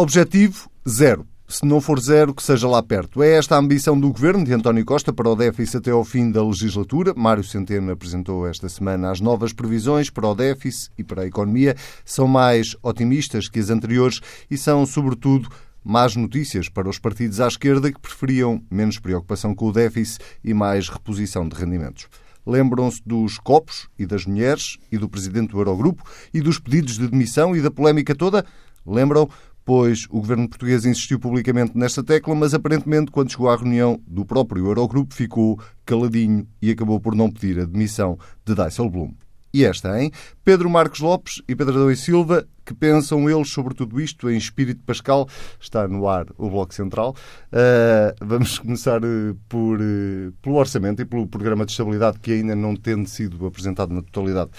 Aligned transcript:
Objetivo 0.00 0.70
zero. 0.88 1.26
Se 1.48 1.66
não 1.66 1.80
for 1.80 1.98
zero, 1.98 2.32
que 2.32 2.40
seja 2.40 2.68
lá 2.68 2.80
perto. 2.80 3.20
É 3.20 3.32
esta 3.32 3.56
a 3.56 3.58
ambição 3.58 3.98
do 3.98 4.12
governo 4.12 4.44
de 4.44 4.54
António 4.54 4.84
Costa 4.84 5.12
para 5.12 5.28
o 5.28 5.34
déficit 5.34 5.78
até 5.78 5.90
ao 5.90 6.04
fim 6.04 6.30
da 6.30 6.40
legislatura. 6.40 7.12
Mário 7.16 7.42
Centeno 7.42 7.90
apresentou 7.90 8.46
esta 8.46 8.68
semana 8.68 9.10
as 9.10 9.20
novas 9.20 9.52
previsões 9.52 10.08
para 10.08 10.28
o 10.28 10.36
déficit 10.36 10.92
e 10.96 11.02
para 11.02 11.22
a 11.22 11.26
economia. 11.26 11.74
São 12.04 12.28
mais 12.28 12.76
otimistas 12.80 13.48
que 13.48 13.58
as 13.58 13.70
anteriores 13.70 14.20
e 14.48 14.56
são, 14.56 14.86
sobretudo, 14.86 15.48
más 15.82 16.14
notícias 16.14 16.68
para 16.68 16.88
os 16.88 17.00
partidos 17.00 17.40
à 17.40 17.48
esquerda 17.48 17.90
que 17.90 18.00
preferiam 18.00 18.62
menos 18.70 19.00
preocupação 19.00 19.52
com 19.52 19.66
o 19.66 19.72
déficit 19.72 20.24
e 20.44 20.54
mais 20.54 20.88
reposição 20.88 21.48
de 21.48 21.56
rendimentos. 21.56 22.06
Lembram-se 22.46 23.02
dos 23.04 23.36
copos 23.36 23.88
e 23.98 24.06
das 24.06 24.24
mulheres 24.24 24.78
e 24.92 24.96
do 24.96 25.08
presidente 25.08 25.50
do 25.50 25.58
Eurogrupo 25.58 26.04
e 26.32 26.40
dos 26.40 26.60
pedidos 26.60 26.98
de 26.98 27.08
demissão 27.08 27.56
e 27.56 27.60
da 27.60 27.68
polémica 27.68 28.14
toda? 28.14 28.46
Lembram 28.88 29.28
pois 29.68 30.06
o 30.08 30.18
governo 30.18 30.48
português 30.48 30.86
insistiu 30.86 31.20
publicamente 31.20 31.76
nesta 31.76 32.02
tecla, 32.02 32.34
mas 32.34 32.54
aparentemente, 32.54 33.10
quando 33.10 33.30
chegou 33.30 33.50
à 33.50 33.54
reunião 33.54 34.00
do 34.06 34.24
próprio 34.24 34.64
Eurogrupo, 34.64 35.12
ficou 35.12 35.60
caladinho 35.84 36.48
e 36.62 36.70
acabou 36.70 36.98
por 36.98 37.14
não 37.14 37.30
pedir 37.30 37.60
a 37.60 37.66
demissão 37.66 38.18
de 38.46 38.54
Dijsselbloem. 38.54 39.14
E 39.52 39.64
esta, 39.64 40.00
hein? 40.00 40.12
Pedro 40.44 40.68
Marcos 40.68 41.00
Lopes 41.00 41.42
e 41.48 41.56
Pedro 41.56 41.74
Adão 41.74 41.90
e 41.90 41.96
Silva, 41.96 42.46
que 42.66 42.74
pensam 42.74 43.30
eles 43.30 43.48
sobre 43.48 43.74
tudo 43.74 43.98
isto 43.98 44.28
em 44.30 44.36
espírito 44.36 44.82
pascal. 44.84 45.26
Está 45.58 45.88
no 45.88 46.06
ar 46.06 46.26
o 46.36 46.50
Bloco 46.50 46.74
Central. 46.74 47.16
Uh, 47.50 48.14
vamos 48.20 48.58
começar 48.58 49.02
uh, 49.02 49.34
por, 49.48 49.80
uh, 49.80 50.32
pelo 50.42 50.56
orçamento 50.56 51.00
e 51.00 51.06
pelo 51.06 51.26
programa 51.26 51.64
de 51.64 51.72
estabilidade 51.72 52.18
que 52.18 52.30
ainda 52.30 52.54
não 52.54 52.76
tendo 52.76 53.08
sido 53.08 53.46
apresentado 53.46 53.94
na 53.94 54.02
totalidade. 54.02 54.50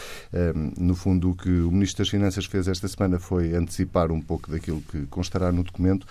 no 0.77 0.95
fundo, 0.95 1.31
o 1.31 1.35
que 1.35 1.49
o 1.49 1.71
Ministro 1.71 2.03
das 2.03 2.09
Finanças 2.09 2.45
fez 2.45 2.67
esta 2.67 2.87
semana 2.87 3.19
foi 3.19 3.55
antecipar 3.55 4.11
um 4.11 4.21
pouco 4.21 4.49
daquilo 4.49 4.81
que 4.81 5.05
constará 5.05 5.51
no 5.51 5.63
documento. 5.63 6.07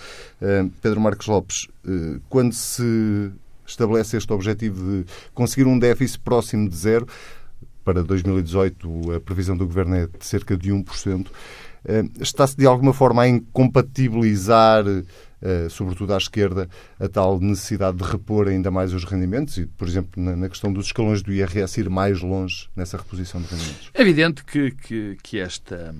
Pedro 0.81 1.01
Marcos 1.01 1.27
Lopes, 1.27 1.67
quando 2.29 2.53
se 2.53 3.33
estabelece 3.67 4.17
este 4.17 4.33
objetivo 4.33 5.03
de 5.03 5.05
conseguir 5.35 5.67
um 5.67 5.79
déficit 5.79 6.21
próximo 6.21 6.69
de 6.69 6.77
zero, 6.77 7.07
para 7.89 8.03
2018 8.03 9.15
a 9.15 9.21
previsão 9.21 9.57
do 9.57 9.67
Governo 9.67 9.97
é 9.97 10.07
de 10.07 10.27
cerca 10.27 10.55
de 10.55 10.71
1%. 10.71 11.29
Eh, 11.87 12.05
está-se 12.21 12.55
de 12.55 12.67
alguma 12.67 12.93
forma 12.93 13.23
a 13.23 13.29
incompatibilizar, 13.29 14.85
eh, 15.41 15.69
sobretudo 15.71 16.13
à 16.13 16.19
esquerda, 16.19 16.69
a 17.01 17.09
tal 17.09 17.41
necessidade 17.41 17.97
de 17.97 18.05
repor 18.05 18.47
ainda 18.47 18.71
mais 18.71 18.93
os 18.93 19.05
rendimentos 19.05 19.57
e, 19.57 19.65
por 19.65 19.89
exemplo, 19.89 20.23
na 20.23 20.51
questão 20.51 20.71
dos 20.71 20.87
escalões 20.87 21.23
do 21.23 21.33
IRS, 21.33 21.81
ir 21.81 21.89
mais 21.89 22.21
longe 22.21 22.69
nessa 22.77 22.99
reposição 22.99 23.41
de 23.41 23.49
rendimentos? 23.49 23.91
É 23.95 24.03
evidente 24.03 24.45
que, 24.45 24.71
que, 24.73 25.17
que 25.23 25.39
esta 25.39 25.95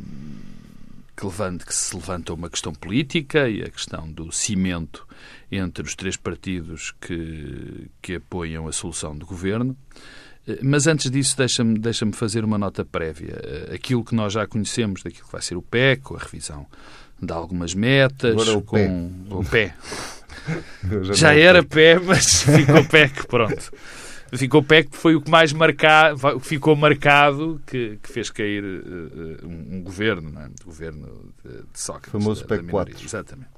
que, 1.17 1.25
levante, 1.25 1.65
que 1.65 1.75
se 1.75 1.97
levanta 1.97 2.35
uma 2.35 2.51
questão 2.51 2.75
política 2.75 3.49
e 3.49 3.63
a 3.63 3.71
questão 3.71 4.13
do 4.13 4.31
cimento 4.31 5.09
entre 5.51 5.85
os 5.85 5.95
três 5.95 6.19
partidos 6.19 6.93
que, 7.01 7.91
que 8.03 8.17
apoiam 8.17 8.69
a 8.69 8.73
solução 8.73 9.17
do 9.17 9.25
governo. 9.25 9.75
Mas 10.63 10.87
antes 10.87 11.11
disso, 11.11 11.37
deixa-me 11.37 11.79
deixa 11.79 12.11
fazer 12.13 12.45
uma 12.45 12.57
nota 12.57 12.85
prévia. 12.85 13.39
Eh, 13.43 13.75
aquilo 13.75 14.05
que 14.05 14.15
nós 14.15 14.33
já 14.33 14.47
conhecemos 14.47 15.03
daquilo 15.03 15.27
que 15.27 15.33
vai 15.33 15.43
ser 15.43 15.57
o 15.57 15.63
PEC, 15.63 16.15
a 16.15 16.19
revisão 16.19 16.67
de 17.21 17.33
algumas 17.33 17.75
metas, 17.75 18.33
Agora 18.33 18.57
o 18.57 18.63
com 18.63 18.77
pé. 18.77 19.35
o 19.35 19.45
pé. 19.45 19.75
já, 21.03 21.13
já 21.13 21.35
era 21.35 21.63
pé, 21.63 21.99
mas 21.99 22.43
ficou 22.45 22.85
PEC, 22.85 23.27
pronto. 23.27 23.73
Ficou 24.33 24.63
PEC 24.63 24.91
foi 24.93 25.15
o 25.15 25.23
que 25.23 25.31
mais 25.31 25.53
marcado, 25.53 26.39
ficou 26.41 26.77
marcado 26.77 27.61
que, 27.67 27.99
que 28.03 28.13
fez 28.13 28.31
cair 28.31 28.63
uh, 28.63 29.47
um, 29.47 29.77
um, 29.77 29.83
governo, 29.83 30.31
não 30.31 30.43
é? 30.43 30.47
o 30.47 30.67
governo 30.67 31.33
de, 31.45 31.51
de 31.51 31.81
Sócrates. 31.81 32.15
O 32.15 32.21
famoso 32.21 32.45
PEC 32.47 32.65
4. 32.65 33.05
Exatamente. 33.05 33.51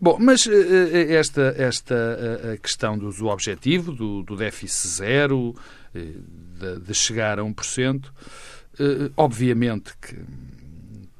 Bom, 0.00 0.18
mas 0.20 0.46
esta, 0.48 1.54
esta 1.56 2.52
a 2.52 2.56
questão 2.56 2.98
do, 2.98 3.10
do 3.10 3.28
objetivo, 3.28 3.92
do, 3.92 4.22
do 4.24 4.36
déficit 4.36 4.88
zero, 4.88 5.54
de, 5.94 6.80
de 6.80 6.94
chegar 6.94 7.38
a 7.38 7.42
1%, 7.42 8.10
eh, 8.78 9.10
obviamente 9.16 9.92
que, 10.00 10.16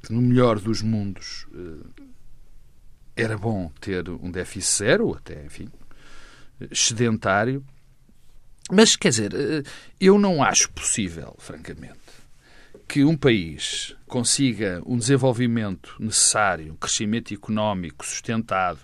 que, 0.03 0.13
no 0.13 0.21
melhor 0.21 0.59
dos 0.59 0.81
mundos 0.81 1.47
eh, 1.53 2.03
era 3.15 3.37
bom 3.37 3.71
ter 3.79 4.09
um 4.09 4.29
déficit 4.29 4.77
zero, 4.79 5.15
até, 5.15 5.45
enfim, 5.45 5.69
excedentário. 6.69 7.63
Mas, 8.69 8.95
quer 8.95 9.09
dizer, 9.09 9.33
eh, 9.33 9.63
eu 9.99 10.19
não 10.19 10.43
acho 10.43 10.69
possível, 10.71 11.35
francamente, 11.37 11.99
que 12.87 13.05
um 13.05 13.15
país 13.15 13.95
consiga 14.05 14.81
um 14.85 14.97
desenvolvimento 14.97 15.95
necessário, 15.99 16.73
um 16.73 16.75
crescimento 16.75 17.33
económico 17.33 18.05
sustentado, 18.05 18.79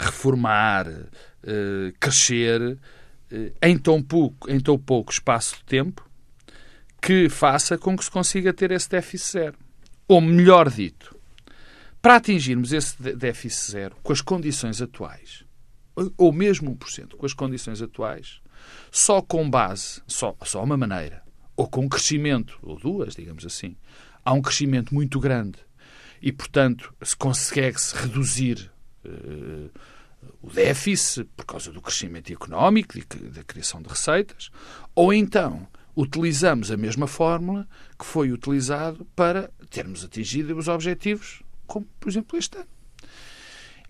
reformar, 0.00 0.86
crescer, 1.98 2.78
em 3.62 3.78
tão 3.78 4.02
pouco, 4.02 4.50
em 4.50 4.60
tão 4.60 4.78
pouco 4.78 5.12
espaço 5.12 5.56
de 5.56 5.64
tempo 5.64 6.08
que 7.00 7.28
faça 7.28 7.76
com 7.76 7.96
que 7.96 8.04
se 8.04 8.10
consiga 8.10 8.52
ter 8.52 8.70
esse 8.70 8.88
déficit 8.88 9.32
zero. 9.32 9.58
Ou 10.08 10.20
melhor 10.20 10.70
dito, 10.70 11.16
para 12.00 12.16
atingirmos 12.16 12.72
esse 12.72 13.00
déficit 13.14 13.72
zero 13.72 13.96
com 14.02 14.12
as 14.12 14.20
condições 14.20 14.80
atuais, 14.80 15.44
ou 16.16 16.32
mesmo 16.32 16.74
1%, 16.76 17.16
com 17.16 17.26
as 17.26 17.32
condições 17.32 17.80
atuais, 17.80 18.40
só 18.90 19.22
com 19.22 19.48
base, 19.48 20.02
só, 20.06 20.36
só 20.42 20.62
uma 20.62 20.76
maneira, 20.76 21.22
ou 21.56 21.68
com 21.68 21.82
um 21.82 21.88
crescimento, 21.88 22.58
ou 22.62 22.78
duas, 22.78 23.14
digamos 23.14 23.44
assim, 23.44 23.76
há 24.24 24.32
um 24.32 24.42
crescimento 24.42 24.94
muito 24.94 25.20
grande 25.20 25.58
e, 26.20 26.32
portanto, 26.32 26.94
se 27.02 27.14
consegue-se 27.14 27.94
reduzir 27.96 28.70
uh, 29.04 29.70
o 30.42 30.50
déficit 30.50 31.28
por 31.36 31.44
causa 31.44 31.72
do 31.72 31.80
crescimento 31.80 32.32
económico, 32.32 32.94
da 33.30 33.42
criação 33.42 33.80
de 33.80 33.88
receitas, 33.88 34.50
ou 34.94 35.12
então 35.12 35.66
utilizamos 35.96 36.70
a 36.70 36.76
mesma 36.76 37.06
fórmula 37.06 37.68
que 37.98 38.04
foi 38.04 38.32
utilizado 38.32 39.06
para 39.14 39.50
termos 39.70 40.04
atingido 40.04 40.56
os 40.56 40.68
objetivos, 40.68 41.42
como, 41.66 41.86
por 41.98 42.08
exemplo, 42.08 42.38
este 42.38 42.58
ano. 42.58 42.68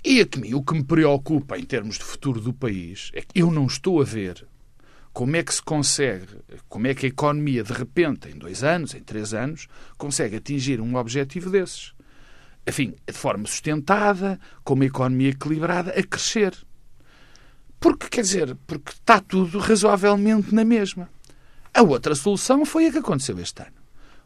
E 0.05 0.21
a 0.21 0.39
mim, 0.39 0.53
o 0.53 0.63
que 0.63 0.75
me 0.75 0.85
preocupa 0.85 1.59
em 1.59 1.65
termos 1.65 1.97
de 1.97 2.05
futuro 2.05 2.41
do 2.41 2.53
país 2.53 3.11
é 3.15 3.23
que 3.23 3.41
eu 3.41 3.51
não 3.51 3.67
estou 3.67 4.03
a 4.03 4.05
ver 4.05 4.47
como 5.15 5.37
é 5.37 5.43
que 5.43 5.55
se 5.55 5.63
consegue, 5.63 6.27
como 6.69 6.87
é 6.87 6.95
que 6.95 7.07
a 7.07 7.09
economia, 7.09 7.63
de 7.63 7.73
repente, 7.73 8.29
em 8.29 8.37
dois 8.37 8.63
anos, 8.63 8.95
em 8.95 9.01
três 9.01 9.33
anos, 9.33 9.67
consegue 9.97 10.37
atingir 10.37 10.81
um 10.81 10.97
objetivo 10.97 11.49
desses 11.49 11.94
enfim, 12.67 12.95
de 13.07 13.13
forma 13.13 13.47
sustentada, 13.47 14.39
com 14.63 14.75
uma 14.75 14.87
economia 14.87 15.31
equilibrada, 15.31 15.91
a 15.91 16.03
crescer. 16.03 16.55
Porque, 17.79 18.09
quer 18.09 18.23
dizer, 18.23 18.57
porque 18.67 18.93
está 18.93 19.21
tudo 19.21 19.59
razoavelmente 19.59 20.55
na 20.55 20.65
mesma. 20.65 21.09
A 21.73 21.83
outra 21.83 22.15
solução 22.15 22.65
foi 22.65 22.87
a 22.87 22.93
que 22.93 22.99
aconteceu 22.99 23.39
este 23.39 23.63
ano. 23.63 23.77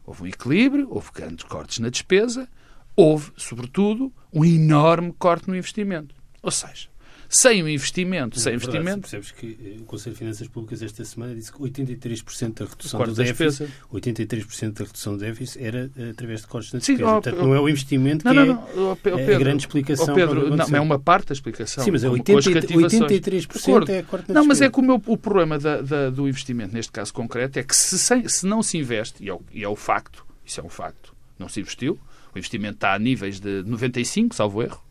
Houve 0.05 0.23
um 0.23 0.27
equilíbrio, 0.27 0.87
houve 0.89 1.09
grandes 1.13 1.43
cortes 1.43 1.79
na 1.79 1.89
despesa, 1.89 2.47
houve, 2.95 3.31
sobretudo, 3.35 4.13
um 4.31 4.45
enorme 4.45 5.13
corte 5.19 5.49
no 5.49 5.55
investimento. 5.55 6.15
Ou 6.41 6.51
seja, 6.51 6.89
sem 7.29 7.61
o 7.61 7.69
investimento, 7.69 8.39
sem 8.39 8.53
é 8.53 8.55
investimento. 8.55 9.01
Percebes 9.01 9.31
que 9.31 9.57
eh, 9.63 9.81
o 9.81 9.83
Conselho 9.85 10.15
de 10.15 10.19
Finanças 10.19 10.47
Públicas 10.47 10.81
esta 10.81 11.05
semana 11.05 11.35
disse 11.35 11.51
que 11.51 11.59
83% 11.59 12.53
da 12.55 12.65
redução 12.65 13.03
do 13.03 13.13
déficit, 13.13 13.71
83% 13.93 14.73
da 14.73 14.85
redução 14.85 15.13
do 15.13 15.19
déficit 15.19 15.63
era 15.63 15.91
eh, 15.95 16.09
através 16.09 16.41
de 16.41 16.47
cortes 16.47 16.73
na 16.73 16.79
despesa. 16.79 17.03
Portanto, 17.03 17.37
não 17.37 17.53
é 17.53 17.59
o 17.59 17.69
investimento 17.69 18.25
não, 18.25 18.31
que 18.33 18.39
não, 18.39 18.75
não, 18.75 18.91
é, 18.93 18.95
Pedro, 18.95 19.19
é 19.19 19.35
a 19.35 19.39
grande 19.39 19.63
explicação. 19.63 20.15
Pedro, 20.15 20.55
não, 20.55 20.65
é 20.65 20.79
uma 20.81 20.97
parte 20.97 21.27
da 21.27 21.33
explicação. 21.33 21.83
Sim, 21.83 21.91
mas 21.91 22.03
é 22.03 22.09
80, 22.09 22.41
83% 22.41 23.89
é 23.89 24.01
corte 24.01 24.29
na 24.29 24.33
Não, 24.33 24.47
mas 24.47 24.59
é 24.59 24.69
que 24.69 24.79
o, 24.79 24.81
meu, 24.81 24.99
o 25.05 25.17
problema 25.17 25.59
da, 25.59 25.81
da, 25.81 26.09
do 26.09 26.27
investimento, 26.27 26.73
neste 26.73 26.91
caso 26.91 27.13
concreto, 27.13 27.59
é 27.59 27.63
que 27.63 27.75
se, 27.75 27.99
se 28.27 28.45
não 28.47 28.63
se 28.63 28.75
investe, 28.79 29.23
e 29.23 29.29
é, 29.29 29.33
o, 29.33 29.41
e 29.53 29.63
é 29.63 29.69
o 29.69 29.75
facto, 29.75 30.25
isso 30.43 30.59
é 30.59 30.63
um 30.63 30.69
facto, 30.69 31.13
não 31.37 31.47
se 31.47 31.59
investiu, 31.59 31.99
o 32.33 32.37
investimento 32.39 32.75
está 32.75 32.95
a 32.95 32.99
níveis 32.99 33.39
de 33.39 33.63
95, 33.63 34.33
salvo 34.33 34.63
erro, 34.63 34.81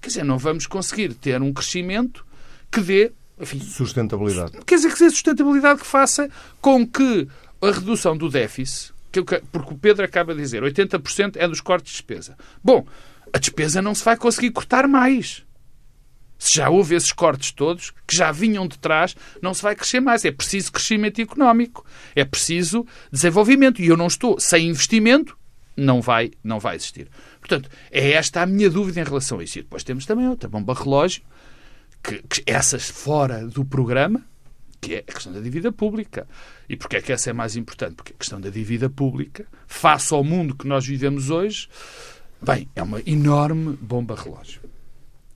quer 0.00 0.08
dizer, 0.08 0.24
não 0.24 0.38
vamos 0.38 0.66
conseguir 0.66 1.14
ter 1.14 1.40
um 1.42 1.52
crescimento 1.52 2.26
que 2.70 2.80
dê 2.80 3.12
enfim, 3.40 3.60
sustentabilidade. 3.60 4.52
Quer 4.66 4.76
dizer, 4.76 4.92
que 4.92 4.98
dê 4.98 5.10
sustentabilidade 5.10 5.80
que 5.80 5.86
faça 5.86 6.28
com 6.60 6.86
que 6.86 7.28
a 7.60 7.70
redução 7.70 8.16
do 8.16 8.28
déficit, 8.28 8.92
que, 9.12 9.22
porque 9.22 9.74
o 9.74 9.78
Pedro 9.78 10.04
acaba 10.04 10.34
de 10.34 10.40
dizer, 10.40 10.62
80% 10.62 11.36
é 11.36 11.46
dos 11.46 11.60
cortes 11.60 11.92
de 11.92 11.96
despesa. 11.98 12.36
Bom, 12.62 12.86
a 13.32 13.38
despesa 13.38 13.82
não 13.82 13.94
se 13.94 14.04
vai 14.04 14.16
conseguir 14.16 14.50
cortar 14.50 14.88
mais. 14.88 15.44
Se 16.38 16.54
já 16.54 16.70
houve 16.70 16.94
esses 16.94 17.12
cortes 17.12 17.50
todos, 17.50 17.92
que 18.06 18.14
já 18.14 18.30
vinham 18.30 18.66
de 18.66 18.78
trás, 18.78 19.16
não 19.42 19.52
se 19.52 19.62
vai 19.62 19.74
crescer 19.74 20.00
mais. 20.00 20.24
É 20.24 20.30
preciso 20.30 20.70
crescimento 20.70 21.20
económico. 21.20 21.84
É 22.14 22.24
preciso 22.24 22.86
desenvolvimento. 23.10 23.82
E 23.82 23.88
eu 23.88 23.96
não 23.96 24.06
estou 24.06 24.38
sem 24.38 24.68
investimento, 24.68 25.36
não 25.76 26.00
vai, 26.00 26.30
não 26.44 26.60
vai 26.60 26.76
existir. 26.76 27.08
Portanto, 27.48 27.70
é 27.90 28.12
esta 28.12 28.42
a 28.42 28.46
minha 28.46 28.68
dúvida 28.68 29.00
em 29.00 29.04
relação 29.04 29.38
a 29.38 29.44
isso. 29.44 29.58
E 29.58 29.62
depois 29.62 29.82
temos 29.82 30.04
também 30.04 30.28
outra 30.28 30.48
bomba 30.48 30.74
relógio, 30.74 31.22
que, 32.02 32.22
que 32.22 32.42
essas 32.46 32.88
fora 32.88 33.46
do 33.46 33.64
programa, 33.64 34.22
que 34.80 34.94
é 34.94 34.98
a 34.98 35.12
questão 35.12 35.32
da 35.32 35.40
dívida 35.40 35.72
pública. 35.72 36.28
E 36.68 36.76
porquê 36.76 36.98
é 36.98 37.00
que 37.00 37.12
essa 37.12 37.30
é 37.30 37.32
mais 37.32 37.56
importante? 37.56 37.94
Porque 37.94 38.12
a 38.12 38.16
questão 38.16 38.40
da 38.40 38.50
dívida 38.50 38.90
pública, 38.90 39.46
face 39.66 40.12
ao 40.12 40.22
mundo 40.22 40.54
que 40.54 40.68
nós 40.68 40.86
vivemos 40.86 41.30
hoje, 41.30 41.68
Bem, 42.40 42.68
é 42.76 42.82
uma 42.82 43.02
enorme 43.04 43.76
bomba 43.80 44.14
relógio. 44.14 44.60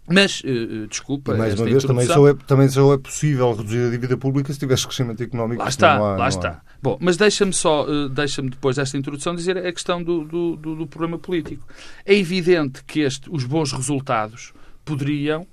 Mas, 0.08 0.40
uh, 0.40 0.86
desculpa. 0.88 1.34
E 1.34 1.38
mais 1.38 1.54
uma 1.58 1.66
vez, 1.66 1.84
também 1.84 2.06
só, 2.06 2.28
é, 2.28 2.34
também 2.34 2.68
só 2.68 2.94
é 2.94 2.98
possível 2.98 3.52
reduzir 3.54 3.86
a 3.86 3.90
dívida 3.90 4.16
pública 4.16 4.52
se 4.52 4.58
tivesse 4.58 4.84
crescimento 4.86 5.22
económico. 5.22 5.62
Lá 5.62 5.68
está, 5.68 5.94
há, 5.94 6.16
lá 6.16 6.28
está. 6.28 6.48
Há. 6.50 6.60
Bom, 6.82 6.98
mas 7.00 7.16
deixa-me 7.16 7.52
só, 7.52 7.84
uh, 7.84 8.08
deixa-me 8.08 8.50
depois 8.50 8.76
desta 8.76 8.96
introdução 8.96 9.34
dizer 9.34 9.56
a 9.56 9.72
questão 9.72 10.02
do, 10.02 10.24
do, 10.24 10.56
do, 10.56 10.76
do 10.76 10.86
problema 10.86 11.18
político. 11.18 11.64
É 12.04 12.14
evidente 12.14 12.82
que 12.84 13.00
este, 13.00 13.30
os 13.30 13.44
bons 13.44 13.72
resultados 13.72 14.52
poderiam, 14.84 15.46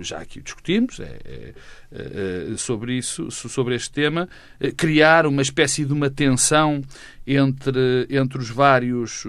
já 0.00 0.18
aqui 0.18 0.40
discutimos 0.40 0.98
é, 0.98 1.18
é, 1.24 1.54
é, 1.92 2.56
sobre 2.56 2.94
isso, 2.94 3.30
sobre 3.30 3.76
este 3.76 3.90
tema, 3.92 4.28
criar 4.76 5.26
uma 5.26 5.42
espécie 5.42 5.84
de 5.84 5.92
uma 5.92 6.10
tensão 6.10 6.82
entre, 7.28 8.06
entre 8.08 8.38
os 8.38 8.48
vários, 8.48 9.24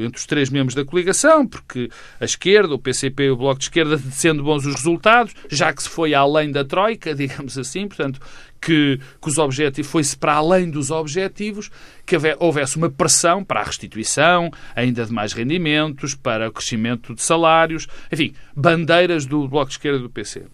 entre 0.00 0.18
os 0.18 0.26
três 0.26 0.50
membros 0.50 0.74
da 0.74 0.84
coligação, 0.84 1.46
porque 1.46 1.88
a 2.18 2.24
esquerda, 2.24 2.74
o 2.74 2.78
PCP 2.78 3.24
e 3.24 3.30
o 3.30 3.36
Bloco 3.36 3.60
de 3.60 3.66
Esquerda, 3.66 3.96
sendo 3.96 4.42
bons 4.42 4.66
os 4.66 4.74
resultados, 4.74 5.32
já 5.48 5.72
que 5.72 5.82
se 5.82 5.88
foi 5.88 6.14
além 6.14 6.50
da 6.50 6.64
Troika, 6.64 7.14
digamos 7.16 7.56
assim, 7.56 7.86
portanto, 7.86 8.20
que, 8.60 9.00
que 9.20 9.28
os 9.28 9.38
objetivos 9.38 9.90
foi-se 9.90 10.16
para 10.16 10.34
além 10.34 10.70
dos 10.70 10.90
objetivos, 10.90 11.70
que 12.04 12.16
houvesse 12.38 12.76
uma 12.76 12.90
pressão 12.90 13.44
para 13.44 13.60
a 13.60 13.64
restituição, 13.64 14.50
ainda 14.74 15.04
de 15.04 15.12
mais 15.12 15.32
rendimentos, 15.32 16.14
para 16.14 16.48
o 16.48 16.52
crescimento 16.52 17.14
de 17.14 17.22
salários, 17.22 17.86
enfim, 18.10 18.34
bandeiras 18.54 19.26
do 19.26 19.48
Bloco 19.48 19.68
de 19.68 19.74
Esquerda 19.74 19.98
e 19.98 20.02
do 20.02 20.10
PC. 20.10 20.46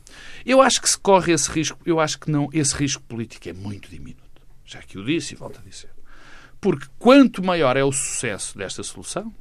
Eu 0.44 0.60
acho 0.60 0.80
que 0.80 0.88
se 0.88 0.98
corre 0.98 1.32
esse 1.32 1.50
risco, 1.50 1.78
eu 1.84 2.00
acho 2.00 2.18
que 2.18 2.30
não, 2.30 2.48
esse 2.52 2.74
risco 2.74 3.02
político 3.02 3.48
é 3.48 3.52
muito 3.52 3.90
diminuto. 3.90 4.28
Já 4.64 4.80
que 4.80 4.98
o 4.98 5.04
disse 5.04 5.34
e 5.34 5.36
volto 5.36 5.60
a 5.60 5.68
dizer. 5.68 5.97
Porque 6.60 6.86
quanto 6.98 7.42
maior 7.42 7.76
é 7.76 7.84
o 7.84 7.92
sucesso 7.92 8.56
desta 8.58 8.82
solução, 8.82 9.32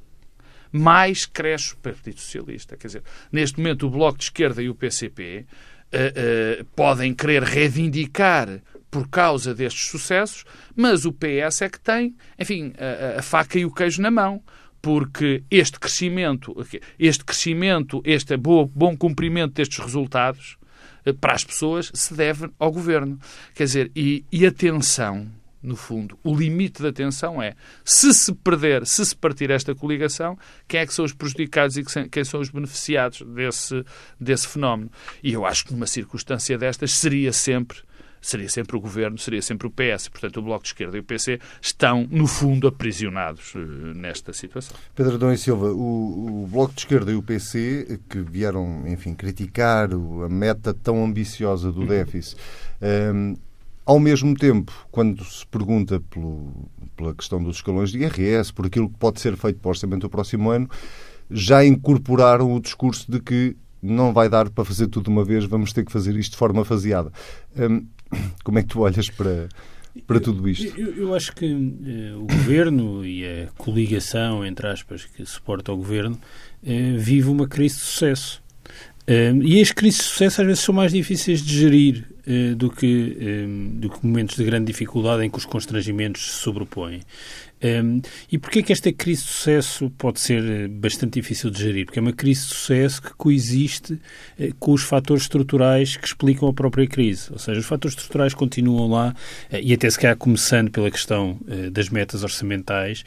mais 0.72 1.26
cresce 1.26 1.74
o 1.74 1.78
Partido 1.78 2.20
Socialista. 2.20 2.78
Quer 2.78 2.88
dizer, 2.88 3.04
neste 3.32 3.58
momento 3.58 3.88
o 3.88 3.90
Bloco 3.90 4.18
de 4.18 4.26
Esquerda 4.26 4.62
e 4.62 4.70
o 4.70 4.76
PCP 4.76 5.46
uh, 5.46 6.62
uh, 6.62 6.66
podem 6.76 7.14
querer 7.14 7.44
reivindicar 7.44 8.62
por 8.90 9.08
causa 9.10 9.54
destes 9.54 9.90
sucessos, 9.90 10.46
mas 10.76 11.06
o 11.06 11.12
PS 11.12 11.62
é 11.62 11.70
que 11.70 11.80
tem, 11.80 12.16
enfim, 12.40 12.74
a, 12.78 13.20
a 13.20 13.22
faca 13.22 13.60
e 13.60 13.66
o 13.66 13.72
queijo 13.72 14.02
na 14.02 14.12
mão 14.12 14.42
porque 14.82 15.44
este 15.50 15.80
crescimento, 15.80 16.56
este 16.98 17.26
crescimento, 17.26 18.02
este 18.06 18.38
bom, 18.38 18.70
bom 18.74 18.96
cumprimento 18.96 19.56
destes 19.56 19.80
resultados 19.80 20.58
eh, 21.06 21.14
para 21.14 21.34
as 21.34 21.44
pessoas 21.44 21.92
se 21.94 22.14
deve 22.14 22.50
ao 22.58 22.72
governo. 22.72 23.20
Quer 23.54 23.66
dizer, 23.66 23.92
e, 23.96 24.24
e 24.32 24.46
atenção, 24.46 25.28
no 25.68 25.76
fundo, 25.76 26.18
o 26.24 26.34
limite 26.34 26.82
da 26.82 26.90
atenção 26.90 27.42
é 27.42 27.54
se 27.84 28.14
se 28.14 28.34
perder, 28.34 28.86
se 28.88 29.06
se 29.06 29.16
partir 29.16 29.52
esta 29.52 29.76
coligação, 29.76 30.38
quem 30.68 30.80
é 30.80 30.86
que 30.86 30.94
são 30.94 31.04
os 31.04 31.14
prejudicados 31.14 31.78
e 31.78 31.84
quem 32.10 32.24
são 32.24 32.40
os 32.40 32.50
beneficiados 32.50 33.22
desse, 33.22 33.84
desse 34.20 34.48
fenómeno. 34.48 34.90
E 35.22 35.34
eu 35.34 35.46
acho 35.46 35.66
que 35.66 35.74
numa 35.74 35.86
circunstância 35.86 36.58
destas 36.58 36.92
seria 36.94 37.34
sempre 37.34 37.80
seria 38.20 38.50
sempre 38.50 38.76
o 38.76 38.80
governo, 38.80 39.18
seria 39.18 39.42
sempre 39.42 39.68
o 39.68 39.72
PS. 39.72 40.10
Portanto, 40.10 40.38
o 40.38 40.42
Bloco 40.42 40.64
de 40.64 40.70
Esquerda 40.70 40.98
e 40.98 41.00
o 41.00 41.04
PC 41.04 41.40
estão, 41.62 42.08
no 42.10 42.28
fundo, 42.28 42.68
aprisionados 42.68 43.54
uh, 43.56 43.60
nesta 43.60 44.34
situação. 44.34 44.76
Pedro 44.96 45.16
Adão 45.16 45.32
e 45.32 45.38
Silva, 45.38 45.72
o, 45.72 46.44
o, 46.44 46.48
Bloco 46.48 46.74
de 46.74 46.82
Esquerda 46.82 47.12
e 47.12 47.16
o 47.16 47.22
PC, 47.22 48.00
que 48.10 48.20
vieram, 48.20 48.84
enfim, 48.88 49.14
criticar 49.14 49.90
a 49.94 50.30
meta 50.30 50.74
tão 50.74 51.06
ambiciosa 51.06 51.72
do 51.72 51.86
déficit, 51.86 52.38
um, 52.82 52.86
ehm, 52.86 53.36
ao 53.88 54.02
mesmo 54.02 54.36
tempo, 54.36 54.74
quando 54.92 55.24
se 55.24 55.48
pergunta 55.48 56.02
pelo, 56.10 56.70
pela 56.94 57.16
questão 57.16 57.42
dos 57.42 57.56
escalões 57.56 57.90
de 57.90 58.00
IRS, 58.00 58.52
por 58.52 58.66
aquilo 58.66 58.90
que 58.90 58.98
pode 58.98 59.22
ser 59.22 59.38
feito 59.38 59.60
para 59.60 59.70
o 59.70 59.72
orçamento 59.72 60.02
do 60.02 60.10
próximo 60.10 60.52
ano, 60.52 60.70
já 61.32 61.64
incorporaram 61.64 62.54
o 62.54 62.60
discurso 62.60 63.10
de 63.10 63.22
que 63.22 63.56
não 63.82 64.12
vai 64.12 64.28
dar 64.28 64.50
para 64.50 64.66
fazer 64.66 64.88
tudo 64.88 65.06
de 65.06 65.10
uma 65.10 65.24
vez, 65.24 65.46
vamos 65.46 65.72
ter 65.72 65.86
que 65.86 65.92
fazer 65.92 66.18
isto 66.18 66.32
de 66.32 66.38
forma 66.38 66.66
faseada. 66.66 67.14
Um, 67.58 67.88
como 68.44 68.60
é 68.60 68.62
que 68.62 68.68
tu 68.68 68.82
olhas 68.82 69.10
para, 69.10 69.48
para 70.06 70.20
tudo 70.20 70.50
isto? 70.50 70.78
Eu, 70.78 70.94
eu 70.98 71.16
acho 71.16 71.34
que 71.34 71.46
uh, 71.46 72.22
o 72.22 72.28
governo 72.28 73.06
e 73.06 73.26
a 73.26 73.48
coligação, 73.58 74.46
entre 74.46 74.68
aspas, 74.68 75.06
que 75.06 75.26
suporta 75.26 75.72
o 75.72 75.78
governo, 75.78 76.20
uh, 76.62 77.00
vive 77.00 77.30
uma 77.30 77.48
crise 77.48 77.76
de 77.76 77.82
sucesso. 77.84 78.44
E 79.08 79.62
as 79.62 79.72
crises 79.72 80.02
de 80.02 80.06
sucesso 80.08 80.42
às 80.42 80.48
vezes 80.48 80.64
são 80.64 80.76
mais 80.76 80.92
difíceis 80.92 81.42
de 81.42 81.58
gerir 81.58 82.04
do, 82.58 82.70
que, 82.70 83.46
do 83.76 83.90
que 83.90 84.06
momentos 84.06 84.36
de 84.36 84.44
grande 84.44 84.66
dificuldade 84.66 85.24
em 85.24 85.30
que 85.30 85.38
os 85.38 85.46
constrangimentos 85.46 86.30
se 86.30 86.38
sobrepõem. 86.40 87.02
E 88.32 88.38
porquê 88.38 88.62
que 88.62 88.72
esta 88.72 88.92
crise 88.94 89.24
de 89.24 89.30
sucesso 89.30 89.90
pode 89.98 90.20
ser 90.20 90.44
eh, 90.44 90.68
bastante 90.68 91.20
difícil 91.20 91.50
de 91.50 91.60
gerir? 91.60 91.86
Porque 91.86 91.98
é 91.98 92.02
uma 92.02 92.14
crise 92.14 92.42
de 92.42 92.54
sucesso 92.54 93.02
que 93.02 93.14
coexiste 93.16 94.00
eh, 94.40 94.52
com 94.60 94.74
os 94.74 94.84
fatores 94.84 95.24
estruturais 95.24 95.98
que 95.98 96.06
explicam 96.06 96.48
a 96.48 96.54
própria 96.54 96.86
crise. 96.86 97.32
Ou 97.32 97.40
seja, 97.40 97.60
os 97.60 97.66
fatores 97.66 97.98
estruturais 97.98 98.36
continuam 98.36 98.88
lá 98.88 99.16
eh, 99.52 99.60
e 99.64 99.74
até 99.74 99.90
se 99.90 99.98
calhar 99.98 100.16
começando 100.16 100.70
pela 100.70 100.92
questão 100.92 101.40
eh, 101.48 101.72
das 101.72 101.90
metas 101.90 102.24
orçamentais. 102.24 103.04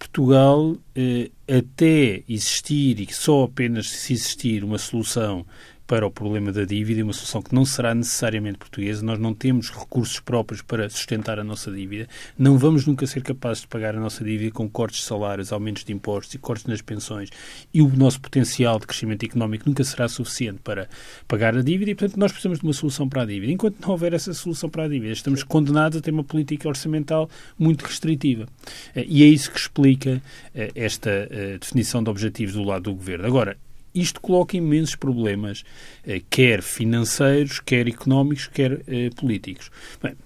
Portugal, 0.00 0.76
eh, 0.96 1.30
até 1.46 2.22
existir 2.26 2.98
e 3.00 3.12
só 3.12 3.44
apenas 3.44 3.90
se 3.90 4.14
existir 4.14 4.64
uma 4.64 4.78
solução 4.78 5.44
para 5.90 6.06
o 6.06 6.10
problema 6.10 6.52
da 6.52 6.64
dívida 6.64 7.02
uma 7.02 7.12
solução 7.12 7.42
que 7.42 7.52
não 7.52 7.64
será 7.64 7.92
necessariamente 7.92 8.58
portuguesa. 8.58 9.04
Nós 9.04 9.18
não 9.18 9.34
temos 9.34 9.72
recursos 9.72 10.20
próprios 10.20 10.62
para 10.62 10.88
sustentar 10.88 11.40
a 11.40 11.42
nossa 11.42 11.68
dívida. 11.68 12.06
Não 12.38 12.56
vamos 12.56 12.86
nunca 12.86 13.08
ser 13.08 13.24
capazes 13.24 13.62
de 13.62 13.66
pagar 13.66 13.96
a 13.96 13.98
nossa 13.98 14.22
dívida 14.22 14.52
com 14.52 14.70
cortes 14.70 15.00
de 15.00 15.06
salários, 15.06 15.52
aumentos 15.52 15.82
de 15.82 15.92
impostos 15.92 16.32
e 16.32 16.38
cortes 16.38 16.66
nas 16.66 16.80
pensões. 16.80 17.28
E 17.74 17.82
o 17.82 17.88
nosso 17.88 18.20
potencial 18.20 18.78
de 18.78 18.86
crescimento 18.86 19.24
económico 19.24 19.68
nunca 19.68 19.82
será 19.82 20.06
suficiente 20.06 20.60
para 20.62 20.88
pagar 21.26 21.56
a 21.56 21.60
dívida 21.60 21.90
e, 21.90 21.94
portanto, 21.96 22.16
nós 22.20 22.30
precisamos 22.30 22.60
de 22.60 22.64
uma 22.64 22.72
solução 22.72 23.08
para 23.08 23.22
a 23.22 23.26
dívida. 23.26 23.52
Enquanto 23.52 23.80
não 23.80 23.90
houver 23.90 24.12
essa 24.12 24.32
solução 24.32 24.70
para 24.70 24.84
a 24.84 24.88
dívida, 24.88 25.12
estamos 25.12 25.42
condenados 25.42 25.98
a 25.98 26.00
ter 26.00 26.12
uma 26.12 26.22
política 26.22 26.68
orçamental 26.68 27.28
muito 27.58 27.84
restritiva. 27.84 28.46
Eh, 28.94 29.06
e 29.08 29.24
é 29.24 29.26
isso 29.26 29.50
que 29.50 29.58
explica 29.58 30.22
eh, 30.54 30.70
esta 30.76 31.10
eh, 31.10 31.58
definição 31.60 32.00
de 32.00 32.10
objetivos 32.10 32.54
do 32.54 32.62
lado 32.62 32.84
do 32.84 32.94
governo. 32.94 33.26
Agora, 33.26 33.56
isto 33.94 34.20
coloca 34.20 34.56
imensos 34.56 34.94
problemas, 34.94 35.64
eh, 36.04 36.22
quer 36.30 36.62
financeiros, 36.62 37.60
quer 37.60 37.88
económicos, 37.88 38.46
quer 38.46 38.82
eh, 38.86 39.10
políticos. 39.16 39.70
Bem, 40.02 40.16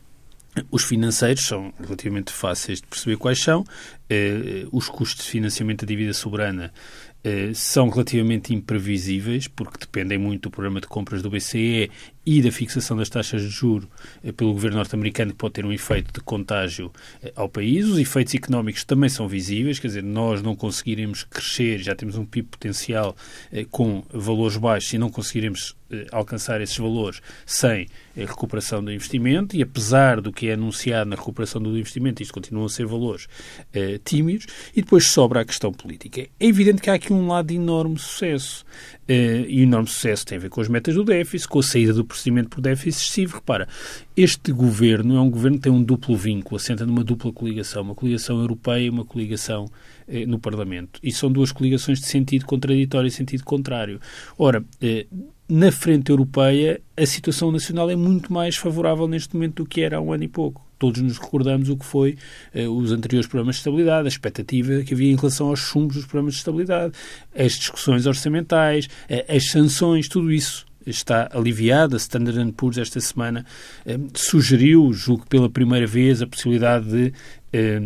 os 0.71 0.85
financeiros 0.85 1.44
são 1.44 1.73
relativamente 1.80 2.33
fáceis 2.33 2.80
de 2.80 2.87
perceber 2.87 3.16
quais 3.16 3.40
são. 3.40 3.64
Eh, 4.09 4.66
os 4.71 4.88
custos 4.88 5.25
de 5.25 5.30
financiamento 5.30 5.80
da 5.80 5.87
dívida 5.87 6.12
soberana 6.12 6.73
são 7.54 7.88
relativamente 7.88 8.52
imprevisíveis, 8.52 9.49
porque 9.49 9.78
dependem 9.80 10.18
muito 10.18 10.42
do 10.42 10.50
programa 10.50 10.78
de 10.78 10.87
compras 10.87 11.23
do 11.23 11.30
BCE 11.30 11.90
e 12.26 12.40
da 12.40 12.50
fixação 12.50 12.96
das 12.96 13.08
taxas 13.08 13.42
de 13.42 13.48
juro 13.48 13.88
eh, 14.22 14.32
pelo 14.32 14.52
governo 14.52 14.78
norte-americano, 14.78 15.32
que 15.32 15.38
pode 15.38 15.54
ter 15.54 15.64
um 15.64 15.72
efeito 15.72 16.12
de 16.12 16.20
contágio 16.20 16.90
eh, 17.22 17.32
ao 17.36 17.48
país. 17.48 17.86
Os 17.86 17.98
efeitos 17.98 18.34
económicos 18.34 18.84
também 18.84 19.10
são 19.10 19.28
visíveis, 19.28 19.78
quer 19.78 19.88
dizer, 19.88 20.02
nós 20.02 20.42
não 20.42 20.56
conseguiremos 20.56 21.24
crescer, 21.24 21.78
já 21.78 21.94
temos 21.94 22.16
um 22.16 22.24
PIB 22.24 22.48
potencial 22.48 23.16
com 23.70 24.02
valores 24.12 24.56
baixos 24.56 24.92
e 24.92 24.98
não 24.98 25.10
conseguiremos 25.10 25.76
alcançar 26.10 26.60
esses 26.60 26.76
valores 26.76 27.20
sem 27.46 27.86
recuperação 28.16 28.82
do 28.82 28.92
investimento 28.92 29.56
e 29.56 29.62
apesar 29.62 30.20
do 30.20 30.32
que 30.32 30.48
é 30.48 30.54
anunciado 30.54 31.10
na 31.10 31.16
recuperação 31.16 31.62
do 31.62 31.78
investimento, 31.78 32.22
isto 32.22 32.34
continuam 32.34 32.66
a 32.66 32.68
ser 32.68 32.86
valores 32.86 33.28
tímidos. 34.04 34.46
E 34.74 34.82
depois 34.82 35.06
sobra 35.06 35.40
a 35.40 35.44
questão 35.44 35.72
política. 35.72 36.22
É 36.40 36.46
evidente 36.46 36.82
que 36.82 36.90
há 36.90 36.94
aqui 36.94 37.12
um 37.12 37.28
lado 37.28 37.48
de 37.48 37.54
enorme 37.54 37.98
sucesso. 37.98 38.64
E 39.06 39.60
o 39.60 39.62
enorme 39.62 39.88
sucesso 39.88 40.26
tem 40.26 40.38
a 40.38 40.40
ver 40.40 40.48
com 40.48 40.60
as 40.60 40.68
metas 40.68 40.94
do 40.94 41.04
déficit, 41.04 41.48
com 41.48 41.58
a 41.58 41.62
saída 41.62 41.92
do 41.92 42.04
procedimento 42.14 42.49
por 42.49 42.61
déficit 42.61 42.88
excessivo. 42.88 43.35
Repara, 43.37 43.68
este 44.16 44.52
governo 44.52 45.16
é 45.16 45.21
um 45.21 45.30
governo 45.30 45.59
que 45.59 45.64
tem 45.64 45.73
um 45.73 45.83
duplo 45.83 46.16
vínculo, 46.16 46.56
assenta 46.56 46.87
numa 46.87 47.04
dupla 47.04 47.33
coligação, 47.33 47.83
uma 47.83 47.94
coligação 47.94 48.40
europeia 48.40 48.87
e 48.87 48.90
uma 48.90 49.04
coligação 49.04 49.64
uh, 49.64 50.26
no 50.26 50.38
Parlamento. 50.38 51.00
E 51.02 51.12
são 51.12 51.30
duas 51.30 51.52
coligações 51.52 52.00
de 52.00 52.06
sentido 52.06 52.47
contraditório 52.47 53.09
e 53.09 53.11
sentido 53.11 53.44
contrário. 53.44 54.00
Ora, 54.38 54.61
uh, 54.61 55.25
na 55.49 55.71
frente 55.71 56.11
europeia, 56.11 56.80
a 56.97 57.04
situação 57.04 57.52
nacional 57.52 57.90
é 57.90 57.97
muito 57.97 58.33
mais 58.33 58.56
favorável 58.56 59.06
neste 59.06 59.35
momento 59.35 59.62
do 59.62 59.68
que 59.68 59.83
era 59.83 59.99
há 59.99 60.00
um 60.00 60.12
ano 60.12 60.25
e 60.25 60.28
pouco 60.28 60.64
todos 60.78 61.00
nos 61.00 61.18
recordamos 61.18 61.68
o 61.68 61.76
que 61.76 61.85
foi 61.85 62.18
uh, 62.54 62.68
os 62.71 62.92
anteriores 62.92 63.26
programas 63.26 63.56
de 63.56 63.61
estabilidade, 63.61 64.06
a 64.06 64.09
expectativa 64.09 64.83
que 64.83 64.92
havia 64.92 65.11
em 65.11 65.16
relação 65.16 65.49
aos 65.49 65.61
chumbos 65.61 65.97
dos 65.97 66.04
programas 66.04 66.35
de 66.35 66.40
estabilidade, 66.40 66.92
as 67.35 67.52
discussões 67.52 68.06
orçamentais, 68.06 68.87
uh, 68.87 69.35
as 69.35 69.50
sanções, 69.50 70.09
tudo 70.09 70.30
isso 70.30 70.66
está 70.86 71.28
aliviada. 71.32 71.96
A 71.96 71.98
Standard 71.98 72.52
Poor's 72.52 72.78
esta 72.78 73.00
semana 73.00 73.44
eh, 73.86 73.98
sugeriu, 74.14 74.92
julgo 74.92 75.26
pela 75.26 75.48
primeira 75.48 75.86
vez, 75.86 76.22
a 76.22 76.26
possibilidade 76.26 76.88
de 76.88 77.12
eh, 77.52 77.80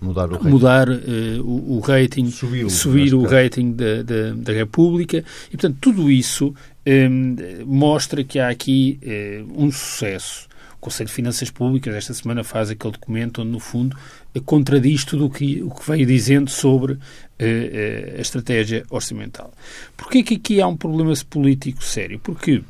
mudar 0.00 0.30
o 0.30 0.34
rating, 0.34 0.48
mudar, 0.48 0.88
o, 1.44 1.76
o, 1.76 1.80
rating 1.80 2.30
subir, 2.30 2.70
subir 2.70 3.14
o 3.14 3.22
rating 3.22 3.72
da, 3.72 4.02
da, 4.02 4.32
da, 4.36 4.52
República. 4.52 5.24
E, 5.48 5.50
portanto, 5.50 5.78
tudo 5.80 6.10
isso 6.10 6.54
mostra 7.66 8.24
que 8.24 8.38
há 8.38 8.48
aqui 8.48 8.98
um 9.54 9.70
sucesso 9.70 10.50
o 10.80 10.84
Conselho 10.84 11.08
de 11.08 11.12
Finanças 11.12 11.50
Públicas 11.50 11.94
esta 11.94 12.14
semana 12.14 12.42
faz 12.42 12.70
aquele 12.70 12.94
documento 12.94 13.42
onde, 13.42 13.50
no 13.50 13.60
fundo, 13.60 13.94
contradiz 14.44 15.04
tudo 15.04 15.26
o 15.26 15.30
que, 15.30 15.62
o 15.62 15.70
que 15.70 15.90
veio 15.90 16.06
dizendo 16.06 16.50
sobre 16.50 16.98
a 18.16 18.20
estratégia 18.20 18.84
orçamental. 18.90 19.52
Porquê 19.96 20.22
que 20.22 20.34
aqui 20.34 20.60
há 20.60 20.66
um 20.68 20.76
problema 20.76 21.12
político 21.28 21.82
sério? 21.82 22.20
Porque 22.20 22.62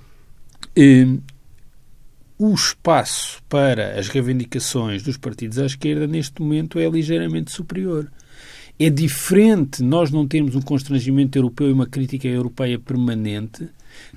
o 2.39 2.55
espaço 2.55 3.43
para 3.51 3.99
as 3.99 4.09
reivindicações 4.09 5.03
dos 5.03 5.19
partidos 5.19 5.59
à 5.59 5.67
esquerda 5.67 6.07
neste 6.07 6.41
momento 6.41 6.79
é 6.79 6.89
ligeiramente 6.89 7.51
superior. 7.51 8.11
É 8.79 8.89
diferente 8.89 9.83
nós 9.83 10.11
não 10.11 10.27
termos 10.27 10.55
um 10.55 10.63
constrangimento 10.63 11.37
europeu 11.37 11.69
e 11.69 11.73
uma 11.73 11.87
crítica 11.87 12.27
europeia 12.27 12.79
permanente, 12.79 13.69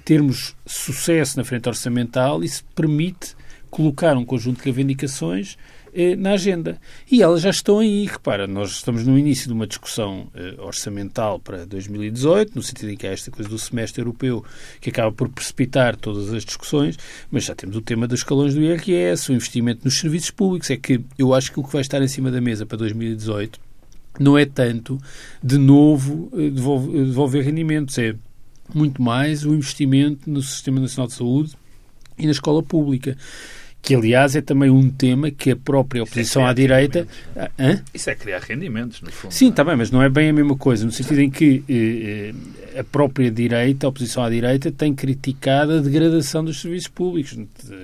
termos 0.05 0.55
sucesso 0.65 1.35
na 1.37 1.43
frente 1.43 1.67
orçamental, 1.67 2.41
isso 2.41 2.63
permite 2.73 3.35
colocar 3.69 4.15
um 4.15 4.23
conjunto 4.23 4.59
de 4.59 4.63
reivindicações 4.63 5.57
eh, 5.95 6.15
na 6.15 6.31
agenda. 6.31 6.79
E 7.11 7.21
elas 7.21 7.41
já 7.41 7.49
estão 7.49 7.79
aí. 7.79 8.05
Repara, 8.05 8.47
nós 8.47 8.71
estamos 8.71 9.05
no 9.05 9.17
início 9.17 9.47
de 9.47 9.53
uma 9.53 9.67
discussão 9.67 10.27
eh, 10.33 10.55
orçamental 10.59 11.39
para 11.39 11.65
2018, 11.65 12.55
no 12.55 12.63
sentido 12.63 12.91
em 12.91 12.97
que 12.97 13.05
há 13.05 13.11
esta 13.11 13.29
coisa 13.29 13.49
do 13.49 13.57
semestre 13.57 14.01
europeu 14.01 14.43
que 14.81 14.89
acaba 14.89 15.11
por 15.11 15.29
precipitar 15.29 15.95
todas 15.95 16.33
as 16.33 16.43
discussões, 16.43 16.97
mas 17.31 17.45
já 17.45 17.55
temos 17.55 17.75
o 17.75 17.81
tema 17.81 18.07
dos 18.07 18.21
escalões 18.21 18.53
do 18.53 18.61
IRS, 18.61 19.31
o 19.31 19.35
investimento 19.35 19.81
nos 19.83 19.99
serviços 19.99 20.31
públicos. 20.31 20.69
É 20.69 20.77
que 20.77 21.01
eu 21.17 21.33
acho 21.33 21.51
que 21.51 21.59
o 21.59 21.63
que 21.63 21.71
vai 21.71 21.81
estar 21.81 22.01
em 22.01 22.07
cima 22.07 22.31
da 22.31 22.41
mesa 22.41 22.65
para 22.65 22.77
2018 22.77 23.59
não 24.19 24.37
é 24.37 24.45
tanto, 24.45 24.99
de 25.43 25.57
novo, 25.57 26.29
eh, 26.33 26.49
devolver, 26.49 27.05
devolver 27.05 27.43
rendimentos, 27.43 27.97
é 27.97 28.15
muito 28.73 29.01
mais 29.01 29.45
o 29.45 29.53
investimento 29.53 30.29
no 30.29 30.41
Sistema 30.41 30.79
Nacional 30.79 31.07
de 31.07 31.13
Saúde 31.13 31.53
e 32.17 32.25
na 32.25 32.31
escola 32.31 32.61
pública 32.61 33.17
que 33.83 33.93
aliás 33.93 34.33
é 34.33 34.41
também 34.41 34.69
um 34.69 34.89
tema 34.89 35.29
que 35.29 35.51
a 35.51 35.57
própria 35.57 35.99
é 35.99 36.03
oposição 36.03 36.47
é 36.47 36.49
à 36.49 36.53
direita. 36.53 37.05
Hã? 37.59 37.83
Isso 37.93 38.09
é 38.09 38.15
criar 38.15 38.39
rendimentos, 38.39 39.01
no 39.01 39.11
fundo. 39.11 39.33
Sim, 39.33 39.49
está 39.49 39.61
bem, 39.61 39.75
mas 39.75 39.91
não 39.91 40.01
é 40.01 40.07
bem 40.09 40.29
a 40.29 40.33
mesma 40.33 40.55
coisa, 40.55 40.85
no 40.85 40.91
sentido 40.91 41.19
em 41.19 41.29
que 41.29 41.61
eh, 41.67 42.33
eh, 42.75 42.79
a 42.79 42.83
própria 42.85 43.29
direita, 43.29 43.85
a 43.85 43.89
oposição 43.89 44.23
à 44.23 44.29
direita, 44.29 44.71
tem 44.71 44.95
criticado 44.95 45.73
a 45.73 45.81
degradação 45.81 46.45
dos 46.45 46.61
serviços 46.61 46.87
públicos, 46.87 47.37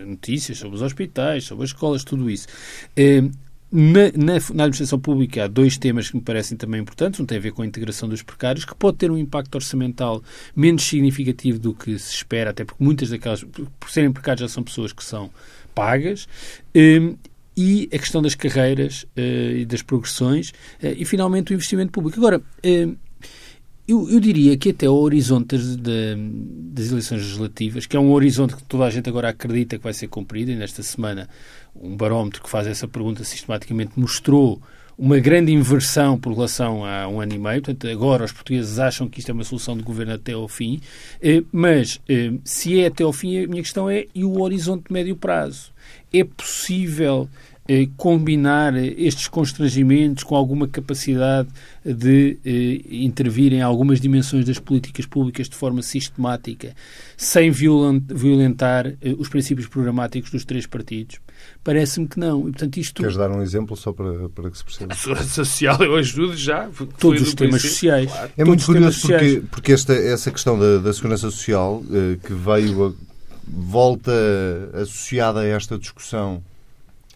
notícias 0.08 0.58
sobre 0.58 0.78
os 0.78 0.82
hospitais, 0.82 1.44
sobre 1.44 1.66
as 1.66 1.72
escolas, 1.72 2.06
tudo 2.06 2.30
isso. 2.30 2.48
Eh, 2.96 3.22
na, 3.70 4.06
na, 4.16 4.34
na, 4.34 4.64
administração 4.64 5.00
pública 5.00 5.44
há 5.44 5.48
dois 5.48 5.78
temas 5.78 6.10
que 6.10 6.16
me 6.16 6.24
parecem 6.24 6.58
também 6.58 6.82
importantes. 6.82 7.20
Um 7.20 7.26
tem 7.26 7.38
a 7.38 7.42
ver 7.42 7.52
com 7.52 7.62
a 7.62 7.66
integração 7.66 8.08
dos 8.08 8.24
precários, 8.24 8.64
que 8.64 8.74
pode 8.74 8.98
ter 8.98 9.12
um 9.12 9.18
impacto 9.18 9.54
orçamental 9.54 10.24
menos 10.56 10.84
significativo 10.84 11.60
do 11.60 11.74
que 11.74 12.00
se 12.00 12.16
espera, 12.16 12.52
até 12.52 12.64
porque 12.64 12.84
muitas 12.84 13.10
daquelas, 13.10 13.44
por 13.44 13.92
serem 13.92 14.14
precários, 14.14 14.42
já 14.42 14.48
são 14.48 14.64
pessoas 14.64 14.94
que 14.94 15.04
são 15.04 15.30
pagas. 15.74 16.28
Um, 16.76 17.16
e 17.58 17.90
a 17.94 18.00
questão 18.00 18.22
das 18.22 18.36
carreiras 18.36 19.04
uh, 19.18 19.58
e 19.58 19.66
das 19.66 19.82
progressões 19.82 20.52
uh, 20.82 20.96
e, 20.96 21.04
finalmente, 21.04 21.52
o 21.52 21.54
investimento 21.54 21.92
público. 21.92 22.18
Agora, 22.18 22.40
uh, 22.40 22.98
eu, 23.86 24.10
eu, 24.10 24.20
diria 24.20 24.56
que 24.56 24.70
até 24.70 24.88
o 24.88 24.94
horizonte 24.94 25.58
das, 25.58 25.76
das, 25.76 26.92
eleições 26.92 27.22
legislativas, 27.22 27.86
que 27.86 27.98
é 27.98 28.00
um 28.00 28.12
horizonte 28.12 28.56
que 28.56 28.64
toda 28.64 28.86
a 28.86 28.90
gente 28.90 29.10
agora 29.10 29.30
acredita 29.30 29.78
que 29.78 29.84
vai 29.84 29.94
ser 29.94 30.08
cumprido, 30.08 30.52
e 30.52 30.56
nesta 30.56 30.84
semana 30.84 31.28
um 31.76 31.98
barómetro 31.98 32.44
que 32.44 32.50
faz 32.50 32.68
essa 32.68 32.88
pergunta 32.88 33.24
sistematicamente 33.24 34.00
mostrou 34.00 34.62
uma 35.00 35.18
grande 35.18 35.54
inversão 35.54 36.20
por 36.20 36.34
relação 36.34 36.84
a 36.84 37.08
um 37.08 37.22
ano 37.22 37.34
e 37.34 37.38
meio. 37.38 37.62
Portanto, 37.62 37.88
agora 37.88 38.26
os 38.26 38.34
portugueses 38.34 38.78
acham 38.80 39.08
que 39.08 39.20
isto 39.20 39.30
é 39.30 39.34
uma 39.34 39.46
solução 39.46 39.78
de 39.78 39.82
governo 39.82 40.14
até 40.14 40.34
ao 40.34 40.48
fim. 40.50 40.82
Eh, 41.22 41.42
mas, 41.54 42.02
eh, 42.10 42.34
se 42.44 42.82
é 42.82 42.88
até 42.88 43.06
ao 43.06 43.14
fim, 43.14 43.42
a 43.42 43.48
minha 43.48 43.64
questão 43.64 43.90
é 43.90 44.08
e 44.14 44.26
o 44.26 44.42
horizonte 44.42 44.88
de 44.90 44.94
médio 44.94 45.16
prazo? 45.16 45.72
É 46.12 46.22
possível 46.26 47.30
eh, 47.72 47.88
combinar 47.96 48.76
estes 48.76 49.28
constrangimentos 49.28 50.24
com 50.24 50.36
alguma 50.36 50.68
capacidade 50.68 51.48
de 51.86 52.40
eh, 52.44 52.82
intervir 52.90 53.54
em 53.54 53.62
algumas 53.62 54.02
dimensões 54.02 54.44
das 54.44 54.58
políticas 54.58 55.06
públicas 55.06 55.48
de 55.48 55.56
forma 55.56 55.84
sistemática, 55.84 56.76
sem 57.16 57.52
violentar 57.52 58.88
eh, 58.88 59.16
os 59.20 59.30
princípios 59.30 59.68
programáticos 59.68 60.32
dos 60.32 60.44
três 60.44 60.66
partidos? 60.66 61.20
Parece-me 61.64 62.08
que 62.08 62.20
não. 62.20 62.40
E, 62.40 62.52
portanto, 62.52 62.78
isto... 62.78 63.04
Queres 63.04 63.18
dar 63.18 63.30
um 63.30 63.44
exemplo 63.44 63.78
só 63.78 63.94
para, 63.94 64.28
para 64.30 64.50
que 64.50 64.58
se 64.58 64.64
perceba? 64.64 64.92
A 64.92 64.96
segurança 64.96 65.46
social 65.46 65.84
eu 65.84 65.96
ajudo 65.96 66.36
já. 66.36 66.68
Todos 66.98 67.22
os 67.22 67.36
temas 67.36 67.62
sociais. 67.62 68.12
Claro. 68.12 68.32
É 68.36 68.44
muito 68.44 68.66
curioso 68.66 69.00
porque, 69.02 69.44
porque 69.52 69.74
esta, 69.74 69.94
essa 69.94 70.32
questão 70.32 70.58
da, 70.58 70.80
da 70.80 70.92
segurança 70.92 71.30
social 71.30 71.84
eh, 71.92 72.18
que 72.26 72.34
veio 72.34 72.88
a, 72.88 73.10
volta 73.48 74.12
associada 74.74 75.42
a 75.42 75.46
esta 75.46 75.78
discussão 75.78 76.44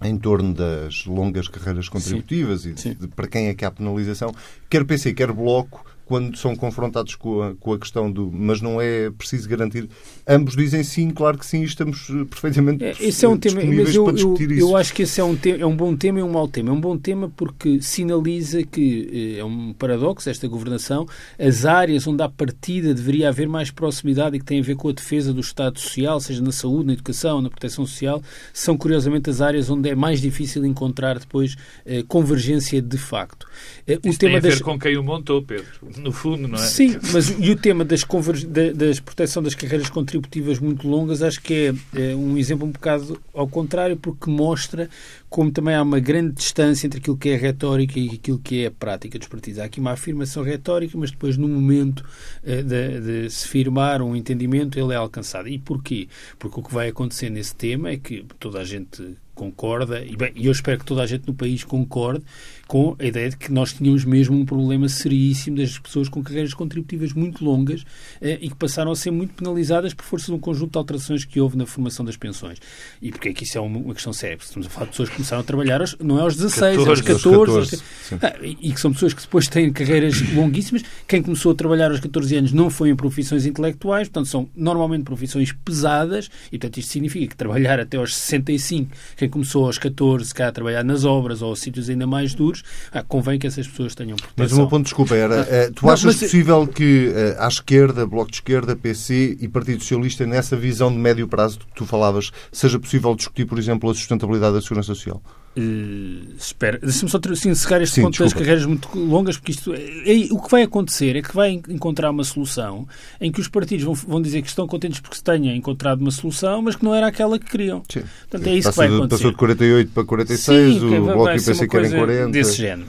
em 0.04 0.18
torno 0.18 0.54
das 0.54 1.06
longas 1.06 1.48
carreiras 1.48 1.88
contributivas 1.90 2.62
sim, 2.62 2.70
e 2.70 2.74
de, 2.74 2.96
de, 2.96 3.08
para 3.08 3.28
quem 3.28 3.48
é 3.48 3.54
que 3.54 3.66
há 3.66 3.72
penalização, 3.72 4.34
quer 4.70 4.84
PC, 4.86 5.14
quer 5.14 5.32
Bloco, 5.32 5.86
quando 6.06 6.38
são 6.38 6.56
confrontados 6.56 7.16
com 7.16 7.42
a, 7.42 7.56
com 7.56 7.74
a 7.74 7.80
questão 7.80 8.12
do 8.12 8.30
mas 8.32 8.62
não 8.62 8.82
é 8.82 9.10
preciso 9.12 9.48
garantir. 9.48 9.88
Ambos 10.28 10.56
dizem 10.56 10.84
sim, 10.84 11.10
claro 11.10 11.38
que 11.38 11.46
sim, 11.46 11.64
estamos 11.64 12.10
eh, 12.10 12.26
perfeitamente 12.26 12.84
é, 12.84 12.94
esse 13.00 13.26
é 13.26 13.28
um 13.28 13.38
tema, 13.38 13.62
mas 13.64 13.96
eu, 13.96 14.10
eu, 14.10 14.38
eu, 14.52 14.78
acho 14.78 14.94
que 14.94 15.04
esse 15.04 15.22
é 15.22 15.24
um, 15.24 15.36
tema, 15.36 15.60
é 15.60 15.66
um 15.66 15.76
bom 15.76 15.96
tema 15.96 16.20
e 16.20 16.24
um 16.24 16.32
mau 16.32 16.48
tema. 16.48 16.70
É 16.70 16.72
um 16.74 16.80
bom 16.80 16.98
tema 16.98 17.32
porque 17.36 17.82
sinaliza 17.82 18.64
que 18.64 19.36
eh, 19.38 19.40
é 19.40 19.46
um 19.46 19.74
paradoxo 19.74 20.30
esta 20.30 20.48
governação, 20.48 21.06
as 21.40 21.66
áreas 21.66 22.06
onde 22.08 22.22
à 22.22 22.30
partida 22.30 22.94
deveria 22.94 23.30
haver 23.30 23.48
mais 23.48 23.72
proximidade 23.72 24.36
e 24.36 24.40
que 24.40 24.46
têm 24.46 24.60
a 24.60 24.64
ver 24.64 24.76
com 24.76 24.90
a 24.90 24.94
defesa 24.94 25.34
do 25.34 25.42
Estado 25.42 25.80
Social, 25.80 26.20
seja 26.20 26.42
na 26.42 26.52
saúde, 26.52 26.88
na 26.88 26.94
educação, 26.94 27.42
na 27.42 27.50
proteção 27.50 27.86
social, 27.86 28.22
são 28.54 28.78
curiosamente 28.78 29.30
as 29.30 29.42
áreas 29.42 29.70
onde 29.70 29.90
é 29.90 29.96
mais 29.96 30.20
difícil 30.22 30.66
encontrar 30.66 31.20
depois 31.20 31.56
eh, 31.86 32.04
convergência 32.08 32.82
de 32.82 32.98
facto. 32.98 33.48
Isso 33.88 33.98
o 33.98 34.02
tema 34.02 34.18
tem 34.18 34.38
a 34.38 34.40
ver 34.40 34.50
das... 34.50 34.62
com 34.62 34.78
quem 34.78 34.98
o 34.98 35.04
montou, 35.04 35.42
Pedro 35.42 35.93
no 35.98 36.12
fundo, 36.12 36.48
não 36.48 36.58
é? 36.58 36.62
Sim, 36.62 36.98
mas 37.12 37.30
e 37.30 37.52
o 37.52 37.56
tema 37.56 37.84
das, 37.84 38.04
converg... 38.04 38.46
das 38.46 39.00
proteção 39.00 39.42
das 39.42 39.56
carreiras 39.56 39.90
contributivas 39.90 40.60
muito 40.60 40.88
longas, 40.88 41.22
acho 41.22 41.42
que 41.42 41.74
é, 41.96 42.12
é, 42.12 42.16
um 42.16 42.38
exemplo 42.38 42.68
um 42.68 42.72
bocado 42.72 43.20
ao 43.34 43.48
contrário, 43.48 43.98
porque 43.98 44.30
mostra 44.30 44.90
como 45.34 45.52
também 45.52 45.74
há 45.74 45.82
uma 45.82 46.00
grande 46.00 46.34
distância 46.34 46.86
entre 46.86 47.00
aquilo 47.00 47.18
que 47.18 47.30
é 47.30 47.36
retórica 47.36 47.98
e 47.98 48.08
aquilo 48.10 48.38
que 48.38 48.64
é 48.64 48.68
a 48.68 48.72
prática 48.72 49.18
dos 49.18 49.28
partidos. 49.28 49.60
Há 49.60 49.64
aqui 49.64 49.80
uma 49.80 49.94
afirmação 49.94 50.44
retórica, 50.44 50.96
mas 50.96 51.10
depois, 51.10 51.38
no 51.38 51.48
momento 51.48 52.06
eh, 52.44 52.62
de, 52.62 53.02
de, 53.02 53.30
se 53.32 53.48
firmar 53.48 54.00
um 54.04 54.16
entendimento, 54.16 54.78
ele 54.78 54.94
é 54.94 54.96
alcançado. 54.96 55.50
E 55.50 55.58
porquê? 55.58 56.08
Porque 56.38 56.60
o 56.60 56.64
que 56.64 56.72
vai 56.72 56.90
acontecer 56.90 57.32
nesse 57.32 57.56
tema 57.56 57.90
é 57.90 57.98
que 57.98 58.24
toda 58.40 58.60
a 58.60 58.64
gente 58.64 59.18
concorda, 59.34 60.06
e 60.06 60.16
bem, 60.16 60.32
eu 60.36 60.52
espero 60.52 60.78
que 60.78 60.86
toda 60.86 61.02
a 61.02 61.08
gente 61.08 61.26
no 61.28 61.34
país 61.34 61.64
concorde 61.64 62.24
com 62.68 62.96
a 62.98 63.06
ideia 63.06 63.30
de 63.30 63.38
que 63.38 63.52
nós 63.52 63.74
tínhamos 63.74 64.06
mesmo 64.06 64.38
um 64.38 64.46
problema 64.46 64.88
seríssimo 64.88 65.58
das 65.58 65.78
pessoas 65.78 66.10
com 66.10 66.24
carreiras 66.24 66.54
contributivas 66.54 67.14
muito 67.14 67.44
longas 67.44 67.84
eh, 68.22 68.38
e 68.42 68.50
que 68.50 68.56
passaram 68.56 68.92
a 68.92 68.96
ser 68.96 69.12
muito 69.12 69.34
penalizadas 69.34 69.94
por 69.94 70.04
força 70.04 70.28
de 70.28 70.34
um 70.34 70.40
conjunto 70.40 70.72
de 70.72 70.78
alterações 70.78 71.26
que 71.26 71.40
houve 71.40 71.58
na 71.58 71.66
formação 71.66 72.06
das 72.06 72.18
pensões. 72.18 72.60
E 73.02 73.12
porque 73.12 73.30
é 73.30 73.34
que 73.34 73.44
isso 73.44 73.58
é 73.58 73.62
uma, 73.62 73.94
questão 73.94 74.14
séria? 74.14 74.38
Porque 74.38 74.48
estamos 74.48 74.68
a 74.68 74.70
falar 74.70 74.86
de 74.86 74.92
pessoas 74.92 75.10
que 75.10 75.16
começaram 75.16 75.42
a 75.42 75.44
trabalhar 75.44 75.82
aos, 75.82 75.98
não 76.00 76.20
é 76.20 76.22
aos 76.22 76.36
16, 76.36 76.78
14, 76.78 76.88
é 76.88 76.90
aos 76.90 77.02
14. 77.02 77.78
14 77.78 77.84
ah, 78.22 78.34
e 78.44 78.72
que 78.72 78.80
são 78.80 78.94
pessoas 78.94 79.14
que 79.14 79.22
depois 79.22 79.48
têm 79.48 79.72
carreiras 79.72 80.22
longuíssimas. 80.34 80.84
Quem 81.08 81.22
começou 81.22 81.52
a 81.52 81.56
trabalhar 81.56 81.92
aos 81.92 82.00
14 82.00 82.36
anos 82.36 82.52
não 82.52 82.70
foi 82.70 82.90
em 82.90 82.96
profissões 82.96 83.46
intelectuais, 83.46 84.08
portanto 84.08 84.28
são 84.28 84.50
normalmente 84.56 85.04
profissões 85.04 85.52
pesadas 85.52 86.30
e 86.48 86.58
portanto 86.58 86.78
isto 86.78 86.92
significa 86.92 87.28
que 87.28 87.36
trabalhar 87.36 87.80
até 87.80 87.98
aos 87.98 88.16
65, 88.16 88.92
quem 89.18 89.30
começou 89.30 89.66
aos 89.66 89.78
14, 89.78 90.34
cá 90.34 90.48
a 90.48 90.52
trabalhar 90.52 90.84
nas 90.84 91.06
obras 91.06 91.42
ou 91.42 91.56
sítios 91.56 91.90
ainda 91.90 92.08
mais 92.08 92.34
duros, 92.34 92.53
ah, 92.92 93.04
convém 93.04 93.40
que 93.40 93.48
essas 93.48 93.68
pessoas 93.68 93.96
tenham 93.96 94.16
proteção. 94.18 94.34
Mas 94.38 94.52
o 94.52 94.56
meu 94.58 94.68
ponto, 94.68 94.84
desculpa, 94.84 95.16
era, 95.16 95.42
ah, 95.42 95.72
tu 95.74 95.86
não, 95.86 95.94
achas 95.94 96.06
mas... 96.06 96.20
possível 96.20 96.68
que 96.68 97.08
uh, 97.08 97.42
à 97.42 97.48
esquerda, 97.48 98.06
Bloco 98.06 98.30
de 98.30 98.38
Esquerda, 98.38 98.76
PC 98.76 99.38
e 99.40 99.48
Partido 99.48 99.82
Socialista, 99.82 100.26
nessa 100.26 100.56
visão 100.56 100.92
de 100.92 100.98
médio 100.98 101.28
prazo 101.28 101.60
que 101.60 101.66
tu 101.76 101.86
falavas, 101.86 102.32
seja 102.52 102.80
possível 102.80 103.16
discutir, 103.16 103.46
por 103.46 103.58
exemplo, 103.58 103.90
a 103.90 103.94
sustentabilidade 103.94 104.56
da 104.56 104.62
segurança 104.62 104.94
social? 104.94 105.22
Uh, 105.56 106.34
espera, 106.36 106.80
deixa-me 106.80 107.12
só 107.12 107.20
assim, 107.32 107.50
encerrar 107.50 107.82
este 107.84 107.96
Sim, 107.96 108.02
ponto 108.02 108.14
desculpa. 108.14 108.34
das 108.34 108.40
carreiras 108.40 108.66
muito 108.66 108.90
longas, 108.98 109.38
porque 109.38 109.52
isto 109.52 109.72
é, 109.74 109.78
é, 109.78 110.28
o 110.32 110.42
que 110.42 110.50
vai 110.50 110.64
acontecer 110.64 111.16
é 111.16 111.22
que 111.22 111.34
vai 111.34 111.62
encontrar 111.70 112.10
uma 112.10 112.24
solução 112.24 112.88
em 113.22 113.32
que 113.32 113.40
os 113.40 113.48
partidos 113.48 113.86
vão, 113.86 113.94
vão 113.94 114.22
dizer 114.22 114.42
que 114.42 114.48
estão 114.48 114.66
contentes 114.66 115.00
porque 115.00 115.16
se 115.16 115.24
tenha 115.24 115.56
encontrado 115.56 116.02
uma 116.02 116.10
solução, 116.10 116.62
mas 116.64 116.76
que 116.76 116.84
não 116.84 116.96
era 116.96 117.06
aquela 117.06 117.38
que 117.38 117.46
queriam. 117.46 117.84
Sim. 117.88 118.02
Portanto, 118.30 118.48
é 118.48 118.56
isso 118.56 118.70
Passa 118.70 118.82
que 118.82 118.88
vai 118.88 118.98
acontecer. 118.98 119.24
Passou 119.24 119.32
de 119.32 119.38
48 119.38 119.92
para 119.92 120.04
46, 120.06 120.74
Sim, 120.74 120.86
o 120.86 121.04
Bloco 121.04 121.30
e 121.30 121.38
o 121.38 121.46
PC 121.46 121.68
querem 121.68 121.92
40. 121.92 122.32
Desse 122.32 122.58
género. 122.58 122.88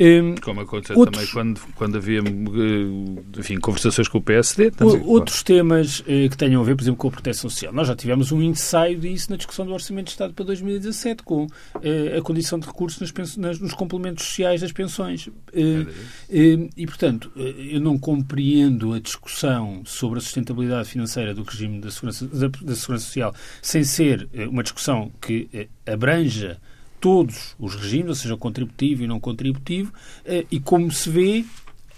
Um, 0.00 0.34
Como 0.36 0.60
aconteceu 0.60 0.98
outros, 0.98 1.16
também 1.16 1.32
quando, 1.32 1.60
quando 1.76 1.96
havia 1.98 2.18
eh, 2.18 3.38
enfim, 3.38 3.58
conversações 3.60 4.08
com 4.08 4.18
o 4.18 4.22
PSD. 4.22 4.72
Outros 5.04 5.42
temas 5.42 6.02
eh, 6.06 6.28
que 6.28 6.36
tenham 6.36 6.60
a 6.60 6.64
ver, 6.64 6.74
por 6.74 6.82
exemplo, 6.82 6.98
com 6.98 7.08
a 7.08 7.10
proteção 7.12 7.48
social. 7.48 7.72
Nós 7.72 7.86
já 7.86 7.94
tivemos 7.94 8.32
um 8.32 8.42
ensaio 8.42 8.98
disso 8.98 9.30
na 9.30 9.36
discussão 9.36 9.64
do 9.64 9.72
Orçamento 9.72 10.06
de 10.06 10.10
Estado 10.12 10.34
para 10.34 10.44
2017, 10.46 11.22
com 11.22 11.46
eh, 11.80 12.16
a 12.18 12.22
condição 12.22 12.58
de 12.58 12.66
recursos 12.66 13.00
nas, 13.00 13.36
nas, 13.36 13.60
nos 13.60 13.74
complementos 13.74 14.24
sociais 14.24 14.60
das 14.60 14.72
pensões. 14.72 15.28
Eh, 15.52 16.68
e, 16.76 16.86
portanto, 16.86 17.30
eu 17.36 17.80
não 17.80 17.96
compreendo 17.96 18.94
a 18.94 18.98
discussão 18.98 19.82
sobre 19.84 20.18
a 20.18 20.22
sustentabilidade 20.22 20.88
financeira 20.88 21.32
do 21.32 21.42
regime 21.42 21.80
da 21.80 21.90
segurança, 21.90 22.26
da, 22.26 22.48
da 22.48 22.74
segurança 22.74 23.04
social 23.06 23.34
sem 23.62 23.84
ser 23.84 24.28
uma 24.48 24.62
discussão 24.62 25.12
que 25.20 25.68
abranja 25.86 26.60
todos 27.04 27.54
os 27.58 27.74
regimes, 27.74 28.16
seja, 28.20 28.34
contributivo 28.34 29.04
e 29.04 29.06
não 29.06 29.20
contributivo, 29.20 29.92
eh, 30.24 30.46
e 30.50 30.58
como 30.58 30.90
se 30.90 31.10
vê, 31.10 31.44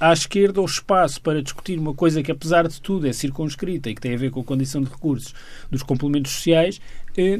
à 0.00 0.12
esquerda 0.12 0.60
o 0.60 0.64
espaço 0.64 1.22
para 1.22 1.40
discutir 1.40 1.78
uma 1.78 1.94
coisa 1.94 2.24
que, 2.24 2.32
apesar 2.32 2.66
de 2.66 2.80
tudo, 2.80 3.06
é 3.06 3.12
circunscrita 3.12 3.88
e 3.88 3.94
que 3.94 4.00
tem 4.00 4.14
a 4.14 4.18
ver 4.18 4.32
com 4.32 4.40
a 4.40 4.44
condição 4.44 4.82
de 4.82 4.90
recursos 4.90 5.32
dos 5.70 5.84
complementos 5.84 6.32
sociais, 6.32 6.80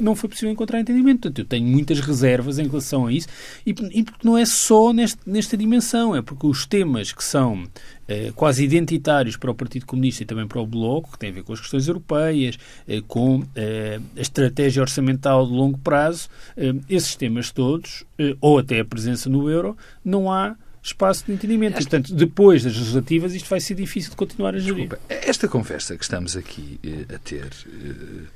não 0.01 0.15
foi 0.15 0.29
possível 0.29 0.51
encontrar 0.51 0.81
entendimento. 0.81 1.23
Portanto, 1.23 1.39
eu 1.39 1.45
tenho 1.45 1.67
muitas 1.67 2.01
reservas 2.01 2.59
em 2.59 2.67
relação 2.67 3.07
a 3.07 3.13
isso 3.13 3.29
e, 3.67 3.71
e 3.71 4.03
porque 4.03 4.27
não 4.27 4.37
é 4.37 4.45
só 4.45 4.93
neste, 4.93 5.19
nesta 5.27 5.57
dimensão, 5.57 6.15
é 6.15 6.23
porque 6.23 6.47
os 6.47 6.67
temas 6.67 7.13
que 7.13 7.23
são 7.23 7.65
eh, 8.09 8.33
quase 8.35 8.65
identitários 8.65 9.37
para 9.37 9.51
o 9.51 9.55
Partido 9.55 9.87
Comunista 9.87 10.23
e 10.23 10.27
também 10.27 10.47
para 10.47 10.61
o 10.61 10.67
Bloco, 10.67 11.13
que 11.13 11.19
têm 11.19 11.31
a 11.31 11.35
ver 11.35 11.43
com 11.43 11.53
as 11.53 11.61
questões 11.61 11.89
europeias, 11.89 12.59
eh, 12.89 13.03
com 13.07 13.45
eh, 13.55 14.01
a 14.17 14.21
estratégia 14.21 14.83
orçamental 14.83 15.47
de 15.47 15.53
longo 15.53 15.79
prazo, 15.79 16.29
eh, 16.57 16.75
esses 16.89 17.17
temas 17.17 17.51
todos, 17.51 18.05
eh, 18.19 18.37
ou 18.41 18.59
até 18.59 18.81
a 18.81 18.85
presença 18.85 19.29
no 19.29 19.51
euro, 19.51 19.77
não 20.05 20.33
há 20.33 20.57
espaço 20.83 21.27
de 21.27 21.33
entendimento. 21.33 21.75
E, 21.75 21.83
portanto, 21.83 22.15
depois 22.15 22.63
das 22.63 22.77
legislativas, 22.77 23.35
isto 23.35 23.49
vai 23.49 23.61
ser 23.61 23.75
difícil 23.75 24.11
de 24.11 24.17
continuar 24.17 24.55
a 24.55 24.59
gerir. 24.59 24.89
Desculpa, 24.89 25.01
esta 25.09 25.49
conversa 25.49 25.97
que 25.97 26.05
estamos 26.05 26.37
aqui 26.37 26.79
eh, 26.85 27.15
a 27.15 27.19
ter 27.19 27.51
eh, 27.67 28.27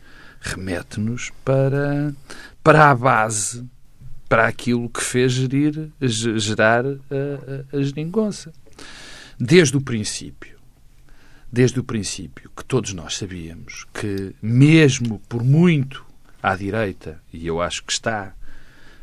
remete-nos 0.40 1.30
para, 1.44 2.14
para 2.62 2.90
a 2.90 2.94
base, 2.94 3.64
para 4.28 4.49
aquilo 4.49 4.88
que 4.88 5.02
fez 5.02 5.32
gerir, 5.32 5.90
gerar 6.00 6.85
a, 6.87 6.90
a, 7.75 7.76
a 7.76 7.82
geringonça. 7.82 8.52
Desde 9.38 9.76
o 9.76 9.80
princípio, 9.80 10.59
desde 11.52 11.80
o 11.80 11.85
princípio, 11.85 12.50
que 12.56 12.64
todos 12.64 12.92
nós 12.92 13.16
sabíamos 13.16 13.87
que, 13.92 14.35
mesmo 14.40 15.18
por 15.28 15.42
muito 15.42 16.04
à 16.42 16.54
direita, 16.54 17.20
e 17.32 17.47
eu 17.47 17.61
acho 17.61 17.85
que 17.85 17.92
está, 17.92 18.35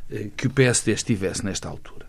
eh, 0.10 0.29
que 0.36 0.48
o 0.48 0.50
PSD 0.50 0.94
estivesse 0.94 1.44
nesta 1.44 1.67
altura, 1.67 2.08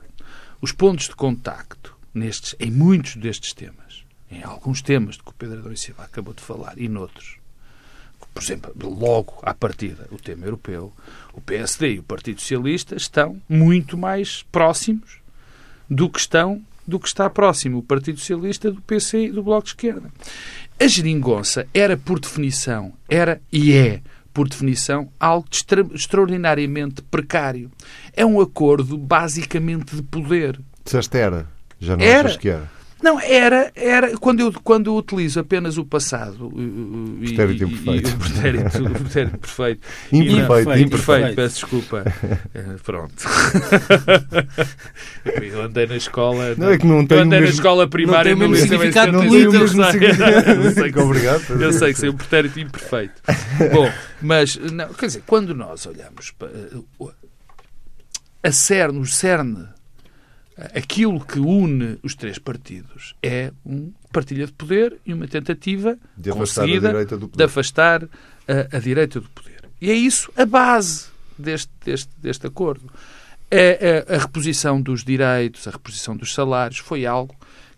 os 0.60 0.72
pontos 0.72 1.08
de 1.08 1.16
contacto 1.16 1.96
nestes, 2.14 2.54
em 2.60 2.70
muitos 2.70 3.16
destes 3.16 3.52
temas, 3.52 4.04
em 4.30 4.42
alguns 4.42 4.82
temas 4.82 5.16
de 5.16 5.22
que 5.22 5.30
o 5.30 5.34
Pedro 5.34 5.58
Adão 5.58 5.72
e 5.72 5.76
Silva 5.76 6.04
acabou 6.04 6.34
de 6.34 6.42
falar 6.42 6.74
e 6.76 6.88
noutros, 6.88 7.37
por 8.38 8.44
exemplo, 8.44 8.72
logo 8.80 9.34
à 9.42 9.52
partida, 9.52 10.06
o 10.12 10.16
tema 10.16 10.46
europeu, 10.46 10.92
o 11.34 11.40
PSD 11.40 11.94
e 11.94 11.98
o 11.98 12.04
Partido 12.04 12.40
Socialista 12.40 12.94
estão 12.94 13.42
muito 13.48 13.98
mais 13.98 14.44
próximos 14.52 15.18
do 15.90 16.08
que 16.08 16.20
estão 16.20 16.62
do 16.86 17.00
que 17.00 17.08
está 17.08 17.28
próximo 17.28 17.78
o 17.78 17.82
Partido 17.82 18.20
Socialista 18.20 18.70
do 18.70 18.80
PC 18.80 19.24
e 19.24 19.32
do 19.32 19.42
Bloco 19.42 19.64
de 19.64 19.70
Esquerda. 19.70 20.08
A 20.80 20.86
geringonça 20.86 21.66
era, 21.74 21.96
por 21.96 22.20
definição, 22.20 22.92
era 23.08 23.42
e 23.52 23.72
é, 23.72 24.02
por 24.32 24.48
definição, 24.48 25.08
algo 25.18 25.48
extra 25.50 25.84
extraordinariamente 25.92 27.02
precário. 27.02 27.72
É 28.14 28.24
um 28.24 28.40
acordo 28.40 28.96
basicamente 28.96 29.96
de 29.96 30.02
poder. 30.02 30.60
Disseste 30.84 31.18
era, 31.18 31.48
já 31.80 31.96
não 31.96 32.04
Era. 32.04 32.28
achas 32.28 32.38
que 32.38 32.48
era. 32.48 32.77
Não, 33.00 33.20
era, 33.20 33.70
era 33.76 34.16
quando 34.18 34.40
eu, 34.40 34.52
quando 34.64 34.88
eu 34.90 34.96
utilizo 34.96 35.38
apenas 35.38 35.78
o 35.78 35.84
passado 35.84 36.52
e, 37.20 37.26
Pretérito 37.28 37.64
e- 37.64 37.66
imperfeito. 37.66 38.08
e 38.10 38.12
o 38.12 38.16
pretérito, 38.18 38.82
o 38.84 38.90
pretérito 38.90 39.38
perfeito. 39.38 39.80
Imperfeito, 40.12 40.70
E 40.72 40.82
imperfeito. 40.82 41.34
peço 41.36 41.54
desculpa. 41.54 42.04
Eh, 42.54 42.64
Pronto. 42.82 43.14
eu 45.42 45.62
andei 45.62 45.86
na 45.86 45.96
escola. 45.96 46.54
Não, 46.56 46.70
é 46.70 46.78
que 46.78 46.86
não 46.86 47.00
eu 47.00 47.06
tem 47.06 47.18
o 47.18 47.20
andei 47.22 47.38
na 47.40 47.46
mesmo- 47.46 47.54
escola 47.60 47.88
primária 47.88 48.32
não 48.32 48.38
tem 48.40 48.48
o 48.48 48.50
mesmo 48.50 48.66
significado 48.68 49.12
Não 49.12 49.20
tem 49.20 49.28
o 49.28 49.52
mesmo 49.52 49.54
eu 49.54 49.68
sei. 49.68 49.90
significado. 49.92 50.50
Eu 50.62 50.72
sei 50.72 50.92
que- 50.92 50.98
Obrigado. 50.98 51.62
eu 51.62 51.72
sei 51.72 51.92
que 51.92 52.00
sei 52.00 52.08
um 52.08 52.16
pretérito 52.16 52.60
imperfeito. 52.60 53.22
Bom, 53.72 53.90
mas, 54.20 54.56
não, 54.56 54.88
quer 54.94 55.06
dizer, 55.06 55.22
quando 55.26 55.54
nós 55.54 55.86
olhamos 55.86 56.30
para 56.32 56.48
o- 56.98 57.10
a 58.42 58.52
cerne, 58.52 58.98
o 59.00 59.06
cerne, 59.06 59.66
aquilo 60.74 61.20
que 61.24 61.38
une 61.38 61.98
os 62.02 62.14
três 62.14 62.38
partidos 62.38 63.14
é 63.22 63.52
uma 63.64 63.90
partilha 64.12 64.46
de 64.46 64.52
poder 64.52 64.96
e 65.06 65.12
uma 65.14 65.28
tentativa 65.28 65.96
De 66.16 66.30
afastar 66.30 66.62
a 66.62 66.64
conseguida 66.64 66.88
direita 66.88 67.16
do 67.16 67.26
de 67.26 67.32
poder. 67.32 67.44
afastar 67.44 68.04
a, 68.04 68.76
a 68.76 68.80
direita 68.80 69.20
do 69.20 69.28
poder. 69.30 69.68
E 69.80 69.90
é 69.90 69.94
isso 69.94 70.32
a 70.36 70.44
base 70.44 71.06
deste, 71.38 71.70
deste, 71.84 72.10
deste 72.20 72.46
acordo. 72.46 72.90
É, 73.50 74.04
é 74.08 74.14
a 74.16 74.18
reposição 74.18 74.80
dos 74.82 75.04
direitos, 75.04 75.66
a 75.68 75.70
reposição 75.70 76.16
dos 76.16 76.34
salários, 76.34 76.78
foi 76.78 77.06
algo 77.06 77.34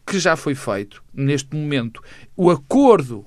que 0.07 0.19
já 0.19 0.35
foi 0.35 0.55
feito 0.55 1.03
neste 1.15 1.55
momento. 1.55 2.03
O 2.37 2.51
acordo 2.51 3.25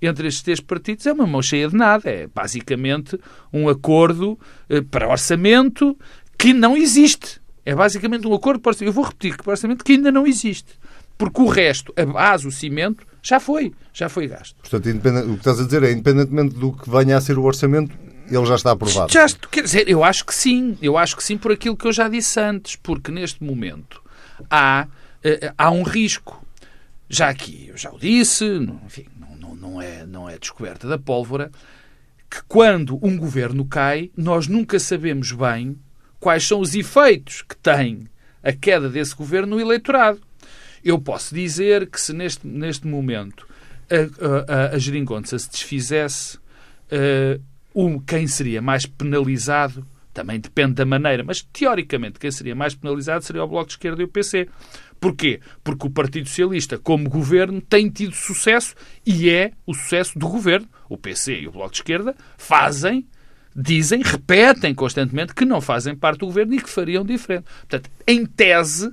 entre 0.00 0.26
estes 0.28 0.42
três 0.42 0.60
partidos 0.60 1.06
é 1.06 1.12
uma 1.12 1.26
mão 1.26 1.42
cheia 1.42 1.68
de 1.68 1.76
nada. 1.76 2.08
É 2.10 2.26
basicamente 2.26 3.18
um 3.52 3.68
acordo 3.68 4.38
eh, 4.68 4.80
para 4.80 5.08
orçamento 5.08 5.96
que 6.38 6.52
não 6.52 6.76
existe. 6.76 7.40
É 7.66 7.74
basicamente 7.74 8.28
um 8.28 8.32
acordo 8.32 8.60
para 8.60 8.70
orçamento. 8.70 8.90
Eu 8.90 8.94
vou 8.94 9.04
repetir 9.04 9.36
que 9.36 9.42
para 9.42 9.50
orçamento 9.50 9.84
que 9.84 9.92
ainda 9.92 10.12
não 10.12 10.24
existe. 10.24 10.78
Porque 11.18 11.42
o 11.42 11.46
resto, 11.46 11.92
a 11.96 12.06
base, 12.06 12.46
o 12.46 12.52
cimento, 12.52 13.04
já 13.20 13.40
foi. 13.40 13.74
Já 13.92 14.08
foi 14.08 14.28
gasto. 14.28 14.54
Portanto, 14.60 14.88
o 14.88 15.32
que 15.32 15.38
estás 15.38 15.58
a 15.58 15.64
dizer 15.64 15.82
é, 15.82 15.90
independentemente 15.90 16.54
do 16.54 16.72
que 16.72 16.88
venha 16.88 17.16
a 17.16 17.20
ser 17.20 17.36
o 17.36 17.42
orçamento, 17.42 17.98
ele 18.30 18.46
já 18.46 18.54
está 18.54 18.70
aprovado. 18.70 19.12
Já, 19.12 19.26
quer 19.50 19.64
dizer, 19.64 19.88
eu 19.88 20.04
acho 20.04 20.24
que 20.24 20.32
sim. 20.32 20.78
Eu 20.80 20.96
acho 20.96 21.16
que 21.16 21.24
sim 21.24 21.36
por 21.36 21.50
aquilo 21.50 21.76
que 21.76 21.88
eu 21.88 21.92
já 21.92 22.08
disse 22.08 22.38
antes. 22.38 22.76
Porque 22.76 23.10
neste 23.10 23.42
momento 23.42 24.00
há, 24.48 24.86
eh, 25.24 25.52
há 25.58 25.70
um 25.72 25.82
risco. 25.82 26.46
Já 27.08 27.28
aqui, 27.28 27.66
eu 27.68 27.76
já 27.76 27.90
o 27.90 27.98
disse, 27.98 28.44
enfim, 28.84 29.06
não, 29.18 29.36
não, 29.36 29.54
não, 29.56 29.82
é, 29.82 30.06
não 30.06 30.28
é 30.28 30.38
descoberta 30.38 30.88
da 30.88 30.98
pólvora, 30.98 31.52
que 32.28 32.42
quando 32.48 32.98
um 33.00 33.16
governo 33.16 33.64
cai, 33.64 34.10
nós 34.16 34.48
nunca 34.48 34.78
sabemos 34.80 35.30
bem 35.30 35.78
quais 36.20 36.46
são 36.46 36.60
os 36.60 36.74
efeitos 36.74 37.42
que 37.42 37.56
tem 37.56 38.08
a 38.42 38.52
queda 38.52 38.88
desse 38.88 39.14
governo 39.14 39.56
no 39.56 39.60
eleitorado. 39.60 40.20
Eu 40.84 40.98
posso 41.00 41.34
dizer 41.34 41.88
que 41.90 42.00
se 42.00 42.12
neste, 42.12 42.46
neste 42.46 42.86
momento 42.86 43.46
a, 43.90 44.52
a, 44.52 44.76
a 44.76 44.78
geringonça 44.78 45.38
se 45.38 45.50
desfizesse, 45.50 46.38
eh, 46.90 47.40
um, 47.74 47.98
quem 47.98 48.26
seria 48.26 48.62
mais 48.62 48.86
penalizado, 48.86 49.86
também 50.14 50.40
depende 50.40 50.74
da 50.74 50.86
maneira, 50.86 51.22
mas 51.22 51.42
teoricamente 51.42 52.18
quem 52.18 52.30
seria 52.30 52.54
mais 52.54 52.74
penalizado 52.74 53.24
seria 53.24 53.44
o 53.44 53.48
Bloco 53.48 53.66
de 53.66 53.72
Esquerda 53.74 54.00
e 54.00 54.04
o 54.04 54.08
PC. 54.08 54.48
Porquê? 54.98 55.40
Porque 55.62 55.86
o 55.86 55.90
Partido 55.90 56.28
Socialista, 56.28 56.78
como 56.78 57.10
governo, 57.10 57.60
tem 57.60 57.90
tido 57.90 58.14
sucesso 58.14 58.74
e 59.04 59.28
é 59.28 59.52
o 59.66 59.74
sucesso 59.74 60.18
do 60.18 60.26
governo. 60.26 60.66
O 60.88 60.96
PC 60.96 61.40
e 61.40 61.48
o 61.48 61.52
Bloco 61.52 61.72
de 61.72 61.78
Esquerda 61.78 62.16
fazem, 62.38 63.06
dizem, 63.56 64.02
repetem 64.02 64.74
constantemente 64.74 65.34
que 65.34 65.44
não 65.44 65.60
fazem 65.60 65.94
parte 65.96 66.18
do 66.20 66.26
governo 66.26 66.54
e 66.54 66.60
que 66.60 66.68
fariam 66.70 67.04
diferente. 67.04 67.44
Portanto, 67.60 67.90
em 68.06 68.26
tese, 68.26 68.92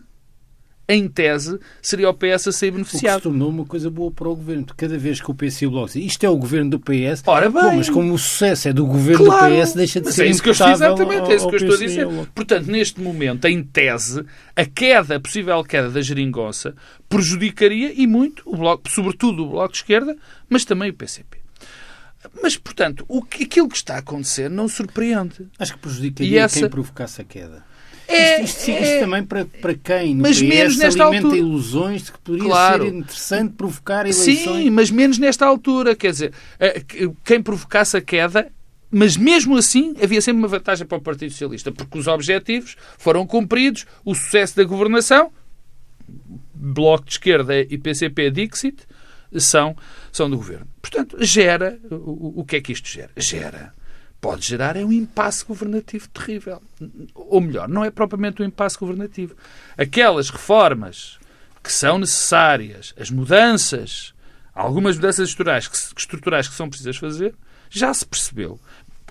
em 0.87 1.07
tese, 1.07 1.57
seria 1.81 2.09
o 2.09 2.13
PS 2.13 2.47
a 2.47 2.51
ser 2.51 2.51
O 2.51 2.51
que 2.51 2.59
se 2.59 2.71
beneficiado. 2.71 3.21
tornou 3.23 3.49
uma 3.49 3.65
coisa 3.65 3.89
boa 3.89 4.11
para 4.11 4.27
o 4.27 4.35
governo. 4.35 4.65
Cada 4.75 4.97
vez 4.97 5.21
que 5.21 5.31
o 5.31 5.33
PS 5.33 5.61
e 5.61 5.65
o 5.67 5.71
Bloco 5.71 5.87
dizem 5.87 6.05
isto 6.05 6.23
é 6.25 6.29
o 6.29 6.35
governo 6.35 6.71
do 6.71 6.79
PS, 6.79 7.23
Ora 7.25 7.49
bem. 7.49 7.61
bom, 7.61 7.75
mas 7.77 7.89
como 7.89 8.13
o 8.13 8.17
sucesso 8.17 8.67
é 8.67 8.73
do 8.73 8.85
governo 8.85 9.25
Claro, 9.25 9.55
do 9.55 9.61
PS, 9.61 9.73
deixa 9.73 10.01
de 10.01 10.11
ser 10.11 10.25
é 10.25 10.27
isso 10.29 10.43
que 10.43 10.49
eu 10.49 10.51
estou 10.51 10.69
exatamente, 10.69 11.31
é 11.31 11.35
isso 11.35 11.47
que 11.47 11.55
eu 11.55 11.59
estou 11.59 11.75
a 11.75 11.79
dizer. 11.79 12.07
Portanto, 12.35 12.67
neste 12.69 12.99
momento, 13.01 13.45
em 13.45 13.63
tese, 13.63 14.25
a 14.55 14.65
queda, 14.65 15.15
a 15.15 15.19
possível 15.21 15.63
queda 15.63 15.89
da 15.89 16.01
geringonça 16.01 16.75
prejudicaria 17.07 17.93
e 17.95 18.05
muito 18.05 18.43
o 18.45 18.57
bloco, 18.57 18.89
sobretudo 18.89 19.45
o 19.45 19.49
Bloco 19.51 19.71
de 19.71 19.77
Esquerda, 19.77 20.17
mas 20.49 20.65
também 20.65 20.89
o 20.89 20.93
PCP. 20.93 21.37
Mas, 22.41 22.57
portanto, 22.57 23.05
o 23.07 23.21
que, 23.21 23.43
aquilo 23.43 23.67
que 23.69 23.75
está 23.77 23.95
a 23.95 23.99
acontecer 23.99 24.49
não 24.49 24.67
surpreende. 24.67 25.47
Acho 25.59 25.73
que 25.73 25.79
prejudicaria 25.79 26.41
essa- 26.43 26.59
quem 26.59 26.69
provocasse 26.69 27.21
a 27.21 27.23
queda. 27.23 27.63
É, 28.07 28.41
isto, 28.41 28.57
isto, 28.59 28.71
é- 28.71 28.81
isto 28.81 28.99
também 28.99 29.23
para, 29.23 29.45
para 29.45 29.73
quem 29.75 30.15
Mas 30.15 30.37
PS 30.37 30.47
menos 30.47 30.77
nesta 30.77 31.03
alimenta 31.05 31.27
altura. 31.27 31.41
ilusões 31.41 32.03
de 32.03 32.11
que 32.11 32.19
poderia 32.19 32.47
Claro. 32.47 32.83
ser 32.83 32.93
interessante 32.93 33.53
provocar 33.53 34.01
eleições. 34.01 34.39
Sim, 34.39 34.69
mas 34.69 34.91
menos 34.91 35.17
nesta 35.17 35.45
altura. 35.45 35.95
Quer 35.95 36.11
dizer, 36.11 36.33
eh, 36.59 36.81
que- 36.81 37.11
quem 37.23 37.41
provocasse 37.41 37.95
a 37.97 38.01
queda, 38.01 38.51
mas 38.91 39.15
mesmo 39.17 39.57
assim 39.57 39.95
havia 40.03 40.21
sempre 40.21 40.39
uma 40.39 40.47
vantagem 40.49 40.85
para 40.85 40.97
o 40.97 41.01
Partido 41.01 41.31
Socialista, 41.31 41.71
porque 41.71 41.97
os 41.97 42.05
objetivos 42.07 42.75
foram 42.97 43.25
cumpridos, 43.25 43.85
o 44.03 44.13
sucesso 44.13 44.55
da 44.57 44.63
governação, 44.65 45.31
Bloco 46.53 47.05
de 47.05 47.11
Esquerda 47.13 47.59
e 47.59 47.77
PCP 47.77 48.29
Dixit, 48.31 48.77
são, 49.39 49.75
são 50.11 50.29
do 50.29 50.37
governo. 50.37 50.67
Portanto, 50.81 51.17
gera. 51.23 51.79
O, 51.89 52.41
o 52.41 52.45
que 52.45 52.57
é 52.57 52.61
que 52.61 52.71
isto 52.71 52.87
gera? 52.87 53.11
Gera. 53.17 53.73
Pode 54.23 54.45
gerar 54.45 54.77
é 54.77 54.85
um 54.85 54.91
impasse 54.93 55.43
governativo 55.43 56.07
terrível. 56.07 56.61
Ou 57.13 57.41
melhor, 57.41 57.67
não 57.67 57.83
é 57.83 57.91
propriamente 57.91 58.41
um 58.41 58.45
impasse 58.45 58.77
governativo. 58.77 59.35
Aquelas 59.77 60.29
reformas 60.29 61.19
que 61.61 61.71
são 61.71 61.97
necessárias, 61.97 62.93
as 62.97 63.09
mudanças, 63.09 64.13
algumas 64.53 64.95
mudanças 64.95 65.27
estruturais 65.27 65.67
que, 65.67 65.75
estruturais 65.97 66.47
que 66.47 66.55
são 66.55 66.69
precisas 66.69 66.95
fazer, 66.95 67.35
já 67.69 67.93
se 67.93 68.05
percebeu. 68.05 68.59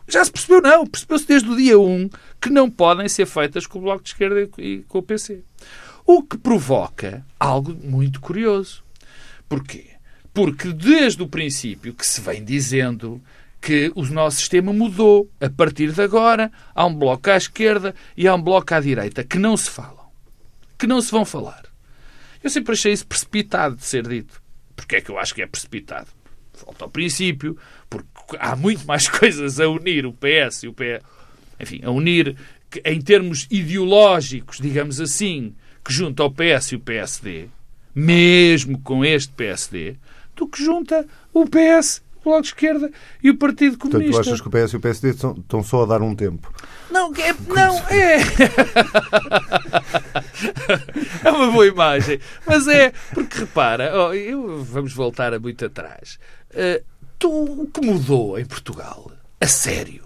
Já 0.08 0.24
se 0.24 0.32
percebeu, 0.32 0.60
não. 0.62 0.86
Percebeu-se 0.86 1.26
desde 1.26 1.50
o 1.50 1.56
dia 1.56 1.78
1 1.78 2.08
que 2.40 2.50
não 2.50 2.70
podem 2.70 3.08
ser 3.08 3.26
feitas 3.26 3.66
com 3.66 3.78
o 3.78 3.82
Bloco 3.82 4.02
de 4.02 4.10
Esquerda 4.10 4.48
e 4.58 4.78
com 4.88 4.98
o 4.98 5.02
PC. 5.02 5.44
O 6.06 6.22
que 6.22 6.36
provoca 6.36 7.24
algo 7.38 7.74
muito 7.74 8.20
curioso. 8.20 8.82
Porquê? 9.48 9.91
Porque 10.32 10.72
desde 10.72 11.22
o 11.22 11.28
princípio 11.28 11.94
que 11.94 12.06
se 12.06 12.20
vem 12.20 12.44
dizendo 12.44 13.22
que 13.62 13.92
o 13.94 14.04
nosso 14.06 14.38
sistema 14.38 14.72
mudou. 14.72 15.30
A 15.40 15.48
partir 15.48 15.92
de 15.92 16.02
agora, 16.02 16.50
há 16.74 16.84
um 16.84 16.94
bloco 16.94 17.30
à 17.30 17.36
esquerda 17.36 17.94
e 18.16 18.26
há 18.26 18.34
um 18.34 18.42
bloco 18.42 18.74
à 18.74 18.80
direita 18.80 19.22
que 19.22 19.38
não 19.38 19.56
se 19.56 19.70
falam, 19.70 20.10
que 20.76 20.86
não 20.86 21.00
se 21.00 21.12
vão 21.12 21.24
falar. 21.24 21.62
Eu 22.42 22.50
sempre 22.50 22.72
achei 22.72 22.92
isso 22.92 23.06
precipitado 23.06 23.76
de 23.76 23.84
ser 23.84 24.06
dito. 24.06 24.42
Porque 24.74 24.96
é 24.96 25.00
que 25.00 25.10
eu 25.10 25.18
acho 25.18 25.32
que 25.32 25.42
é 25.42 25.46
precipitado? 25.46 26.08
Falta 26.52 26.84
ao 26.84 26.90
princípio, 26.90 27.56
porque 27.88 28.36
há 28.38 28.56
muito 28.56 28.84
mais 28.84 29.06
coisas 29.08 29.60
a 29.60 29.68
unir 29.68 30.04
o 30.04 30.12
PS 30.12 30.64
e 30.64 30.68
o 30.68 30.74
PS. 30.74 31.04
Enfim, 31.60 31.80
a 31.84 31.90
unir 31.90 32.36
em 32.84 33.00
termos 33.00 33.46
ideológicos, 33.48 34.58
digamos 34.58 35.00
assim, 35.00 35.54
que 35.84 35.92
junta 35.92 36.24
o 36.24 36.30
PS 36.30 36.72
e 36.72 36.76
o 36.76 36.80
PSD, 36.80 37.48
mesmo 37.94 38.80
com 38.80 39.04
este 39.04 39.32
PSD, 39.34 39.96
do 40.36 40.46
que 40.46 40.62
junta 40.62 41.06
o 41.32 41.44
PS 41.46 42.02
o 42.24 42.30
Bloco 42.30 42.42
de 42.42 42.48
Esquerda 42.48 42.90
e 43.22 43.30
o 43.30 43.36
Partido 43.36 43.76
Comunista. 43.76 44.12
Portanto, 44.12 44.24
tu 44.24 44.30
achas 44.30 44.40
que 44.40 44.48
o 44.48 44.50
PS 44.50 44.72
e 44.72 44.76
o 44.76 44.80
PSD 44.80 45.10
estão 45.10 45.62
só 45.62 45.82
a 45.82 45.86
dar 45.86 46.02
um 46.02 46.14
tempo? 46.14 46.52
Não, 46.90 47.12
é, 47.14 47.34
não, 47.48 47.76
é. 47.88 48.18
é 51.24 51.30
uma 51.30 51.50
boa 51.50 51.66
imagem. 51.66 52.20
Mas 52.46 52.68
é, 52.68 52.92
porque 53.12 53.38
repara, 53.40 53.92
oh, 53.94 54.14
eu, 54.14 54.62
vamos 54.62 54.92
voltar 54.92 55.34
a 55.34 55.40
muito 55.40 55.64
atrás. 55.64 56.18
Uh, 56.50 56.82
tu, 57.18 57.30
o 57.30 57.66
que 57.66 57.84
mudou 57.84 58.38
em 58.38 58.44
Portugal, 58.44 59.10
a 59.40 59.46
sério, 59.46 60.04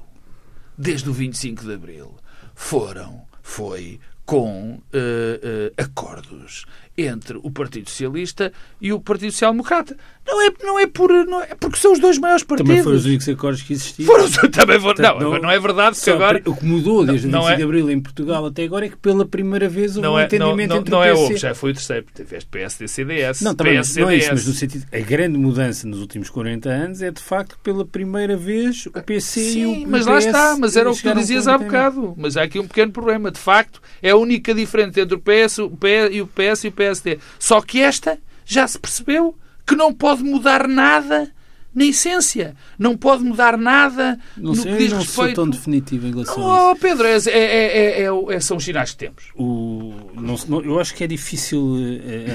desde 0.77 1.11
o 1.11 1.13
25 1.13 1.65
de 1.65 1.75
Abril, 1.75 2.15
foram, 2.55 3.23
foi 3.43 4.01
com 4.25 4.73
uh, 4.73 4.79
uh, 4.79 5.73
acordos 5.77 6.67
entre 6.97 7.39
o 7.43 7.51
Partido 7.51 7.91
Socialista 7.91 8.53
e 8.81 8.93
o 8.93 9.01
Partido 9.01 9.33
Social 9.33 9.53
Democrata. 9.53 9.97
Não 10.27 10.43
é, 10.43 10.53
não 10.63 10.79
é 10.79 10.87
por. 10.89 11.11
Não 11.25 11.41
é, 11.41 11.55
porque 11.55 11.79
são 11.79 11.93
os 11.93 12.01
dois 12.01 12.19
maiores 12.19 12.43
partidos. 12.43 12.69
Também 12.69 12.83
foram 12.83 12.97
os 12.97 13.07
únicos 13.07 13.29
acordos 13.29 13.63
que 13.63 13.75
existiam. 13.75 14.07
Foram, 14.07 14.29
também 14.51 14.81
foram, 14.81 14.95
Portanto, 14.97 15.21
não, 15.21 15.31
não, 15.31 15.43
não, 15.43 15.51
é 15.51 15.61
verdade 15.61 16.01
que 16.01 16.11
agora. 16.11 16.43
O 16.45 16.57
que 16.57 16.65
mudou 16.65 17.07
desde 17.07 17.29
não, 17.29 17.43
o 17.43 17.47
25 17.47 17.53
é, 17.53 17.57
de 17.57 17.63
Abril 17.63 17.91
em 17.91 18.01
Portugal 18.01 18.47
até 18.47 18.65
agora 18.65 18.87
é 18.87 18.89
que 18.89 18.97
pela 18.97 19.25
primeira 19.25 19.69
vez 19.69 19.97
houve 19.97 20.03
não 20.03 20.15
um 20.15 20.19
é, 20.19 20.25
entendimento 20.25 20.71
não, 20.71 20.77
entre 20.79 20.91
não 20.91 20.99
o. 20.99 21.01
Não 21.01 21.07
é 21.07 21.15
houve, 21.15 21.37
já 21.37 21.55
foi 21.55 21.71
o 21.71 21.75
terceiro. 21.75 22.07
Tiveste 22.13 22.49
PSD, 22.51 22.89
CDS. 22.89 23.41
Não, 23.41 23.55
também 23.55 23.81
PS, 23.81 23.97
não 23.97 24.11
é 24.11 24.17
isso, 24.17 24.29
mas 24.33 24.47
no 24.47 24.53
sentido. 24.53 24.87
A 24.93 24.99
grande 24.99 25.39
mudança 25.39 25.87
nos 25.87 26.01
últimos 26.01 26.29
40 26.29 26.69
anos 26.69 27.03
é 27.03 27.11
de 27.13 27.23
facto 27.23 27.57
pela 27.63 27.85
primeira 27.85 28.37
vez 28.37 28.87
o 28.87 28.91
PC 28.91 29.41
Sim, 29.41 29.61
e 29.61 29.85
o. 29.85 29.89
Mas 29.89 30.01
PS 30.01 30.09
lá 30.09 30.19
está, 30.19 30.57
mas 30.59 30.77
era 30.77 30.91
o 30.91 30.97
que 30.97 31.03
tu 31.03 31.15
dizias 31.15 31.47
há 31.47 31.57
bocado. 31.57 32.15
Mas 32.17 32.37
há 32.37 32.43
aqui 32.43 32.59
um 32.59 32.67
pequeno 32.67 32.91
problema. 32.91 33.31
De 33.31 33.39
facto, 33.39 33.81
é 34.03 34.11
a 34.11 34.17
única 34.17 34.53
diferença 34.53 35.01
entre 35.01 35.15
o 35.15 35.21
PS, 35.21 35.59
o 35.59 35.71
PS 35.71 36.11
e 36.13 36.21
o 36.21 36.27
PS 36.27 36.65
e 36.65 36.69
o 36.69 36.73
PSD. 36.87 37.19
Só 37.39 37.61
que 37.61 37.81
esta 37.81 38.19
já 38.45 38.67
se 38.67 38.79
percebeu 38.79 39.37
que 39.67 39.75
não 39.75 39.93
pode 39.93 40.23
mudar 40.23 40.69
nada 40.69 41.33
na 41.75 41.85
essência. 41.85 42.55
Não 42.79 42.97
pode 42.97 43.23
mudar 43.23 43.59
nada 43.59 44.19
não 44.37 44.53
no 44.53 44.57
sei, 44.57 44.73
que 44.73 44.79
diz 44.79 44.93
não 44.93 44.99
respeito... 45.01 45.35
tão 45.35 45.51
definitivo 45.51 46.07
em 46.07 46.11
relação 46.11 46.39
não, 46.39 46.71
a 46.71 46.73
isso. 46.73 46.81
Pedro, 46.81 47.07
é, 47.07 47.19
é, 47.29 48.03
é, 48.03 48.41
são 48.41 48.57
os 48.57 48.65
sinais 48.65 48.93
que 48.93 48.97
temos. 48.97 49.25
O, 49.35 49.93
não, 50.15 50.63
eu 50.63 50.81
acho 50.81 50.95
que 50.95 51.05
é 51.05 51.07
difícil... 51.07 51.77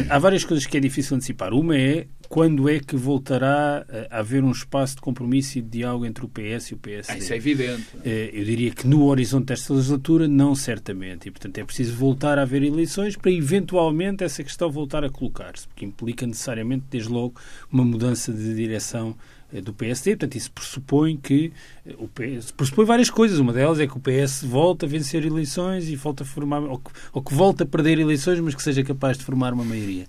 há 0.09 0.19
várias 0.19 0.43
coisas 0.43 0.65
que 0.65 0.77
é 0.77 0.79
difícil 0.79 1.15
antecipar. 1.15 1.53
Uma 1.53 1.75
é 1.75 2.05
quando 2.31 2.69
é 2.69 2.79
que 2.79 2.95
voltará 2.95 3.85
a 4.09 4.19
haver 4.19 4.41
um 4.41 4.51
espaço 4.51 4.95
de 4.95 5.01
compromisso 5.01 5.57
e 5.57 5.61
de 5.61 5.67
diálogo 5.67 6.05
entre 6.05 6.23
o 6.23 6.29
PS 6.29 6.67
e 6.67 6.73
o 6.75 6.77
PSD? 6.77 7.11
Ah, 7.11 7.17
isso 7.17 7.33
é 7.33 7.35
evidente. 7.35 7.85
Eu 8.05 8.45
diria 8.45 8.71
que 8.71 8.87
no 8.87 9.03
horizonte 9.03 9.47
desta 9.47 9.73
legislatura, 9.73 10.29
não 10.29 10.55
certamente. 10.55 11.27
E, 11.27 11.31
portanto, 11.31 11.57
é 11.57 11.63
preciso 11.65 11.93
voltar 11.93 12.39
a 12.39 12.43
haver 12.43 12.63
eleições 12.63 13.17
para, 13.17 13.29
eventualmente, 13.29 14.23
essa 14.23 14.41
questão 14.45 14.71
voltar 14.71 15.03
a 15.03 15.09
colocar-se, 15.09 15.67
porque 15.67 15.83
implica 15.83 16.25
necessariamente, 16.25 16.85
desde 16.89 17.09
logo, 17.09 17.35
uma 17.69 17.83
mudança 17.83 18.31
de 18.31 18.55
direção 18.55 19.13
do 19.59 19.73
PSD. 19.73 20.11
Portanto, 20.11 20.37
isso 20.37 20.51
pressupõe 20.51 21.17
que 21.17 21.51
o 21.97 22.07
PS 22.07 22.51
pressupõe 22.51 22.85
várias 22.85 23.09
coisas. 23.09 23.39
Uma 23.39 23.51
delas 23.51 23.81
é 23.81 23.87
que 23.87 23.97
o 23.97 23.99
PS 23.99 24.43
volta 24.45 24.85
a 24.85 24.89
vencer 24.89 25.25
eleições 25.25 25.89
e 25.89 25.97
volta 25.97 26.23
a 26.23 26.25
formar, 26.25 26.61
ou 26.61 26.77
que, 26.77 26.91
ou 27.11 27.21
que 27.21 27.33
volta 27.33 27.65
a 27.65 27.67
perder 27.67 27.99
eleições, 27.99 28.39
mas 28.39 28.55
que 28.55 28.63
seja 28.63 28.81
capaz 28.83 29.17
de 29.17 29.25
formar 29.25 29.51
uma 29.53 29.65
maioria. 29.65 30.05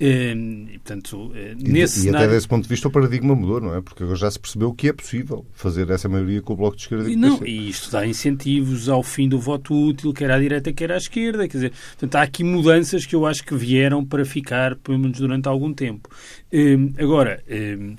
Ehm, 0.00 0.66
e, 0.72 0.78
portanto, 0.78 1.30
eh, 1.34 1.54
nesse 1.56 2.00
e, 2.00 2.02
cenário... 2.02 2.26
até 2.26 2.34
desse 2.34 2.48
ponto 2.48 2.64
de 2.64 2.68
vista 2.68 2.88
o 2.88 2.90
paradigma 2.90 3.34
mudou, 3.34 3.60
não 3.60 3.74
é? 3.76 3.80
Porque 3.80 4.02
agora 4.02 4.18
já 4.18 4.30
se 4.30 4.40
percebeu 4.40 4.72
que 4.72 4.88
é 4.88 4.92
possível 4.92 5.46
fazer 5.52 5.88
essa 5.88 6.08
maioria 6.08 6.42
com 6.42 6.52
o 6.52 6.56
Bloco 6.56 6.76
de 6.76 6.82
Esquerda 6.82 7.08
e, 7.08 7.14
não, 7.14 7.44
e 7.46 7.68
isto 7.68 7.92
dá 7.92 8.04
incentivos 8.04 8.88
ao 8.88 9.02
fim 9.04 9.28
do 9.28 9.38
voto 9.38 9.72
útil, 9.72 10.12
quer 10.12 10.30
à 10.32 10.38
direita, 10.38 10.72
quer 10.72 10.90
à 10.90 10.96
esquerda. 10.96 11.46
Quer 11.46 11.56
dizer, 11.56 11.72
portanto, 11.92 12.16
há 12.16 12.22
aqui 12.22 12.42
mudanças 12.42 13.06
que 13.06 13.14
eu 13.14 13.24
acho 13.24 13.44
que 13.44 13.54
vieram 13.54 14.04
para 14.04 14.24
ficar, 14.24 14.74
pelo 14.76 14.98
menos 14.98 15.18
durante 15.18 15.48
algum 15.48 15.72
tempo. 15.72 16.08
Ehm, 16.50 16.92
agora 16.98 17.40
ehm, 17.46 17.94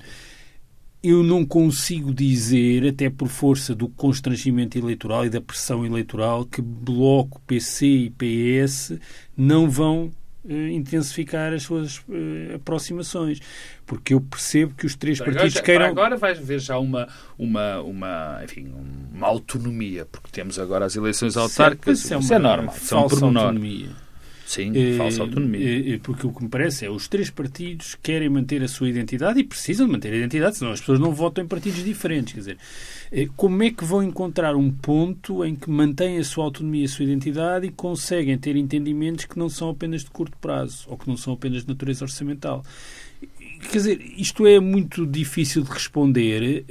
eu 1.01 1.23
não 1.23 1.45
consigo 1.45 2.13
dizer, 2.13 2.87
até 2.87 3.09
por 3.09 3.29
força 3.29 3.73
do 3.73 3.87
constrangimento 3.87 4.77
eleitoral 4.77 5.25
e 5.25 5.29
da 5.29 5.39
pressão 5.39 5.85
eleitoral, 5.85 6.45
que 6.45 6.61
Bloco, 6.61 7.39
PC 7.47 7.85
e 7.85 8.09
PS 8.09 8.99
não 9.37 9.69
vão 9.69 10.11
intensificar 10.47 11.53
as 11.53 11.63
suas 11.63 11.97
uh, 11.99 12.55
aproximações. 12.55 13.39
Porque 13.85 14.13
eu 14.13 14.21
percebo 14.21 14.73
que 14.73 14.85
os 14.85 14.95
três 14.95 15.19
partidos 15.19 15.59
queiram. 15.61 15.85
Agora 15.85 16.17
vais 16.17 16.39
ver 16.39 16.59
já 16.59 16.77
uma, 16.77 17.07
uma, 17.37 17.81
uma, 17.81 18.41
enfim, 18.43 18.71
uma 19.13 19.27
autonomia, 19.27 20.05
porque 20.11 20.29
temos 20.31 20.57
agora 20.57 20.85
as 20.85 20.95
eleições 20.95 21.37
autárquicas. 21.37 21.99
Isso 21.99 22.13
é, 22.13 22.19
isso 22.19 22.33
é 22.33 22.39
normal. 22.39 22.75
São 22.75 22.99
autonomia. 22.99 23.89
Sim, 24.45 24.71
falsa 24.95 25.23
autonomia. 25.23 25.99
Porque 26.03 26.27
o 26.27 26.31
que 26.31 26.43
me 26.43 26.49
parece 26.49 26.85
é 26.85 26.89
os 26.89 27.07
três 27.07 27.31
partidos 27.31 27.95
querem 28.01 28.29
manter 28.29 28.61
a 28.61 28.67
sua 28.67 28.87
identidade 28.87 29.39
e 29.39 29.43
precisam 29.43 29.87
de 29.87 29.91
manter 29.91 30.13
a 30.13 30.17
identidade, 30.17 30.57
senão 30.57 30.71
as 30.71 30.79
pessoas 30.79 30.99
não 30.99 31.11
votam 31.11 31.43
em 31.43 31.47
partidos 31.47 31.83
diferentes. 31.83 32.33
Quer 32.33 32.39
dizer, 32.39 32.57
como 33.35 33.63
é 33.63 33.71
que 33.71 33.83
vão 33.83 34.03
encontrar 34.03 34.55
um 34.55 34.71
ponto 34.71 35.43
em 35.43 35.55
que 35.55 35.69
mantêm 35.69 36.19
a 36.19 36.23
sua 36.23 36.43
autonomia 36.43 36.83
e 36.83 36.85
a 36.85 36.87
sua 36.87 37.05
identidade 37.05 37.65
e 37.65 37.71
conseguem 37.71 38.37
ter 38.37 38.55
entendimentos 38.55 39.25
que 39.25 39.39
não 39.39 39.49
são 39.49 39.69
apenas 39.69 40.03
de 40.03 40.11
curto 40.11 40.37
prazo 40.37 40.85
ou 40.89 40.97
que 40.97 41.07
não 41.07 41.17
são 41.17 41.33
apenas 41.33 41.63
de 41.63 41.67
natureza 41.67 42.05
orçamental? 42.05 42.63
Quer 43.71 43.77
dizer, 43.77 43.99
isto 44.15 44.45
é 44.45 44.59
muito 44.59 45.07
difícil 45.07 45.63
de 45.63 45.71
responder. 45.71 46.65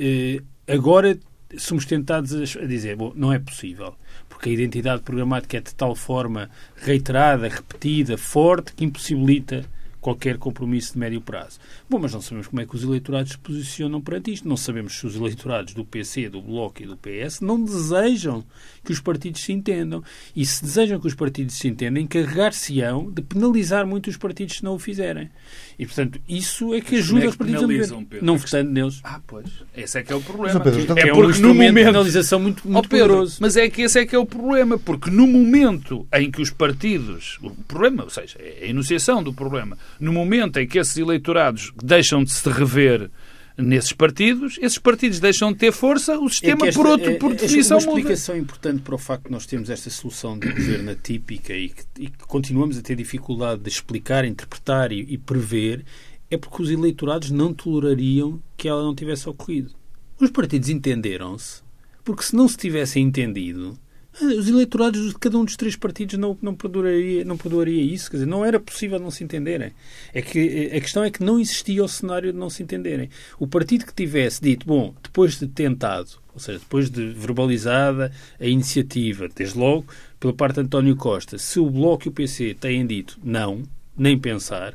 Agora 0.68 1.18
somos 1.58 1.84
tentados 1.84 2.56
a 2.56 2.66
dizer, 2.66 2.96
bom, 2.96 3.12
não 3.14 3.32
é 3.32 3.38
possível 3.38 3.94
porque 4.28 4.50
a 4.50 4.52
identidade 4.52 5.02
programática 5.02 5.56
é 5.56 5.60
de 5.60 5.74
tal 5.74 5.94
forma 5.94 6.50
reiterada, 6.76 7.48
repetida, 7.48 8.18
forte, 8.18 8.72
que 8.74 8.84
impossibilita 8.84 9.64
qualquer 10.04 10.36
compromisso 10.36 10.92
de 10.92 10.98
médio 10.98 11.18
prazo. 11.18 11.58
Bom, 11.88 11.98
mas 11.98 12.12
não 12.12 12.20
sabemos 12.20 12.46
como 12.46 12.60
é 12.60 12.66
que 12.66 12.76
os 12.76 12.82
eleitorados 12.82 13.32
se 13.32 13.38
posicionam 13.38 14.02
perante 14.02 14.34
isto. 14.34 14.46
Não 14.46 14.56
sabemos 14.56 14.98
se 14.98 15.06
os 15.06 15.16
eleitorados 15.16 15.72
do 15.72 15.82
PC, 15.82 16.28
do 16.28 16.42
Bloco 16.42 16.82
e 16.82 16.86
do 16.86 16.94
PS 16.94 17.40
não 17.40 17.64
desejam 17.64 18.44
que 18.84 18.92
os 18.92 19.00
partidos 19.00 19.40
se 19.40 19.50
entendam. 19.50 20.04
E 20.36 20.44
se 20.44 20.62
desejam 20.62 21.00
que 21.00 21.06
os 21.06 21.14
partidos 21.14 21.54
se 21.54 21.68
entendam, 21.68 22.02
encarregar-se-ão 22.02 23.10
de 23.10 23.22
penalizar 23.22 23.86
muito 23.86 24.10
os 24.10 24.18
partidos 24.18 24.56
se 24.56 24.64
não 24.64 24.74
o 24.74 24.78
fizerem. 24.78 25.30
E, 25.78 25.86
portanto, 25.86 26.20
isso 26.28 26.74
é 26.74 26.82
que 26.82 26.96
ajuda 26.96 27.24
é 27.24 27.28
os 27.28 27.36
partidos 27.36 27.62
a 27.62 27.96
mover. 27.96 28.22
Não 28.22 28.36
votando 28.36 28.70
neles. 28.70 29.00
Ah, 29.02 29.22
pois. 29.26 29.46
Esse 29.74 30.00
é 30.00 30.02
que 30.02 30.12
é 30.12 30.16
o 30.16 30.20
problema. 30.20 30.60
Pedro, 30.60 30.80
então 30.82 30.98
é, 30.98 31.00
é 31.00 31.12
porque 31.14 31.38
um 31.38 31.40
no 31.40 31.48
momento 31.48 31.74
de 31.76 31.84
penalização 31.84 32.38
muito, 32.38 32.68
muito 32.68 32.84
oh, 32.84 32.88
Pedro, 32.88 33.06
poderoso. 33.08 33.38
Mas 33.40 33.56
é 33.56 33.70
que 33.70 33.80
esse 33.80 33.98
é 33.98 34.04
que 34.04 34.14
é 34.14 34.18
o 34.18 34.26
problema. 34.26 34.76
Porque 34.76 35.10
no 35.10 35.26
momento 35.26 36.06
em 36.12 36.30
que 36.30 36.42
os 36.42 36.50
partidos... 36.50 37.38
O 37.42 37.50
problema, 37.50 38.04
ou 38.04 38.10
seja, 38.10 38.38
é 38.38 38.64
a 38.64 38.68
enunciação 38.68 39.22
do 39.22 39.32
problema 39.32 39.78
no 40.00 40.12
momento 40.12 40.58
em 40.58 40.66
que 40.66 40.78
esses 40.78 40.96
eleitorados 40.96 41.72
deixam 41.82 42.24
de 42.24 42.32
se 42.32 42.48
rever 42.48 43.10
nesses 43.56 43.92
partidos, 43.92 44.58
esses 44.60 44.78
partidos 44.78 45.20
deixam 45.20 45.52
de 45.52 45.58
ter 45.58 45.72
força, 45.72 46.18
o 46.18 46.28
sistema, 46.28 46.66
é 46.66 46.68
esta, 46.68 46.80
por 46.80 46.88
outro, 46.88 47.10
é, 47.10 47.14
por 47.14 47.32
é, 47.32 47.34
definição, 47.36 47.78
muda. 47.78 47.90
Uma 47.90 47.98
explicação 47.98 48.34
muda. 48.34 48.44
importante 48.44 48.82
para 48.82 48.94
o 48.94 48.98
facto 48.98 49.24
de 49.26 49.30
nós 49.30 49.46
termos 49.46 49.70
esta 49.70 49.90
solução 49.90 50.38
de 50.38 50.48
governo 50.48 50.90
atípica 50.90 51.54
e 51.54 51.68
que, 51.68 51.84
e 51.98 52.06
que, 52.08 52.26
continuamos 52.26 52.76
a 52.76 52.82
ter 52.82 52.96
dificuldade 52.96 53.62
de 53.62 53.68
explicar, 53.68 54.24
interpretar 54.24 54.90
e, 54.90 55.00
e 55.00 55.18
prever 55.18 55.84
é 56.30 56.36
porque 56.36 56.62
os 56.62 56.70
eleitorados 56.70 57.30
não 57.30 57.54
tolerariam 57.54 58.42
que 58.56 58.68
ela 58.68 58.82
não 58.82 58.94
tivesse 58.94 59.28
ocorrido. 59.28 59.72
Os 60.18 60.30
partidos 60.30 60.68
entenderam-se, 60.68 61.62
porque 62.02 62.22
se 62.22 62.34
não 62.34 62.48
se 62.48 62.56
tivessem 62.56 63.04
entendido, 63.04 63.78
os 64.20 64.48
eleitorados 64.48 65.08
de 65.08 65.14
cada 65.18 65.38
um 65.38 65.44
dos 65.44 65.56
três 65.56 65.74
partidos 65.76 66.16
não, 66.18 66.36
não, 66.40 66.54
perdoaria, 66.54 67.24
não 67.24 67.36
perdoaria 67.36 67.82
isso. 67.82 68.10
Quer 68.10 68.18
dizer, 68.18 68.26
não 68.26 68.44
era 68.44 68.60
possível 68.60 68.98
não 68.98 69.10
se 69.10 69.24
entenderem. 69.24 69.72
É 70.12 70.22
que, 70.22 70.70
a 70.74 70.80
questão 70.80 71.02
é 71.02 71.10
que 71.10 71.22
não 71.22 71.40
existia 71.40 71.82
o 71.82 71.88
cenário 71.88 72.32
de 72.32 72.38
não 72.38 72.48
se 72.48 72.62
entenderem. 72.62 73.10
O 73.38 73.46
partido 73.46 73.84
que 73.84 73.94
tivesse 73.94 74.40
dito, 74.40 74.66
bom, 74.66 74.94
depois 75.02 75.38
de 75.38 75.48
tentado, 75.48 76.10
ou 76.32 76.40
seja, 76.40 76.58
depois 76.58 76.90
de 76.90 77.10
verbalizada 77.12 78.12
a 78.40 78.46
iniciativa, 78.46 79.28
desde 79.34 79.58
logo, 79.58 79.86
pela 80.20 80.32
parte 80.32 80.56
de 80.56 80.60
António 80.62 80.96
Costa, 80.96 81.38
se 81.38 81.58
o 81.58 81.68
Bloco 81.68 82.06
e 82.06 82.08
o 82.08 82.12
PC 82.12 82.56
têm 82.58 82.86
dito 82.86 83.18
não, 83.22 83.62
nem 83.96 84.18
pensar, 84.18 84.74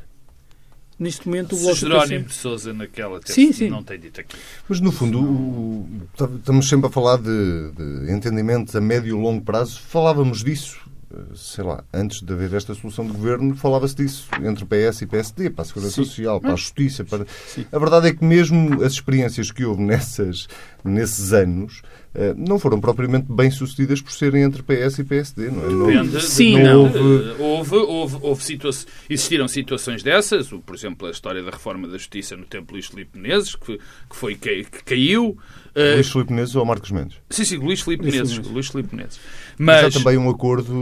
neste 1.00 1.26
momento 1.26 1.56
o 1.56 1.58
Bloco 1.58 1.76
Jerónimo 1.76 2.26
de 2.26 2.34
Sousa 2.34 2.74
naquela 2.74 3.18
sim, 3.24 3.52
sim. 3.52 3.70
não 3.70 3.82
tem 3.82 3.98
dito 3.98 4.20
aqui. 4.20 4.36
Mas 4.68 4.80
no 4.80 4.92
fundo, 4.92 5.18
o, 5.18 5.88
estamos 6.36 6.68
sempre 6.68 6.88
a 6.88 6.90
falar 6.90 7.16
de, 7.16 7.72
de 7.72 8.12
entendimentos 8.12 8.76
a 8.76 8.80
médio 8.80 9.16
e 9.16 9.20
longo 9.20 9.42
prazo. 9.42 9.80
Falávamos 9.80 10.44
disso 10.44 10.89
sei 11.34 11.64
lá, 11.64 11.82
antes 11.92 12.22
de 12.22 12.32
haver 12.32 12.52
esta 12.54 12.74
solução 12.74 13.06
de 13.06 13.12
governo, 13.12 13.54
falava-se 13.56 13.96
disso 13.96 14.28
entre 14.42 14.64
PS 14.64 15.02
e 15.02 15.06
PSD, 15.06 15.50
para 15.50 15.62
a 15.62 15.64
Segurança 15.64 15.94
Sim. 15.96 16.04
Social, 16.04 16.40
para 16.40 16.52
a 16.52 16.56
Justiça. 16.56 17.04
Para... 17.04 17.26
A 17.72 17.78
verdade 17.78 18.08
é 18.08 18.14
que 18.14 18.24
mesmo 18.24 18.82
as 18.82 18.92
experiências 18.92 19.50
que 19.50 19.64
houve 19.64 19.82
nessas, 19.82 20.48
nesses 20.84 21.32
anos 21.32 21.82
eh, 22.12 22.34
não 22.36 22.58
foram 22.58 22.80
propriamente 22.80 23.26
bem 23.30 23.50
sucedidas 23.52 24.00
por 24.00 24.10
serem 24.12 24.42
entre 24.42 24.62
PS 24.62 24.98
e 24.98 25.04
PSD, 25.04 25.48
não 25.48 25.88
é? 25.88 25.92
Depende. 25.92 26.14
Não, 26.14 26.20
Sim, 26.20 26.58
não, 26.58 26.64
não. 26.64 26.82
Houve... 26.82 27.40
Houve, 27.40 27.76
houve, 27.76 28.16
houve 28.20 28.44
situa 28.44 28.70
existiram 29.08 29.46
situações 29.46 30.02
dessas, 30.02 30.48
por 30.48 30.74
exemplo, 30.74 31.06
a 31.06 31.10
história 31.10 31.42
da 31.42 31.50
reforma 31.50 31.86
da 31.86 31.96
Justiça 31.96 32.36
no 32.36 32.44
tempo 32.44 32.72
Luís 32.72 32.86
Filipe 32.86 33.16
Menezes, 33.16 33.54
que, 33.54 33.76
que, 33.76 34.16
foi, 34.16 34.34
que, 34.34 34.64
que 34.64 34.82
caiu. 34.84 35.38
Eh, 35.72 35.94
Luís 35.94 36.10
Filipe 36.10 36.32
Menezes 36.32 36.56
ou 36.56 36.64
Marcos 36.64 36.90
Mendes? 36.90 37.16
Sim, 37.30 37.44
sim, 37.44 37.56
Luís 37.58 37.80
Filipe 37.80 38.04
Menezes. 38.04 38.38
Luís 38.38 38.66
Filipe 38.66 38.94
Menezes. 38.94 39.20
Mas... 39.62 39.82
Mas 39.82 39.94
há 39.94 39.98
também 39.98 40.16
um 40.16 40.30
acordo, 40.30 40.72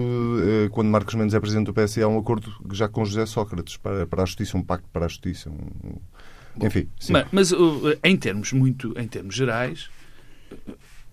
eh, 0.40 0.68
quando 0.70 0.86
Marcos 0.86 1.12
Mendes 1.16 1.34
é 1.34 1.40
presidente 1.40 1.66
do 1.66 1.74
PS, 1.74 1.98
há 1.98 2.06
um 2.06 2.16
acordo 2.16 2.48
já 2.70 2.86
com 2.86 3.04
José 3.04 3.26
Sócrates 3.26 3.76
para, 3.76 4.06
para 4.06 4.22
a 4.22 4.24
Justiça, 4.24 4.56
um 4.56 4.62
pacto 4.62 4.88
para 4.92 5.06
a 5.06 5.08
Justiça. 5.08 5.50
Um... 5.50 5.96
Enfim, 6.64 6.88
sim. 6.96 7.12
Mas, 7.12 7.26
mas 7.32 7.52
em 8.04 8.16
termos 8.16 8.52
muito, 8.52 8.94
em 8.96 9.08
termos 9.08 9.34
gerais, 9.34 9.90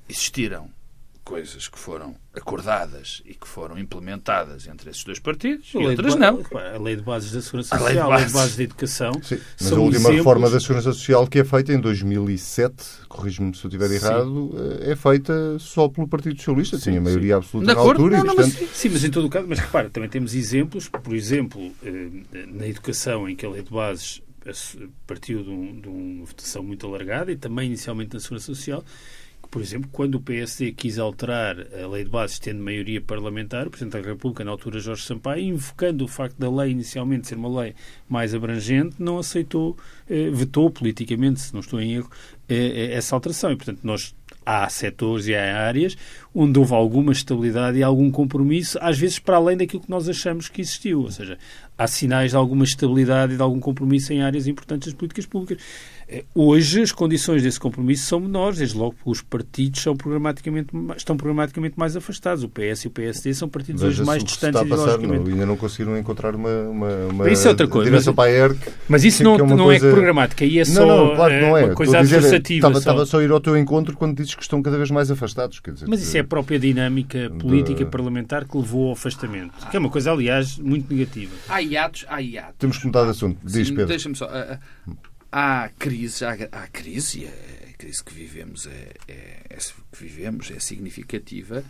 existiram 0.08 0.70
coisas 1.26 1.68
que 1.68 1.78
foram 1.78 2.16
acordadas 2.36 3.24
e 3.26 3.34
que 3.34 3.48
foram 3.48 3.80
implementadas 3.80 4.68
entre 4.68 4.92
esses 4.92 5.04
dois 5.04 5.18
partidos 5.18 5.74
e 5.74 5.78
outras 5.78 6.16
não. 6.16 6.40
A 6.54 6.78
Lei 6.78 6.96
de 6.96 7.02
Bases 7.02 7.32
da 7.32 7.42
Segurança 7.42 7.76
Social, 7.76 8.12
a 8.12 8.16
Lei 8.18 8.26
de 8.26 8.32
Bases 8.32 8.56
da 8.56 8.64
Educação. 8.64 9.12
Sim, 9.24 9.40
mas 9.60 9.72
a 9.72 9.76
última 9.76 9.90
exemplos... 9.90 10.18
reforma 10.18 10.50
da 10.52 10.60
Segurança 10.60 10.94
Social 10.94 11.28
que 11.28 11.40
é 11.40 11.44
feita 11.44 11.74
em 11.74 11.80
2007, 11.80 12.76
corrijo-me 13.10 13.56
se 13.56 13.66
eu 13.66 13.70
estiver 13.70 13.92
errado, 13.92 14.52
sim. 14.54 14.92
é 14.92 14.96
feita 14.96 15.58
só 15.58 15.90
pelo 15.90 16.08
Partido 16.08 16.38
Socialista, 16.38 16.78
tinha 16.78 17.02
maioria 17.02 17.38
absoluta 17.38 17.74
na, 17.74 17.80
altura. 17.80 18.18
Não, 18.18 18.24
e, 18.24 18.36
portanto... 18.36 18.58
mas, 18.62 18.70
sim, 18.70 18.90
mas 18.90 19.04
em 19.04 19.10
todo 19.10 19.26
o 19.26 19.30
caso, 19.30 19.48
mas 19.50 19.58
repara, 19.58 19.90
também 19.90 20.10
temos 20.10 20.36
exemplos, 20.36 20.88
por 20.88 21.16
exemplo, 21.16 21.72
eh, 21.84 22.46
na 22.54 22.68
educação 22.68 23.28
em 23.28 23.36
que 23.36 23.46
a 23.46 23.50
Lei 23.50 23.64
de 23.64 23.72
Bases 23.72 24.22
partiu 25.08 25.44
de, 25.44 25.50
um, 25.50 25.80
de 25.82 25.88
uma 25.88 26.26
votação 26.26 26.62
muito 26.62 26.86
alargada 26.86 27.32
e 27.32 27.36
também 27.36 27.66
inicialmente 27.66 28.14
na 28.14 28.20
Segurança 28.20 28.46
Social, 28.46 28.84
por 29.50 29.62
exemplo, 29.62 29.90
quando 29.92 30.16
o 30.16 30.20
PSD 30.20 30.72
quis 30.72 31.00
alterar 31.00 31.58
a 31.60 31.88
lei 31.88 32.04
de 32.04 32.10
bases 32.10 32.40
tendo 32.40 32.64
maioria 32.64 33.02
parlamentar, 33.02 33.68
o 33.68 33.70
Presidente 33.70 34.02
da 34.02 34.10
República, 34.10 34.44
na 34.44 34.52
altura 34.52 34.80
Jorge 34.80 35.04
Sampaio, 35.04 35.44
invocando 35.44 36.06
o 36.06 36.08
facto 36.08 36.38
da 36.38 36.50
lei 36.50 36.72
inicialmente 36.72 37.28
ser 37.28 37.36
uma 37.36 37.62
lei 37.62 37.74
mais 38.08 38.34
abrangente, 38.34 38.96
não 39.00 39.18
aceitou, 39.18 39.78
eh, 40.10 40.30
vetou 40.30 40.70
politicamente, 40.70 41.42
se 41.42 41.54
não 41.54 41.62
estou 41.62 41.82
em 41.82 41.96
erro, 41.96 42.10
eh, 42.48 42.56
eh 42.56 42.94
essa 42.94 43.16
alteração. 43.16 43.52
E, 43.52 43.56
portanto, 43.56 43.80
nós 43.84 44.16
há 44.46 44.70
setores 44.70 45.28
e 45.28 45.34
há 45.34 45.66
áreas 45.66 45.98
onde 46.34 46.60
houve 46.60 46.74
alguma 46.74 47.12
estabilidade 47.12 47.78
e 47.80 47.84
algum 47.84 48.12
compromisso, 48.12 48.78
às 48.82 48.98
vezes 48.98 49.18
para 49.18 49.38
além 49.38 49.58
daquilo 49.58 49.82
que 49.82 49.90
nós 49.90 50.08
achamos 50.08 50.48
que 50.48 50.62
existiu. 50.62 51.02
Ou 51.02 51.12
seja, 51.12 51.38
há 51.78 51.88
sinais 51.88 52.32
de 52.32 52.38
alguma 52.38 52.64
estabilidade 52.64 53.34
e 53.34 53.38
de 53.38 53.42
algum 53.42 53.60
compromisso 53.60 54.14
em 54.14 54.22
áreas 54.22 54.46
importantes 54.48 54.88
das 54.88 54.96
políticas 54.96 55.26
públicas. 55.26 55.64
Eh, 56.08 56.24
hoje 56.36 56.84
as 56.84 56.92
condições 56.92 57.42
desse 57.42 57.60
compromisso 57.60 58.06
são 58.06 58.20
menores, 58.20 58.60
desde 58.60 58.78
logo 58.78 58.94
porque 58.94 59.10
os 59.10 59.22
partidos 59.22 59.82
são 59.82 59.96
programaticamente, 59.96 60.70
estão 60.96 61.18
programaticamente 61.18 61.78
mais 61.78 61.96
afastados. 61.96 62.44
O 62.44 62.50
PS 62.50 62.86
e 62.86 62.88
o 62.88 62.92
PSD 62.92 63.34
são 63.34 63.50
partidos 63.50 63.82
Veja 63.82 64.02
hoje 64.02 64.06
mais 64.06 64.24
distantes 64.24 64.62
está 64.62 64.76
a 64.76 64.78
passar, 64.78 65.00
não, 65.00 65.14
ainda 65.14 65.46
não 65.46 65.58
conseguiram 65.58 65.98
encontrar 65.98 66.36
uma, 66.36 66.50
uma, 66.50 66.96
uma 67.08 67.30
isso 67.30 67.48
é 67.48 67.52
outra 67.52 67.68
coisa, 67.68 67.90
direção 67.90 68.14
mas, 68.16 68.26
para 68.26 68.32
a 68.32 68.46
ERC. 68.46 68.72
Mas 68.88 69.04
isso 69.04 69.24
não, 69.24 69.36
é, 69.36 69.38
não 69.40 69.58
coisa... 69.58 69.88
é 69.88 69.92
programática, 69.92 70.46
aí 70.46 70.60
é 70.60 70.66
só 70.66 70.86
não, 70.86 71.08
não, 71.08 71.16
claro 71.16 71.34
que 71.34 71.42
não 71.42 71.58
é. 71.58 71.66
uma 71.66 71.76
coisa 71.76 72.02
dizer, 72.02 72.16
administrativa. 72.18 72.58
Estava, 72.58 72.74
só. 72.74 72.80
estava 72.80 73.06
só 73.06 73.20
a 73.20 73.24
ir 73.24 73.32
ao 73.32 73.40
teu 73.40 73.58
encontro 73.58 73.98
quando 73.98 74.16
dizes 74.16 74.36
que 74.36 74.44
estão 74.44 74.62
cada 74.62 74.78
vez 74.78 74.92
mais 74.92 75.10
afastados. 75.10 75.60
Quer 75.60 75.72
dizer, 75.72 75.88
mas 75.88 76.02
isso 76.02 76.16
é 76.16 76.20
a 76.20 76.24
própria 76.24 76.60
dinâmica 76.60 77.32
política 77.40 77.84
de... 77.84 77.90
parlamentar 77.90 78.46
que 78.48 78.56
levou 78.56 78.88
ao 78.88 78.94
afastamento, 78.94 79.54
que 79.72 79.76
é 79.76 79.80
uma 79.80 79.90
coisa, 79.90 80.12
aliás, 80.12 80.60
muito 80.60 80.94
negativa. 80.94 81.32
Há 81.50 81.62
hiatos, 81.62 82.06
há 82.08 82.22
hiatos. 82.22 82.56
Temos 82.60 82.78
que 82.78 82.86
mudar 82.86 83.06
de 83.06 83.10
assunto. 83.10 83.40
Diz, 83.44 83.70
Pedro. 83.72 83.88
Deixa-me 83.88 84.16
só. 84.16 84.26
Uh, 84.26 84.54
uh, 84.54 85.15
há 85.36 85.70
crise, 85.78 86.24
há, 86.24 86.32
há 86.32 86.68
crise, 86.68 87.28
a 87.70 87.78
crise 87.78 88.02
que 88.02 88.14
vivemos 88.14 88.68
é, 88.68 88.94
é, 89.06 89.42
é, 89.50 89.58
que 89.58 90.02
vivemos 90.02 90.50
é 90.50 90.60
significativa, 90.62 91.62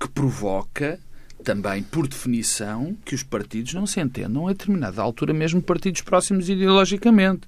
que 0.00 0.08
provoca 0.08 0.98
também, 1.44 1.84
por 1.84 2.08
definição, 2.08 2.96
que 3.04 3.14
os 3.14 3.22
partidos 3.22 3.72
não 3.72 3.86
se 3.86 4.00
entendam 4.00 4.48
a 4.48 4.52
determinada 4.52 5.00
altura, 5.00 5.32
mesmo 5.32 5.62
partidos 5.62 6.00
próximos 6.00 6.48
ideologicamente. 6.48 7.46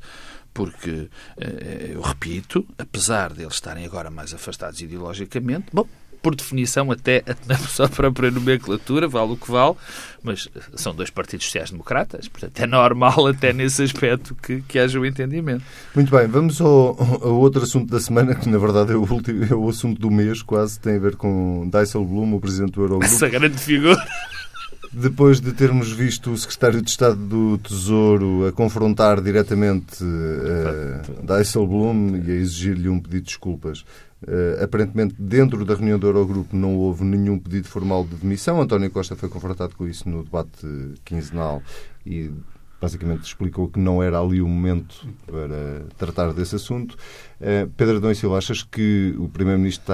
Porque, 0.55 1.09
eh, 1.37 1.90
eu 1.92 2.00
repito, 2.00 2.66
apesar 2.79 3.33
de 3.33 3.42
eles 3.42 3.55
estarem 3.55 3.85
agora 3.85 4.11
mais 4.11 4.33
afastados 4.33 4.81
ideologicamente, 4.81 5.66
bom, 5.72 5.87
por 6.26 6.34
definição, 6.34 6.90
até 6.90 7.22
na 7.46 7.54
sua 7.70 7.88
própria 7.88 8.32
nomenclatura, 8.32 9.06
vale 9.06 9.34
o 9.34 9.36
que 9.36 9.48
vale, 9.48 9.76
mas 10.24 10.48
são 10.74 10.92
dois 10.92 11.08
partidos 11.08 11.46
sociais-democratas, 11.46 12.26
portanto 12.26 12.58
é 12.58 12.66
normal 12.66 13.26
até 13.30 13.52
nesse 13.52 13.84
aspecto 13.84 14.34
que, 14.34 14.60
que 14.62 14.76
haja 14.76 14.98
o 14.98 15.06
entendimento. 15.06 15.62
Muito 15.94 16.10
bem, 16.10 16.26
vamos 16.26 16.60
ao, 16.60 17.00
ao 17.00 17.38
outro 17.38 17.62
assunto 17.62 17.88
da 17.88 18.00
semana, 18.00 18.34
que 18.34 18.48
na 18.48 18.58
verdade 18.58 18.92
é 18.92 18.96
o, 18.96 19.08
último, 19.08 19.44
é 19.44 19.54
o 19.54 19.68
assunto 19.68 20.00
do 20.00 20.10
mês, 20.10 20.42
quase 20.42 20.80
tem 20.80 20.96
a 20.96 20.98
ver 20.98 21.14
com 21.14 21.70
Dijsselbloem, 21.72 22.34
o 22.34 22.40
presidente 22.40 22.72
do 22.72 22.82
Eurogrupo. 22.82 23.04
Essa 23.04 23.28
grande 23.28 23.58
figura. 23.58 24.04
Depois 24.98 25.42
de 25.42 25.52
termos 25.52 25.92
visto 25.92 26.32
o 26.32 26.38
secretário 26.38 26.80
de 26.80 26.88
Estado 26.88 27.16
do 27.16 27.59
Tesouro 27.59 28.46
a 28.46 28.52
confrontar 28.52 29.20
diretamente 29.20 30.02
uh, 30.02 31.22
Dijsselbloem 31.22 32.22
e 32.24 32.30
a 32.30 32.35
exigir-lhe 32.35 32.88
um 32.88 32.98
pedido 32.98 33.20
de 33.20 33.26
desculpas, 33.26 33.85
Uh, 34.22 34.64
aparentemente, 34.64 35.14
dentro 35.18 35.62
da 35.62 35.74
reunião 35.74 35.98
do 35.98 36.06
Eurogrupo 36.06 36.56
não 36.56 36.74
houve 36.74 37.04
nenhum 37.04 37.38
pedido 37.38 37.68
formal 37.68 38.02
de 38.02 38.16
demissão. 38.16 38.61
António 38.61 38.90
Costa 38.90 39.14
foi 39.14 39.28
confrontado 39.28 39.76
com 39.76 39.87
isso 39.87 40.09
no 40.09 40.24
debate 40.24 40.66
quinzenal 41.04 41.62
e 42.04 42.32
basicamente 42.80 43.24
explicou 43.24 43.68
que 43.68 43.78
não 43.78 44.02
era 44.02 44.18
ali 44.18 44.40
o 44.40 44.48
momento 44.48 45.06
para 45.26 45.85
tratar 45.98 46.32
desse 46.32 46.56
assunto. 46.56 46.96
Uh, 47.38 47.70
Pedro 47.76 47.98
Adão 47.98 48.11
e 48.11 48.14
Silva, 48.14 48.38
achas 48.38 48.62
que 48.62 49.14
o 49.18 49.28
Primeiro-Ministro 49.28 49.85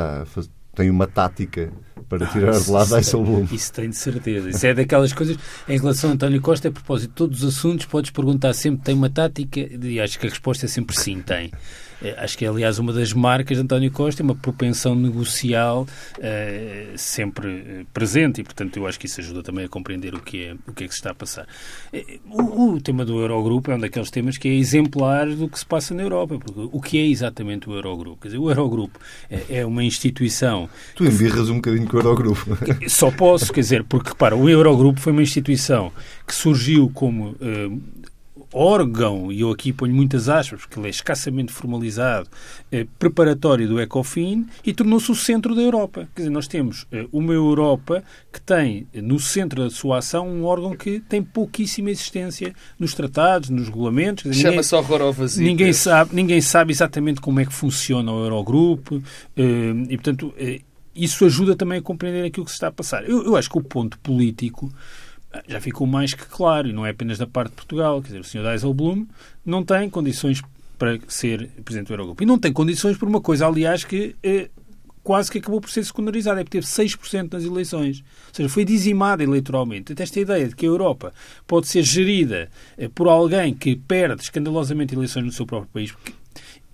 tem 0.75 0.91
uma 0.91 1.07
tática 1.07 1.73
para 2.09 2.27
tirar 2.27 2.55
ah, 2.55 2.61
de 2.61 2.71
lado 2.71 2.95
Dijsselbloem. 2.95 3.49
Isso 3.53 3.73
tem 3.73 3.89
de 3.89 3.97
certeza. 3.97 4.51
Isso 4.51 4.67
é 4.67 4.75
daquelas 4.75 5.13
coisas. 5.13 5.39
Em 5.69 5.79
relação 5.79 6.11
a 6.11 6.13
António 6.13 6.41
Costa, 6.41 6.69
a 6.69 6.73
propósito 6.73 7.09
de 7.09 7.15
todos 7.15 7.43
os 7.43 7.57
assuntos, 7.57 7.87
podes 7.87 8.11
perguntar 8.11 8.53
sempre: 8.53 8.85
tem 8.85 8.95
uma 8.95 9.09
tática? 9.09 9.61
E 9.61 10.01
acho 10.01 10.19
que 10.19 10.27
a 10.27 10.31
resposta 10.31 10.67
é 10.67 10.69
sempre 10.69 10.99
sim, 10.99 11.21
tem. 11.23 11.51
É, 12.03 12.17
acho 12.19 12.37
que 12.37 12.45
é, 12.45 12.49
aliás, 12.49 12.79
uma 12.79 12.93
das 12.93 13.13
marcas 13.13 13.57
de 13.57 13.63
António 13.63 13.91
Costa, 13.91 14.23
uma 14.23 14.35
propensão 14.35 14.95
negocial 14.95 15.87
é, 16.19 16.89
sempre 16.97 17.65
eh, 17.67 17.85
presente 17.93 18.41
e, 18.41 18.45
portanto, 18.45 18.77
eu 18.77 18.87
acho 18.87 18.99
que 18.99 19.07
isso 19.07 19.21
ajuda 19.21 19.43
também 19.43 19.65
a 19.65 19.69
compreender 19.69 20.15
o 20.15 20.21
que 20.21 20.47
é, 20.47 20.55
o 20.67 20.73
que, 20.73 20.85
é 20.85 20.89
que 20.89 20.93
se 20.93 20.99
está 20.99 21.11
a 21.11 21.15
passar. 21.15 21.47
Eh, 21.93 22.19
o, 22.29 22.73
o, 22.73 22.81
tema 22.81 23.05
do 23.05 23.21
Eurogrupo 23.21 23.71
é 23.71 23.77
um 23.77 23.79
daqueles 23.79 24.11
temas 24.11 24.37
que 24.37 24.49
é 24.49 24.55
exemplar 24.55 25.29
do 25.29 25.49
que 25.49 25.59
se 25.59 25.65
passa 25.65 25.95
na 25.95 26.03
Europa, 26.03 26.39
porque 26.39 26.69
o 26.73 26.81
que 26.81 26.99
é 26.99 27.07
exatamente 27.07 27.71
o 27.71 27.75
Eurogrupo? 27.75 28.21
Quer 28.21 28.29
dizer, 28.29 28.39
o 28.39 28.51
Eurogrupo 28.51 28.99
é, 29.31 29.59
é 29.59 29.67
uma 29.67 29.85
instituição... 29.85 30.69
Tu 30.97 31.05
embirras 31.05 31.49
um 31.49 31.57
bocadinho 31.57 31.87
com 31.87 31.97
o 31.97 32.01
Eurogrupo. 32.01 32.59
Só 32.89 33.11
posso, 33.13 33.53
quer 33.53 33.61
dizer, 33.61 33.85
porque, 33.85 34.13
para 34.15 34.35
o 34.35 34.49
Eurogrupo 34.49 35.01
foi 35.01 35.13
uma 35.13 35.23
instituição 35.23 35.93
que 36.27 36.35
surgiu 36.35 36.91
como 36.93 37.37
órgão, 38.53 39.33
e 39.33 39.41
eu 39.41 39.51
aqui 39.51 39.73
ponho 39.73 39.95
muitas 39.95 40.29
aspas, 40.29 40.61
porque 40.61 40.79
ele 40.79 40.89
é 40.89 40.91
escassamente 40.91 41.53
formalizado, 41.53 42.29
eh, 42.71 42.87
preparatório 42.99 43.69
do 43.69 43.81
ECOFIN 43.81 44.47
e 44.65 44.73
tornou-se 44.73 45.11
o 45.11 45.15
centro 45.15 45.55
da 45.55 45.63
Europa. 45.63 46.09
Quer 46.15 46.23
dizer, 46.23 46.31
nós 46.31 46.47
temos 46.47 46.87
eh, 46.93 47.07
uma 47.13 47.33
Europa 47.33 48.03
que 48.33 48.41
tem 48.41 48.87
eh, 48.93 49.01
no 49.01 49.19
centro 49.19 49.63
da 49.65 49.71
sua 49.71 49.99
ação 49.99 50.29
um 50.29 50.45
órgão 50.45 50.77
que 50.77 51.01
tem 51.01 51.23
pouquíssima 51.23 51.91
existência 51.91 52.55
nos 52.79 52.95
tratados, 52.95 53.51
nos 53.51 53.67
regulamentos. 53.69 54.37
Chama-se 54.37 54.75
horror 54.75 55.03
ao 55.03 55.13
vazio. 55.13 55.45
Ninguém 55.45 55.73
sabe, 55.73 56.15
ninguém 56.15 56.41
sabe 56.41 56.73
exatamente 56.73 57.21
como 57.21 57.41
é 57.41 57.47
que 57.47 57.53
funciona 57.53 58.13
o 58.13 58.25
Eurogrupo 58.25 59.03
eh, 59.37 59.75
e, 59.89 59.97
portanto, 59.97 60.33
eh, 60.37 60.61
isso 60.95 61.25
ajuda 61.25 61.57
também 61.57 61.79
a 61.79 61.83
compreender 61.83 62.25
aquilo 62.25 62.45
que 62.45 62.51
se 62.51 62.57
está 62.57 62.69
a 62.69 62.73
passar. 62.73 63.09
Eu, 63.09 63.25
eu 63.25 63.37
acho 63.37 63.49
que 63.51 63.59
o 63.59 63.63
ponto 63.63 63.99
político 64.01 64.73
já 65.47 65.61
ficou 65.61 65.87
mais 65.87 66.15
que 66.15 66.27
claro, 66.27 66.69
e 66.69 66.73
não 66.73 66.85
é 66.85 66.91
apenas 66.91 67.19
da 67.19 67.27
parte 67.27 67.51
de 67.51 67.57
Portugal. 67.57 68.01
Quer 68.01 68.09
dizer, 68.09 68.21
o 68.21 68.25
Sr. 68.25 68.51
Dijsselbloem 68.51 69.09
não 69.45 69.65
tem 69.65 69.89
condições 69.89 70.43
para 70.79 70.99
ser 71.07 71.49
Presidente 71.65 71.89
do 71.89 71.95
Eurogrupo. 71.95 72.23
E 72.23 72.27
não 72.27 72.39
tem 72.39 72.53
condições 72.53 72.97
por 72.97 73.09
uma 73.09 73.21
coisa, 73.21 73.47
aliás, 73.47 73.85
que 73.85 74.17
eh, 74.23 74.51
quase 75.03 75.31
que 75.31 75.39
acabou 75.39 75.61
por 75.61 75.71
ser 75.71 75.85
secundarizada, 75.85 76.41
é 76.41 76.45
porque 76.45 76.59
teve 76.61 76.67
6% 76.67 77.33
nas 77.33 77.45
eleições. 77.45 78.01
Ou 78.01 78.35
seja, 78.35 78.49
foi 78.49 78.65
dizimada 78.65 79.23
eleitoralmente. 79.23 79.93
Até 79.93 80.03
esta 80.03 80.21
ideia 80.21 80.49
de 80.49 80.57
que 80.57 80.67
a 80.67 80.69
Europa 80.69 81.13
pode 81.47 81.69
ser 81.69 81.83
gerida 81.83 82.51
eh, 82.77 82.89
por 82.89 83.09
alguém 83.09 83.55
que 83.55 83.77
perde 83.77 84.23
escandalosamente 84.23 84.95
eleições 84.95 85.25
no 85.25 85.33
seu 85.33 85.47
próprio 85.47 85.71
país, 85.73 85.93
porque 85.93 86.13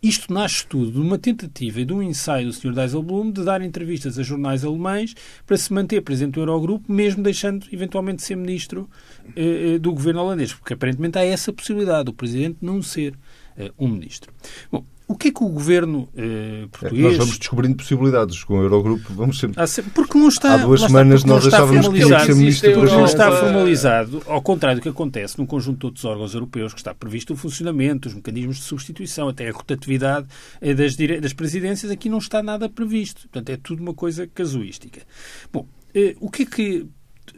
isto 0.03 0.33
nasce 0.33 0.67
tudo 0.67 0.93
de 0.93 1.01
uma 1.01 1.19
tentativa 1.19 1.81
e 1.81 1.85
de 1.85 1.93
um 1.93 2.03
ensaio 2.03 2.47
do 2.47 2.53
Sr. 2.53 2.73
Dijsselbloem 2.73 3.33
de 3.33 3.45
dar 3.45 3.63
entrevistas 3.63 4.19
a 4.19 4.23
jornais 4.23 4.65
alemães 4.65 5.15
para 5.47 5.57
se 5.57 5.73
manter 5.73 6.01
presente 6.03 6.37
no 6.37 6.43
Eurogrupo, 6.43 6.91
mesmo 6.91 7.23
deixando 7.23 7.67
eventualmente 7.73 8.19
de 8.19 8.23
ser 8.25 8.37
ministro 8.37 8.89
eh, 9.35 9.75
eh, 9.75 9.79
do 9.79 9.93
governo 9.93 10.21
holandês, 10.21 10.53
porque 10.55 10.75
aparentemente 10.75 11.19
há 11.19 11.25
essa 11.25 11.53
possibilidade, 11.53 12.11
o 12.11 12.13
presidente 12.13 12.59
não 12.61 12.81
ser 12.83 13.15
eh, 13.57 13.73
um 13.79 13.89
ministro. 13.89 14.33
Bom, 14.71 14.85
o 15.09 15.16
que 15.16 15.29
é 15.29 15.31
que 15.31 15.42
o 15.42 15.49
governo 15.49 16.07
eh, 16.14 16.68
português. 16.71 17.03
Nós 17.03 17.16
vamos 17.16 17.38
descobrindo 17.38 17.77
possibilidades 17.77 18.44
com 18.44 18.59
o 18.59 18.62
Eurogrupo, 18.62 19.11
vamos 19.14 19.38
sempre. 19.38 19.66
sempre... 19.66 19.90
Porque 19.92 20.18
não 20.18 20.29
está. 20.29 20.53
Há 20.53 20.59
duas 20.59 20.83
semanas 20.83 21.25
nós 21.25 21.47
achávamos 21.47 21.88
que 21.88 21.97
ele 21.97 22.21
ser 22.21 22.35
ministro 22.35 22.73
Porque 22.75 22.94
não 22.94 23.07
está 23.07 23.33
formalizado, 23.33 24.23
ao 24.27 24.42
contrário 24.42 24.79
do 24.79 24.83
que 24.83 24.88
acontece 24.90 25.38
num 25.38 25.47
conjunto 25.47 25.79
de 25.79 25.87
outros 25.87 26.05
órgãos 26.05 26.35
europeus, 26.35 26.75
que 26.75 26.81
está 26.81 26.94
previsto 26.94 27.33
o 27.33 27.37
funcionamento, 27.37 28.07
os 28.07 28.14
mecanismos 28.14 28.59
de 28.59 28.64
substituição, 28.64 29.31
até 29.31 29.49
a 29.49 29.53
rotatividade 29.53 30.27
eh, 30.61 30.75
das, 30.75 30.94
dire... 30.94 31.23
das 31.23 31.33
presidências, 31.33 31.90
aqui 31.90 32.11
não 32.11 32.18
está 32.18 32.42
nada 32.42 32.68
previsto. 32.68 33.23
Portanto, 33.23 33.49
é 33.49 33.57
tudo 33.57 33.83
uma 33.83 33.94
coisa 33.94 34.27
casuística. 34.27 35.01
Bom, 35.51 35.66
eh, 35.94 36.16
o 36.21 36.31
que 36.31 36.42
é 36.42 36.47
que. 36.47 36.87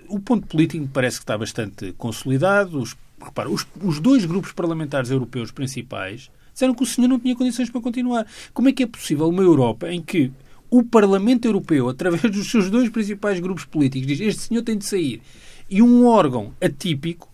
O 0.08 0.18
ponto 0.18 0.44
político 0.48 0.88
parece 0.92 1.18
que 1.18 1.22
está 1.22 1.38
bastante 1.38 1.92
consolidado. 1.92 2.80
Os, 2.80 2.96
repara, 3.22 3.48
os, 3.48 3.64
os 3.80 4.00
dois 4.00 4.24
grupos 4.24 4.50
parlamentares 4.50 5.10
europeus 5.10 5.52
principais 5.52 6.30
disseram 6.60 6.74
que 6.74 6.82
o 6.82 6.86
senhor 6.86 7.08
não 7.08 7.18
tinha 7.18 7.34
condições 7.34 7.70
para 7.70 7.80
continuar. 7.80 8.26
Como 8.52 8.68
é 8.68 8.72
que 8.72 8.82
é 8.82 8.86
possível 8.86 9.28
uma 9.28 9.42
Europa 9.42 9.90
em 9.90 10.02
que 10.02 10.30
o 10.70 10.82
Parlamento 10.82 11.46
Europeu, 11.46 11.88
através 11.88 12.22
dos 12.30 12.50
seus 12.50 12.70
dois 12.70 12.88
principais 12.90 13.40
grupos 13.40 13.64
políticos, 13.64 14.06
diz 14.06 14.20
este 14.20 14.42
senhor 14.42 14.62
tem 14.62 14.76
de 14.76 14.84
sair 14.84 15.22
e 15.68 15.82
um 15.82 16.06
órgão 16.06 16.52
atípico 16.60 17.28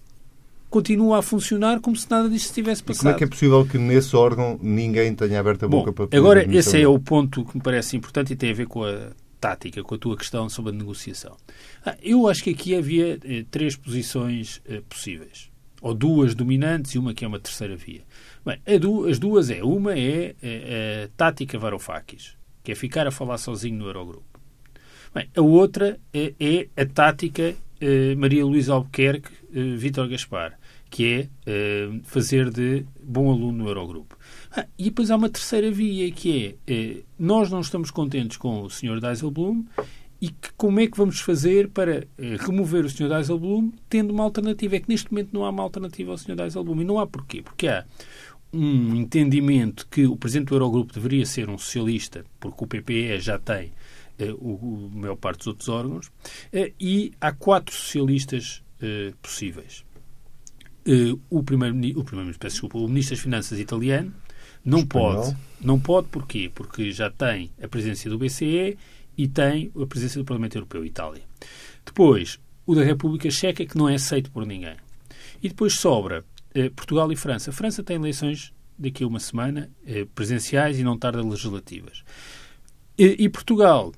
continua 0.70 1.18
a 1.18 1.22
funcionar 1.22 1.80
como 1.80 1.96
se 1.96 2.10
nada 2.10 2.28
disto 2.28 2.52
tivesse 2.52 2.82
passado. 2.82 3.00
E 3.00 3.02
como 3.02 3.14
é 3.14 3.18
que 3.18 3.24
é 3.24 3.26
possível 3.26 3.66
que 3.66 3.78
nesse 3.78 4.14
órgão 4.14 4.58
ninguém 4.62 5.14
tenha 5.14 5.40
aberto 5.40 5.64
a 5.64 5.68
boca 5.68 5.90
Bom, 5.90 6.06
para 6.06 6.18
Agora, 6.18 6.56
esse 6.56 6.80
é 6.80 6.88
o 6.88 6.98
ponto 6.98 7.44
que 7.44 7.56
me 7.56 7.62
parece 7.62 7.96
importante 7.96 8.32
e 8.32 8.36
tem 8.36 8.50
a 8.50 8.54
ver 8.54 8.66
com 8.66 8.84
a 8.84 9.10
tática, 9.40 9.82
com 9.82 9.94
a 9.94 9.98
tua 9.98 10.16
questão 10.16 10.48
sobre 10.48 10.72
a 10.72 10.74
negociação. 10.74 11.36
Ah, 11.84 11.96
eu 12.02 12.28
acho 12.28 12.42
que 12.42 12.50
aqui 12.50 12.74
havia 12.74 13.18
eh, 13.24 13.44
três 13.50 13.76
posições 13.76 14.60
eh, 14.66 14.82
possíveis. 14.88 15.50
Ou 15.80 15.94
duas 15.94 16.34
dominantes 16.34 16.92
e 16.92 16.98
uma 16.98 17.14
que 17.14 17.24
é 17.24 17.28
uma 17.28 17.38
terceira 17.38 17.76
via. 17.76 18.02
Bem, 18.46 18.60
as 19.10 19.18
duas 19.18 19.50
é. 19.50 19.64
Uma 19.64 19.98
é 19.98 20.36
a, 20.40 20.46
é, 20.46 21.04
a 21.04 21.08
tática 21.16 21.58
Varoufakis, 21.58 22.36
que 22.62 22.70
é 22.70 22.74
ficar 22.76 23.06
a 23.06 23.10
falar 23.10 23.38
sozinho 23.38 23.76
no 23.76 23.86
Eurogrupo. 23.86 24.40
Bem, 25.12 25.28
a 25.36 25.40
outra 25.40 25.98
é, 26.14 26.32
é 26.38 26.68
a 26.80 26.86
tática 26.86 27.56
eh, 27.80 28.14
Maria 28.14 28.44
Luísa 28.44 28.72
Albuquerque, 28.72 29.30
eh, 29.54 29.76
Vítor 29.76 30.08
Gaspar, 30.08 30.58
que 30.88 31.04
é 31.12 31.28
eh, 31.46 31.90
fazer 32.04 32.50
de 32.50 32.86
bom 33.02 33.30
aluno 33.30 33.64
no 33.64 33.68
Eurogrupo. 33.68 34.16
Ah, 34.50 34.66
e 34.78 34.84
depois 34.84 35.10
há 35.10 35.16
uma 35.16 35.28
terceira 35.28 35.70
via, 35.70 36.10
que 36.10 36.56
é 36.66 37.02
nós 37.18 37.50
não 37.50 37.60
estamos 37.60 37.90
contentes 37.90 38.36
com 38.36 38.62
o 38.62 38.70
Sr. 38.70 39.00
Dijsselbloem 39.00 39.66
e 40.20 40.28
que, 40.28 40.52
como 40.56 40.80
é 40.80 40.86
que 40.86 40.96
vamos 40.96 41.20
fazer 41.20 41.68
para 41.68 42.06
remover 42.38 42.86
o 42.86 42.88
Sr. 42.88 43.08
Dijsselbloem 43.08 43.72
tendo 43.90 44.12
uma 44.12 44.24
alternativa? 44.24 44.76
É 44.76 44.80
que 44.80 44.88
neste 44.88 45.12
momento 45.12 45.30
não 45.32 45.44
há 45.44 45.50
uma 45.50 45.62
alternativa 45.62 46.12
ao 46.12 46.18
Sr. 46.18 46.36
Dijsselbloem. 46.36 46.80
E 46.80 46.84
não 46.84 46.98
há 46.98 47.06
porquê. 47.06 47.42
Porque 47.42 47.68
há 47.68 47.84
um 48.56 48.94
entendimento 48.96 49.86
que 49.88 50.06
o 50.06 50.16
Presidente 50.16 50.48
do 50.48 50.54
Eurogrupo 50.54 50.92
deveria 50.92 51.26
ser 51.26 51.48
um 51.48 51.58
socialista, 51.58 52.24
porque 52.40 52.64
o 52.64 52.66
PPE 52.66 53.20
já 53.20 53.38
tem 53.38 53.72
eh, 54.18 54.32
o, 54.32 54.90
a 54.92 54.96
maior 54.96 55.16
parte 55.16 55.38
dos 55.38 55.46
outros 55.48 55.68
órgãos, 55.68 56.10
eh, 56.52 56.72
e 56.80 57.12
há 57.20 57.32
quatro 57.32 57.74
socialistas 57.74 58.62
eh, 58.80 59.12
possíveis. 59.20 59.84
O 61.28 61.42
primeiro, 61.42 61.98
o 61.98 62.04
primeiro 62.04 62.32
desculpa, 62.38 62.78
o 62.78 62.86
Ministro 62.86 63.16
das 63.16 63.22
Finanças 63.22 63.58
italiano 63.58 64.14
não 64.64 64.78
Espanhol. 64.78 65.22
pode. 65.22 65.36
Não 65.60 65.80
pode 65.80 66.08
porquê? 66.08 66.50
Porque 66.54 66.92
já 66.92 67.10
tem 67.10 67.50
a 67.60 67.66
presidência 67.66 68.08
do 68.08 68.16
BCE 68.16 68.78
e 69.18 69.26
tem 69.26 69.72
a 69.74 69.86
presidência 69.86 70.20
do 70.20 70.24
Parlamento 70.24 70.56
Europeu, 70.56 70.84
Itália. 70.84 71.22
Depois, 71.84 72.38
o 72.64 72.74
da 72.74 72.84
República 72.84 73.28
Checa, 73.30 73.66
que 73.66 73.76
não 73.76 73.88
é 73.88 73.96
aceito 73.96 74.30
por 74.30 74.46
ninguém. 74.46 74.76
E 75.42 75.48
depois 75.48 75.74
sobra 75.74 76.24
eh, 76.56 76.70
Portugal 76.70 77.12
e 77.12 77.16
França. 77.16 77.50
A 77.50 77.52
França 77.52 77.82
tem 77.82 77.96
eleições 77.96 78.50
daqui 78.78 79.04
a 79.04 79.06
uma 79.06 79.20
semana, 79.20 79.70
eh, 79.86 80.06
presenciais 80.14 80.78
e 80.78 80.82
não 80.82 80.96
tarda 80.96 81.22
legislativas. 81.22 82.02
E, 82.98 83.24
e 83.24 83.28
Portugal 83.28 83.92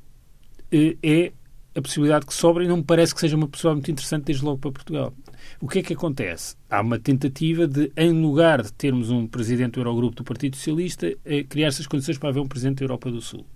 eh, 0.72 0.96
é 1.00 1.32
a 1.76 1.80
possibilidade 1.80 2.26
que 2.26 2.34
sobra 2.34 2.64
e 2.64 2.66
não 2.66 2.78
me 2.78 2.82
parece 2.82 3.14
que 3.14 3.20
seja 3.20 3.36
uma 3.36 3.46
possibilidade 3.46 3.76
muito 3.76 3.90
interessante 3.92 4.24
desde 4.24 4.44
logo 4.44 4.58
para 4.58 4.72
Portugal. 4.72 5.14
O 5.60 5.68
que 5.68 5.78
é 5.78 5.82
que 5.84 5.92
acontece? 5.92 6.56
Há 6.68 6.80
uma 6.80 6.98
tentativa 6.98 7.68
de, 7.68 7.92
em 7.96 8.10
lugar 8.10 8.60
de 8.60 8.72
termos 8.72 9.08
um 9.08 9.28
presidente 9.28 9.74
do 9.74 9.80
Eurogrupo 9.80 10.16
do 10.16 10.24
Partido 10.24 10.56
Socialista, 10.56 11.16
criar-se 11.48 11.80
as 11.80 11.86
condições 11.86 12.18
para 12.18 12.30
haver 12.30 12.40
um 12.40 12.48
presidente 12.48 12.78
da 12.78 12.86
Europa 12.86 13.08
do 13.08 13.20
Sul. 13.20 13.46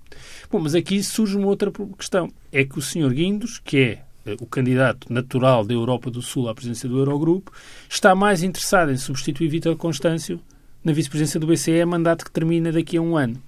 Bom, 0.48 0.60
mas 0.60 0.76
aqui 0.76 1.02
surge 1.02 1.36
uma 1.36 1.48
outra 1.48 1.72
questão. 1.98 2.30
É 2.52 2.64
que 2.64 2.78
o 2.78 2.82
Sr. 2.82 3.12
Guindos, 3.12 3.58
que 3.58 3.76
é 3.78 3.90
eh, 3.90 3.98
o 4.40 4.46
candidato 4.46 5.12
natural 5.12 5.64
da 5.64 5.74
Europa 5.74 6.10
do 6.10 6.22
Sul 6.22 6.48
à 6.48 6.54
presidência 6.54 6.88
do 6.88 6.98
Eurogrupo, 6.98 7.52
está 7.88 8.14
mais 8.14 8.42
interessado 8.42 8.92
em 8.92 8.96
substituir 8.96 9.48
Vítor 9.48 9.76
Constâncio 9.76 10.40
na 10.84 10.92
vice-presidência 10.92 11.38
do 11.38 11.46
BCE, 11.46 11.84
mandato 11.84 12.24
que 12.24 12.30
termina 12.30 12.72
daqui 12.72 12.96
a 12.96 13.00
um 13.02 13.16
ano. 13.16 13.40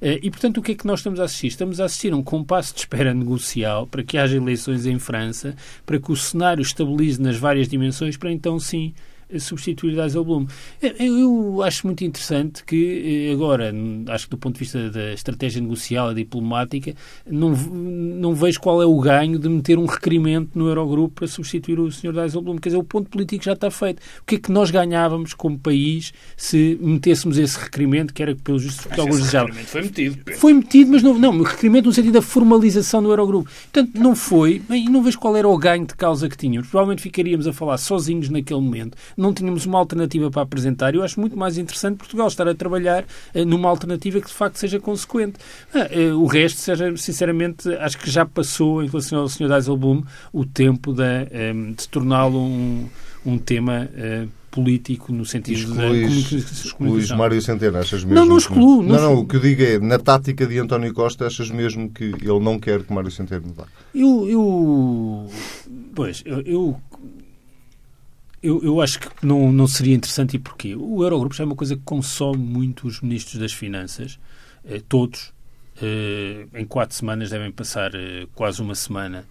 Eh, 0.00 0.18
e, 0.22 0.30
portanto, 0.30 0.58
o 0.58 0.62
que 0.62 0.72
é 0.72 0.74
que 0.74 0.86
nós 0.86 1.00
estamos 1.00 1.20
a 1.20 1.24
assistir? 1.24 1.46
Estamos 1.46 1.80
a 1.80 1.84
assistir 1.84 2.12
a 2.12 2.16
um 2.16 2.22
compasso 2.22 2.74
de 2.74 2.80
espera 2.80 3.14
negocial 3.14 3.86
para 3.86 4.02
que 4.02 4.18
haja 4.18 4.36
eleições 4.36 4.86
em 4.86 4.98
França, 4.98 5.54
para 5.86 6.00
que 6.00 6.10
o 6.10 6.16
cenário 6.16 6.62
estabilize 6.62 7.20
nas 7.20 7.36
várias 7.36 7.68
dimensões, 7.68 8.16
para 8.16 8.32
então, 8.32 8.58
sim, 8.58 8.92
substituir 9.38 9.94
Dijsselbloem. 9.94 10.46
Eu 10.98 11.62
acho 11.62 11.86
muito 11.86 12.04
interessante 12.04 12.64
que 12.64 13.28
eh, 13.28 13.32
agora, 13.32 13.72
acho 14.08 14.24
que 14.24 14.30
do 14.30 14.38
ponto 14.38 14.54
de 14.54 14.60
vista 14.60 14.90
da 14.90 15.12
estratégia 15.12 15.60
negocial 15.60 16.12
e 16.12 16.14
diplomática, 16.14 16.94
não, 17.26 17.50
não 17.50 18.34
vejo 18.34 18.60
qual 18.60 18.82
é 18.82 18.86
o 18.86 18.98
ganho 18.98 19.38
de 19.38 19.48
meter 19.48 19.78
um 19.78 19.86
requerimento 19.86 20.58
no 20.58 20.68
Eurogrupo 20.68 21.16
para 21.16 21.26
substituir 21.26 21.78
o 21.78 21.90
Sr. 21.90 22.12
Dijsselbloem. 22.12 22.58
Quer 22.58 22.70
dizer, 22.70 22.78
o 22.78 22.84
ponto 22.84 23.10
político 23.10 23.44
já 23.44 23.52
está 23.52 23.70
feito. 23.70 24.00
O 24.20 24.24
que 24.26 24.36
é 24.36 24.38
que 24.38 24.50
nós 24.50 24.70
ganhávamos 24.70 25.34
como 25.34 25.58
país 25.58 26.12
se 26.36 26.78
metêssemos 26.80 27.38
esse 27.38 27.58
requerimento, 27.58 28.12
que 28.12 28.22
era 28.22 28.34
pelos 28.34 28.62
justos 28.62 28.86
que 28.86 29.00
alguns 29.00 29.18
desejavam? 29.18 29.54
foi 29.64 29.82
metido. 29.82 30.16
Pedro. 30.24 30.40
Foi 30.40 30.52
metido, 30.52 30.90
mas 30.92 31.02
não, 31.02 31.18
não, 31.18 31.42
requerimento 31.42 31.86
no 31.86 31.92
sentido 31.92 32.14
da 32.14 32.22
formalização 32.22 33.02
do 33.02 33.10
Eurogrupo. 33.10 33.50
Portanto, 33.72 33.98
não 33.98 34.16
foi, 34.16 34.62
e 34.70 34.88
não 34.88 35.02
vejo 35.02 35.18
qual 35.18 35.36
era 35.36 35.48
o 35.48 35.56
ganho 35.56 35.86
de 35.86 35.94
causa 35.94 36.28
que 36.28 36.36
tínhamos. 36.36 36.68
Provavelmente 36.68 37.02
ficaríamos 37.02 37.46
a 37.46 37.52
falar 37.52 37.78
sozinhos 37.78 38.28
naquele 38.28 38.60
momento 38.60 38.96
não 39.20 39.34
tínhamos 39.34 39.66
uma 39.66 39.78
alternativa 39.78 40.30
para 40.30 40.42
apresentar. 40.42 40.94
Eu 40.94 41.02
acho 41.02 41.20
muito 41.20 41.36
mais 41.36 41.58
interessante 41.58 41.98
Portugal 41.98 42.26
estar 42.28 42.48
a 42.48 42.54
trabalhar 42.54 43.04
uh, 43.34 43.44
numa 43.44 43.68
alternativa 43.68 44.20
que 44.20 44.26
de 44.26 44.32
facto 44.32 44.56
seja 44.56 44.80
consequente. 44.80 45.38
Uh, 45.74 46.14
uh, 46.14 46.22
o 46.22 46.26
resto, 46.26 46.58
seja, 46.58 46.96
sinceramente, 46.96 47.68
acho 47.74 47.98
que 47.98 48.10
já 48.10 48.24
passou 48.24 48.82
em 48.82 48.88
relação 48.88 49.20
ao 49.20 49.28
Sr. 49.28 49.48
Dijsselbloem 49.48 50.04
o 50.32 50.44
tempo 50.44 50.92
de, 50.92 51.52
um, 51.54 51.72
de 51.72 51.88
torná-lo 51.88 52.38
um, 52.38 52.88
um 53.24 53.38
tema 53.38 53.88
político 54.50 55.12
no 55.12 55.24
sentido 55.24 55.58
excluís, 55.60 56.30
da 56.30 56.38
excluís 56.38 57.10
Mário 57.12 57.40
Centeno, 57.40 57.78
achas 57.78 58.02
mesmo? 58.02 58.14
Não, 58.14 58.26
não 58.26 58.36
excluo. 58.36 58.82
Não, 58.82 58.96
não, 58.96 59.02
não, 59.02 59.18
o 59.20 59.26
que 59.26 59.36
eu 59.36 59.40
digo 59.40 59.62
é, 59.62 59.78
na 59.78 59.98
tática 59.98 60.46
de 60.46 60.58
António 60.58 60.92
Costa, 60.92 61.26
achas 61.26 61.50
mesmo 61.50 61.88
que 61.90 62.04
ele 62.04 62.40
não 62.40 62.58
quer 62.58 62.82
que 62.82 62.92
Mário 62.92 63.10
Centeno 63.10 63.52
vá? 63.54 63.64
Eu, 63.94 64.28
eu 64.28 65.30
pois, 65.94 66.22
eu, 66.26 66.40
eu 66.40 66.80
eu, 68.42 68.62
eu 68.62 68.80
acho 68.80 69.00
que 69.00 69.08
não, 69.26 69.52
não 69.52 69.66
seria 69.66 69.94
interessante. 69.94 70.36
E 70.36 70.38
porquê? 70.38 70.74
O 70.74 71.02
Eurogrupo 71.02 71.34
já 71.34 71.44
é 71.44 71.46
uma 71.46 71.56
coisa 71.56 71.76
que 71.76 71.82
consome 71.82 72.42
muito 72.42 72.86
os 72.86 73.00
ministros 73.00 73.38
das 73.38 73.52
Finanças, 73.52 74.18
eh, 74.64 74.80
todos. 74.88 75.32
Eh, 75.82 76.46
em 76.54 76.66
quatro 76.66 76.94
semanas 76.94 77.30
devem 77.30 77.50
passar 77.50 77.94
eh, 77.94 78.26
quase 78.34 78.60
uma 78.60 78.74
semana 78.74 79.24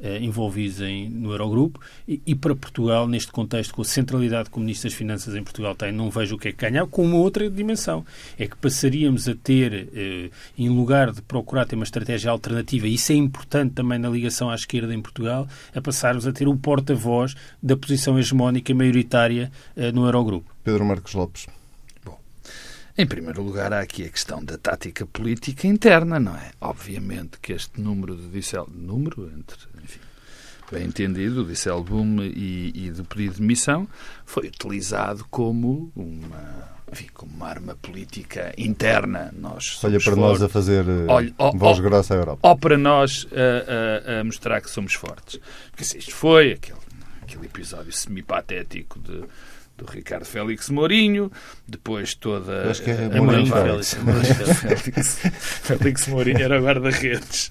eh, 0.00 0.18
envolvidos 0.18 0.80
em, 0.80 1.08
no 1.08 1.32
Eurogrupo 1.32 1.80
e, 2.06 2.20
e, 2.26 2.34
para 2.34 2.54
Portugal, 2.54 3.08
neste 3.08 3.32
contexto, 3.32 3.74
com 3.74 3.82
a 3.82 3.84
centralidade 3.84 4.50
que 4.50 4.56
o 4.56 4.60
Ministro 4.60 4.88
das 4.88 4.96
Finanças 4.96 5.34
em 5.34 5.42
Portugal 5.42 5.74
tem, 5.74 5.92
não 5.92 6.10
vejo 6.10 6.36
o 6.36 6.38
que 6.38 6.48
é 6.48 6.52
que 6.52 6.58
ganhar, 6.58 6.86
com 6.86 7.04
uma 7.04 7.16
outra 7.16 7.48
dimensão. 7.48 8.04
É 8.38 8.46
que 8.46 8.56
passaríamos 8.56 9.28
a 9.28 9.34
ter, 9.34 9.88
eh, 9.94 10.30
em 10.58 10.68
lugar 10.68 11.12
de 11.12 11.22
procurar 11.22 11.66
ter 11.66 11.76
uma 11.76 11.84
estratégia 11.84 12.30
alternativa, 12.30 12.86
isso 12.86 13.12
é 13.12 13.14
importante 13.14 13.74
também 13.74 13.98
na 13.98 14.08
ligação 14.08 14.50
à 14.50 14.54
esquerda 14.54 14.94
em 14.94 15.00
Portugal, 15.00 15.48
a 15.74 15.80
passarmos 15.80 16.26
a 16.26 16.32
ter 16.32 16.48
o 16.48 16.56
porta-voz 16.56 17.34
da 17.62 17.76
posição 17.76 18.18
hegemónica 18.18 18.74
maioritária 18.74 19.50
eh, 19.76 19.92
no 19.92 20.04
Eurogrupo. 20.04 20.54
Pedro 20.62 20.84
Marcos 20.84 21.14
Lopes. 21.14 21.46
Em 22.98 23.06
primeiro 23.06 23.42
lugar, 23.42 23.74
há 23.74 23.80
aqui 23.80 24.04
a 24.04 24.08
questão 24.08 24.42
da 24.42 24.56
tática 24.56 25.04
política 25.04 25.66
interna, 25.66 26.18
não 26.18 26.34
é? 26.34 26.50
Obviamente 26.60 27.38
que 27.40 27.52
este 27.52 27.78
número 27.78 28.16
de 28.16 28.28
Dissel... 28.28 28.66
número 28.72 29.30
entre, 29.36 29.58
enfim, 29.84 30.00
bem 30.72 30.86
entendido, 30.86 31.42
de 31.42 31.50
Disselboom 31.50 32.22
e, 32.22 32.72
e 32.74 32.90
do 32.90 33.04
pedido 33.04 33.34
de 33.34 33.40
demissão, 33.40 33.86
foi 34.24 34.46
utilizado 34.48 35.26
como 35.30 35.92
uma 35.94 36.74
enfim, 36.90 37.08
como 37.12 37.34
uma 37.34 37.48
arma 37.48 37.74
política 37.74 38.54
interna. 38.56 39.32
Nós 39.36 39.78
Olha 39.82 39.98
para 39.98 40.14
fortes. 40.14 40.40
nós 40.40 40.42
a 40.42 40.48
fazer 40.48 40.84
eh, 40.88 41.06
Olha, 41.08 41.34
voz 41.54 41.80
grossa 41.80 42.14
à 42.14 42.16
Europa. 42.16 42.48
Ou 42.48 42.56
para 42.56 42.78
nós 42.78 43.26
a, 43.32 44.16
a, 44.16 44.20
a 44.20 44.24
mostrar 44.24 44.60
que 44.60 44.70
somos 44.70 44.94
fortes. 44.94 45.40
Porque 45.70 45.84
se 45.84 45.98
isto 45.98 46.14
foi 46.14 46.52
aquele, 46.52 46.78
aquele 47.22 47.46
episódio 47.46 47.92
semi-patético 47.92 49.00
de 49.00 49.24
do 49.76 49.84
Ricardo 49.84 50.24
Félix 50.24 50.70
Mourinho, 50.70 51.30
depois 51.66 52.14
toda... 52.14 52.70
Acho 52.70 52.82
que 52.82 52.90
é, 52.90 53.04
é 53.12 53.20
Mourinho 53.20 53.52
Félix. 53.52 53.94
Félix. 53.94 54.60
Félix. 54.60 55.18
Félix 55.62 56.08
Mourinho 56.08 56.42
era 56.42 56.60
guarda-redes. 56.60 57.50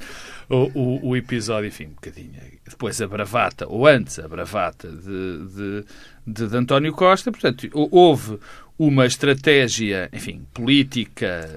o, 0.49 0.71
o, 0.73 1.09
o, 1.09 1.15
episódio, 1.15 1.67
enfim, 1.67 1.87
um 1.87 1.95
bocadinho. 1.95 2.33
Depois 2.67 3.01
a 3.01 3.07
bravata, 3.07 3.67
ou 3.67 3.87
antes 3.87 4.19
a 4.19 4.27
bravata 4.27 4.89
de, 4.89 5.47
de, 5.47 5.85
de, 6.25 6.47
de 6.47 6.57
António 6.57 6.93
Costa. 6.93 7.31
Portanto, 7.31 7.69
houve 7.73 8.39
uma 8.77 9.05
estratégia, 9.05 10.09
enfim, 10.11 10.45
política 10.53 11.49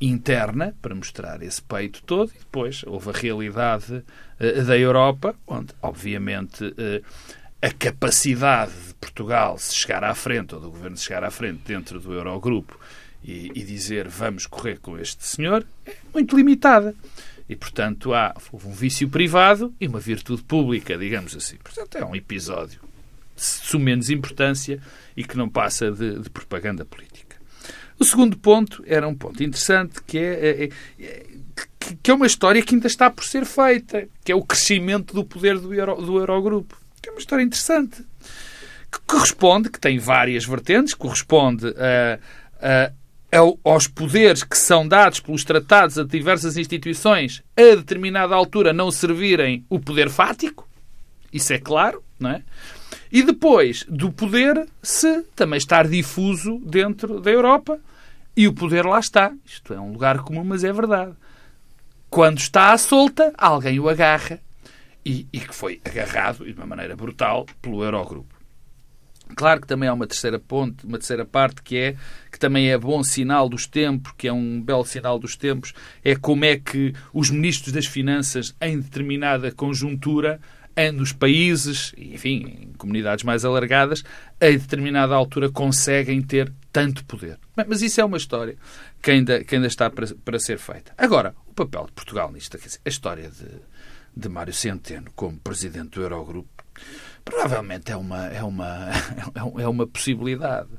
interna 0.00 0.74
para 0.82 0.94
mostrar 0.94 1.42
esse 1.42 1.62
peito 1.62 2.02
todo 2.02 2.30
e 2.34 2.38
depois 2.38 2.82
houve 2.86 3.10
a 3.10 3.12
realidade 3.12 3.94
uh, 3.94 4.64
da 4.64 4.76
Europa, 4.76 5.34
onde, 5.46 5.72
obviamente, 5.80 6.64
uh, 6.64 7.04
a 7.64 7.72
capacidade 7.72 8.72
de 8.88 8.94
Portugal 8.94 9.56
se 9.56 9.74
chegar 9.74 10.04
à 10.04 10.14
frente, 10.14 10.54
ou 10.54 10.60
do 10.60 10.70
governo 10.70 10.98
se 10.98 11.04
chegar 11.04 11.24
à 11.24 11.30
frente 11.30 11.62
dentro 11.64 11.98
do 11.98 12.12
Eurogrupo 12.12 12.78
e, 13.24 13.50
e 13.54 13.62
dizer 13.62 14.06
vamos 14.06 14.44
correr 14.44 14.78
com 14.78 14.98
este 14.98 15.24
senhor, 15.26 15.64
é 15.86 15.94
muito 16.12 16.36
limitada. 16.36 16.94
E, 17.48 17.56
portanto, 17.56 18.12
há 18.12 18.34
um 18.52 18.70
vício 18.70 19.08
privado 19.08 19.74
e 19.80 19.88
uma 19.88 19.98
virtude 19.98 20.42
pública, 20.42 20.98
digamos 20.98 21.34
assim. 21.34 21.56
Portanto, 21.56 21.96
é 21.96 22.04
um 22.04 22.14
episódio 22.14 22.80
de 23.34 23.78
menos 23.78 24.10
importância 24.10 24.78
e 25.16 25.24
que 25.24 25.36
não 25.36 25.48
passa 25.48 25.90
de, 25.90 26.18
de 26.20 26.28
propaganda 26.28 26.84
política. 26.84 27.36
O 27.98 28.04
segundo 28.04 28.36
ponto 28.36 28.84
era 28.86 29.08
um 29.08 29.14
ponto 29.14 29.42
interessante, 29.42 30.02
que 30.06 30.18
é, 30.18 30.64
é, 30.64 30.70
é, 31.00 31.26
que 32.02 32.10
é 32.10 32.14
uma 32.14 32.26
história 32.26 32.62
que 32.62 32.74
ainda 32.74 32.86
está 32.86 33.10
por 33.10 33.24
ser 33.24 33.46
feita, 33.46 34.06
que 34.22 34.30
é 34.30 34.34
o 34.34 34.42
crescimento 34.42 35.14
do 35.14 35.24
poder 35.24 35.58
do, 35.58 35.72
Euro, 35.72 35.96
do 35.96 36.18
Eurogrupo. 36.18 36.83
É 37.06 37.10
uma 37.10 37.18
história 37.18 37.42
interessante. 37.42 38.04
Que 38.90 39.00
corresponde, 39.06 39.70
que 39.70 39.80
tem 39.80 39.98
várias 39.98 40.44
vertentes, 40.44 40.94
corresponde 40.94 41.66
a, 41.76 42.18
a 42.60 42.92
aos 43.64 43.88
poderes 43.88 44.44
que 44.44 44.56
são 44.56 44.86
dados 44.86 45.18
pelos 45.18 45.42
tratados 45.42 45.98
a 45.98 46.04
diversas 46.04 46.56
instituições 46.56 47.42
a 47.56 47.74
determinada 47.74 48.32
altura 48.32 48.72
não 48.72 48.92
servirem 48.92 49.64
o 49.68 49.80
poder 49.80 50.08
fático, 50.08 50.68
isso 51.32 51.52
é 51.52 51.58
claro, 51.58 52.00
não 52.16 52.30
é? 52.30 52.42
E 53.10 53.22
depois 53.22 53.84
do 53.88 54.12
poder 54.12 54.68
se 54.82 55.22
também 55.34 55.56
estar 55.56 55.88
difuso 55.88 56.60
dentro 56.64 57.20
da 57.20 57.30
Europa. 57.30 57.78
E 58.36 58.48
o 58.48 58.52
poder 58.52 58.84
lá 58.84 58.98
está. 58.98 59.32
Isto 59.46 59.72
é 59.72 59.80
um 59.80 59.92
lugar 59.92 60.18
comum, 60.18 60.42
mas 60.42 60.64
é 60.64 60.72
verdade. 60.72 61.12
Quando 62.10 62.38
está 62.38 62.72
à 62.72 62.78
solta, 62.78 63.32
alguém 63.38 63.78
o 63.78 63.88
agarra. 63.88 64.40
E, 65.04 65.26
e 65.32 65.40
que 65.40 65.54
foi 65.54 65.80
agarrado, 65.84 66.44
de 66.44 66.52
uma 66.52 66.66
maneira 66.66 66.96
brutal, 66.96 67.46
pelo 67.60 67.84
Eurogrupo. 67.84 68.34
Claro 69.36 69.60
que 69.60 69.66
também 69.66 69.88
há 69.88 69.94
uma 69.94 70.06
terceira 70.06 70.38
ponte, 70.38 70.86
uma 70.86 70.98
terceira 70.98 71.24
parte 71.24 71.62
que 71.62 71.76
é 71.76 71.96
que 72.30 72.38
também 72.38 72.70
é 72.70 72.78
bom 72.78 73.02
sinal 73.02 73.48
dos 73.48 73.66
tempos, 73.66 74.12
que 74.16 74.28
é 74.28 74.32
um 74.32 74.60
belo 74.60 74.84
sinal 74.84 75.18
dos 75.18 75.36
tempos, 75.36 75.72
é 76.04 76.14
como 76.14 76.44
é 76.44 76.56
que 76.56 76.94
os 77.12 77.30
ministros 77.30 77.72
das 77.72 77.86
finanças 77.86 78.54
em 78.60 78.78
determinada 78.78 79.50
conjuntura 79.50 80.40
nos 80.92 81.12
países, 81.12 81.94
enfim, 81.96 82.62
em 82.62 82.72
comunidades 82.76 83.24
mais 83.24 83.44
alargadas, 83.44 84.02
a 84.40 84.46
determinada 84.46 85.14
altura 85.14 85.48
conseguem 85.48 86.20
ter 86.20 86.52
tanto 86.72 87.04
poder. 87.04 87.38
Mas 87.68 87.80
isso 87.80 88.00
é 88.00 88.04
uma 88.04 88.16
história 88.16 88.56
que 89.00 89.12
ainda, 89.12 89.44
que 89.44 89.54
ainda 89.54 89.68
está 89.68 89.88
para, 89.88 90.06
para 90.24 90.38
ser 90.40 90.58
feita. 90.58 90.92
Agora, 90.98 91.34
o 91.46 91.54
papel 91.54 91.86
de 91.86 91.92
Portugal 91.92 92.32
nisto, 92.32 92.56
a 92.56 92.88
história 92.88 93.30
de, 93.30 93.46
de 94.16 94.28
Mário 94.28 94.52
Centeno 94.52 95.10
como 95.14 95.38
presidente 95.38 95.90
do 95.90 96.02
Eurogrupo, 96.02 96.64
provavelmente 97.24 97.92
é 97.92 97.96
uma, 97.96 98.26
é 98.26 98.42
uma, 98.42 98.90
é 99.58 99.68
uma 99.68 99.86
possibilidade. 99.86 100.70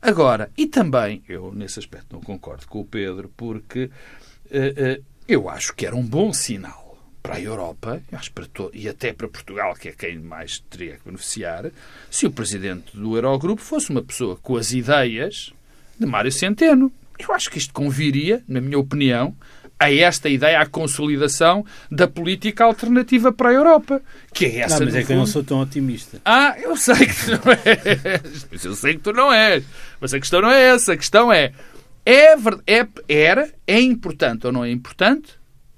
Agora, 0.00 0.50
e 0.56 0.66
também, 0.66 1.22
eu 1.28 1.52
nesse 1.52 1.78
aspecto 1.78 2.12
não 2.12 2.20
concordo 2.20 2.66
com 2.66 2.80
o 2.80 2.84
Pedro, 2.84 3.32
porque 3.36 3.84
uh, 3.84 5.00
uh, 5.00 5.04
eu 5.26 5.48
acho 5.48 5.74
que 5.74 5.86
era 5.86 5.96
um 5.96 6.04
bom 6.04 6.32
sinal 6.32 6.84
para 7.22 7.36
a 7.36 7.40
Europa 7.40 8.02
para 8.34 8.46
todo, 8.46 8.70
e 8.74 8.86
até 8.86 9.14
para 9.14 9.26
Portugal, 9.26 9.74
que 9.74 9.88
é 9.88 9.92
quem 9.92 10.18
mais 10.18 10.58
teria 10.68 10.98
que 10.98 11.06
beneficiar, 11.06 11.70
se 12.10 12.26
o 12.26 12.30
presidente 12.30 12.94
do 12.94 13.16
Eurogrupo 13.16 13.62
fosse 13.62 13.88
uma 13.88 14.02
pessoa 14.02 14.36
com 14.36 14.58
as 14.58 14.72
ideias 14.72 15.50
de 15.98 16.04
Mário 16.04 16.30
Centeno. 16.30 16.92
Eu 17.18 17.32
acho 17.32 17.50
que 17.50 17.56
isto 17.56 17.72
conviria, 17.72 18.44
na 18.46 18.60
minha 18.60 18.78
opinião, 18.78 19.34
a 19.84 19.94
esta 19.94 20.28
ideia, 20.28 20.60
à 20.60 20.66
consolidação 20.66 21.64
da 21.90 22.08
política 22.08 22.64
alternativa 22.64 23.32
para 23.32 23.50
a 23.50 23.52
Europa. 23.52 24.02
Que 24.32 24.46
é 24.46 24.58
essa, 24.60 24.80
não, 24.80 24.86
mas 24.86 24.94
é 24.94 25.02
que 25.02 25.12
eu 25.12 25.16
não 25.16 25.26
sou 25.26 25.44
tão 25.44 25.60
otimista. 25.60 26.20
Ah, 26.24 26.56
eu 26.58 26.76
sei 26.76 27.06
que 27.06 27.14
tu 27.14 27.30
não 27.32 27.52
és. 27.64 28.46
Eu 28.64 28.74
sei 28.74 28.94
que 28.94 29.00
tu 29.00 29.12
não 29.12 29.32
és. 29.32 29.64
Mas 30.00 30.14
a 30.14 30.18
questão 30.18 30.40
não 30.40 30.50
é 30.50 30.62
essa. 30.62 30.92
A 30.92 30.96
questão 30.96 31.32
é, 31.32 31.52
é, 32.04 32.34
é 32.66 32.86
era, 33.08 33.52
é 33.66 33.80
importante 33.80 34.46
ou 34.46 34.52
não 34.52 34.64
é 34.64 34.70
importante 34.70 35.32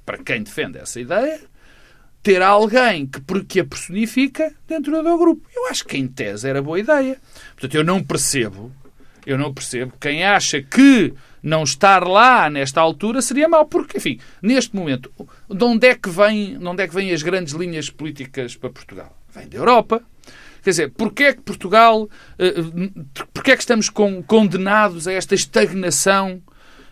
para 0.07 0.19
quem 0.19 0.43
defende 0.43 0.79
essa 0.79 1.01
ideia, 1.01 1.41
ter 2.23 2.41
alguém 2.41 3.07
que, 3.07 3.21
que 3.45 3.61
a 3.61 3.65
personifica 3.65 4.53
dentro 4.67 5.03
do 5.03 5.19
grupo. 5.19 5.49
Eu 5.55 5.69
acho 5.69 5.85
que 5.85 5.97
em 5.97 6.07
tese 6.07 6.49
era 6.49 6.63
boa 6.63 6.79
ideia. 6.79 7.19
Portanto, 7.53 7.75
eu 7.75 7.85
não 7.85 8.03
percebo, 8.03 8.73
eu 9.27 9.37
não 9.37 9.53
percebo 9.53 9.93
quem 10.01 10.25
acha 10.25 10.63
que 10.63 11.13
não 11.43 11.65
estar 11.65 12.07
lá 12.07 12.49
nesta 12.49 12.81
altura 12.81 13.21
seria 13.21 13.49
mau, 13.49 13.67
porque, 13.67 13.99
enfim, 13.99 14.19
neste 14.41 14.75
momento, 14.75 15.13
de 15.49 15.65
onde 15.65 15.89
é 15.89 15.95
que 15.95 16.09
vêm, 16.09 16.59
de 16.59 16.67
onde 16.67 16.83
é 16.83 16.89
que 16.89 16.95
vêm 16.95 17.13
as 17.13 17.23
grandes 17.23 17.53
linhas 17.53 17.91
políticas 17.91 18.57
para 18.57 18.71
Portugal? 18.71 19.17
Vem 19.35 19.49
da 19.49 19.59
Europa. 19.59 20.03
Quer 20.63 20.71
dizer, 20.71 20.91
porquê 20.91 21.25
é 21.25 21.33
que 21.33 21.43
Portugal, 21.43 22.09
eh, 22.39 22.55
porquê 23.33 23.53
é 23.53 23.57
que 23.57 23.63
estamos 23.63 23.89
condenados 23.89 25.07
a 25.07 25.13
esta 25.13 25.35
estagnação 25.35 26.43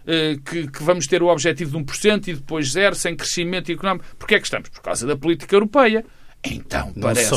eh, 0.07 0.37
que, 0.45 0.68
que, 0.68 0.82
vamos 0.82 1.07
ter 1.07 1.22
o 1.22 1.26
objetivo 1.26 1.72
de 1.72 1.85
1% 1.85 2.28
e 2.28 2.35
depois 2.35 2.70
zero, 2.70 2.95
sem 2.95 3.16
crescimento 3.16 3.72
económico. 3.72 4.05
Porquê 4.18 4.37
é 4.37 4.39
que 4.39 4.45
estamos? 4.45 4.68
Por 4.68 4.82
causa 4.82 5.07
da 5.07 5.16
política 5.16 5.57
europeia. 5.57 6.05
Então, 6.45 6.92
parece 7.01 7.34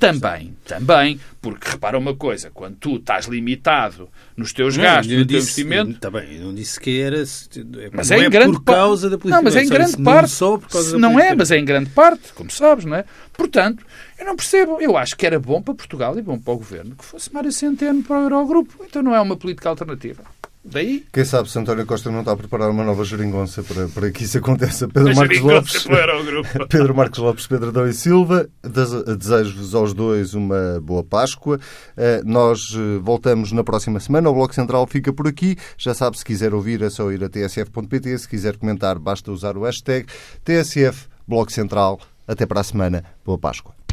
também, 0.00 0.56
também, 0.64 1.20
porque 1.40 1.70
repara 1.70 1.96
uma 1.96 2.16
coisa, 2.16 2.50
quando 2.50 2.76
tu 2.76 2.96
estás 2.96 3.26
limitado 3.26 4.08
nos 4.36 4.52
teus 4.52 4.76
não, 4.76 4.82
gastos, 4.82 5.16
no 5.16 5.24
teu 5.24 5.38
investimento... 5.38 6.00
Também, 6.00 6.36
eu 6.36 6.46
não 6.46 6.54
disse 6.54 6.80
que 6.80 7.00
era... 7.00 7.22
Mas 7.92 8.10
é, 8.10 8.18
é 8.18 8.26
em 8.26 8.30
grande 8.30 8.54
por 8.54 8.64
causa 8.64 9.08
da 9.08 9.16
política. 9.16 9.36
Não, 9.36 9.44
mas 9.44 9.54
é 9.54 9.62
em 9.62 9.68
grande 9.68 9.96
parte. 10.02 10.22
Não 10.22 10.28
só 10.28 10.58
por 10.58 10.68
causa 10.68 10.98
Não 10.98 11.20
é, 11.20 11.34
mas 11.34 11.50
é 11.52 11.58
em 11.58 11.64
grande 11.64 11.90
parte, 11.90 12.32
como 12.32 12.50
sabes, 12.50 12.84
não 12.84 12.96
é? 12.96 13.04
Portanto, 13.32 13.84
eu 14.18 14.26
não 14.26 14.36
percebo. 14.36 14.80
Eu 14.80 14.96
acho 14.96 15.16
que 15.16 15.26
era 15.26 15.38
bom 15.38 15.60
para 15.60 15.74
Portugal 15.74 16.18
e 16.18 16.22
bom 16.22 16.38
para 16.38 16.54
o 16.54 16.56
Governo 16.56 16.96
que 16.96 17.04
fosse 17.04 17.32
Mário 17.32 17.52
Centeno 17.52 18.02
para 18.02 18.18
o 18.18 18.22
Eurogrupo. 18.22 18.84
Então 18.84 19.02
não 19.02 19.14
é 19.14 19.20
uma 19.20 19.36
política 19.36 19.68
alternativa. 19.68 20.22
Daí? 20.64 21.04
Quem 21.12 21.24
sabe 21.26 21.50
se 21.50 21.58
António 21.58 21.84
Costa 21.84 22.10
não 22.10 22.20
está 22.20 22.32
a 22.32 22.36
preparar 22.36 22.70
uma 22.70 22.82
nova 22.82 23.04
geringonça 23.04 23.62
para, 23.62 23.86
para 23.88 24.10
que 24.10 24.24
isso 24.24 24.38
aconteça. 24.38 24.88
Pedro 24.88 25.14
Marcos 25.14 25.40
Lopes, 25.40 25.86
Pedro 26.70 26.94
Marcos 26.94 27.18
Lopes, 27.18 27.46
Pedro 27.46 27.68
Adão 27.68 27.86
e 27.86 27.92
Silva, 27.92 28.48
desejo-vos 28.62 29.74
aos 29.74 29.92
dois 29.92 30.32
uma 30.32 30.80
boa 30.82 31.04
Páscoa. 31.04 31.60
Eh, 31.96 32.22
nós 32.24 32.74
eh, 32.74 32.98
voltamos 33.02 33.52
na 33.52 33.62
próxima 33.62 34.00
semana. 34.00 34.30
O 34.30 34.34
Bloco 34.34 34.54
Central 34.54 34.86
fica 34.86 35.12
por 35.12 35.28
aqui. 35.28 35.56
Já 35.76 35.92
sabe, 35.92 36.18
se 36.18 36.24
quiser 36.24 36.54
ouvir 36.54 36.80
é 36.82 36.88
só 36.88 37.12
ir 37.12 37.22
a 37.22 37.28
tsf.pt. 37.28 38.18
Se 38.18 38.28
quiser 38.28 38.56
comentar, 38.56 38.98
basta 38.98 39.30
usar 39.30 39.58
o 39.58 39.64
hashtag 39.64 40.06
TSF 40.42 41.08
Bloco 41.28 41.52
Central. 41.52 42.00
Até 42.26 42.46
para 42.46 42.60
a 42.62 42.64
semana. 42.64 43.04
Boa 43.22 43.36
Páscoa. 43.36 43.83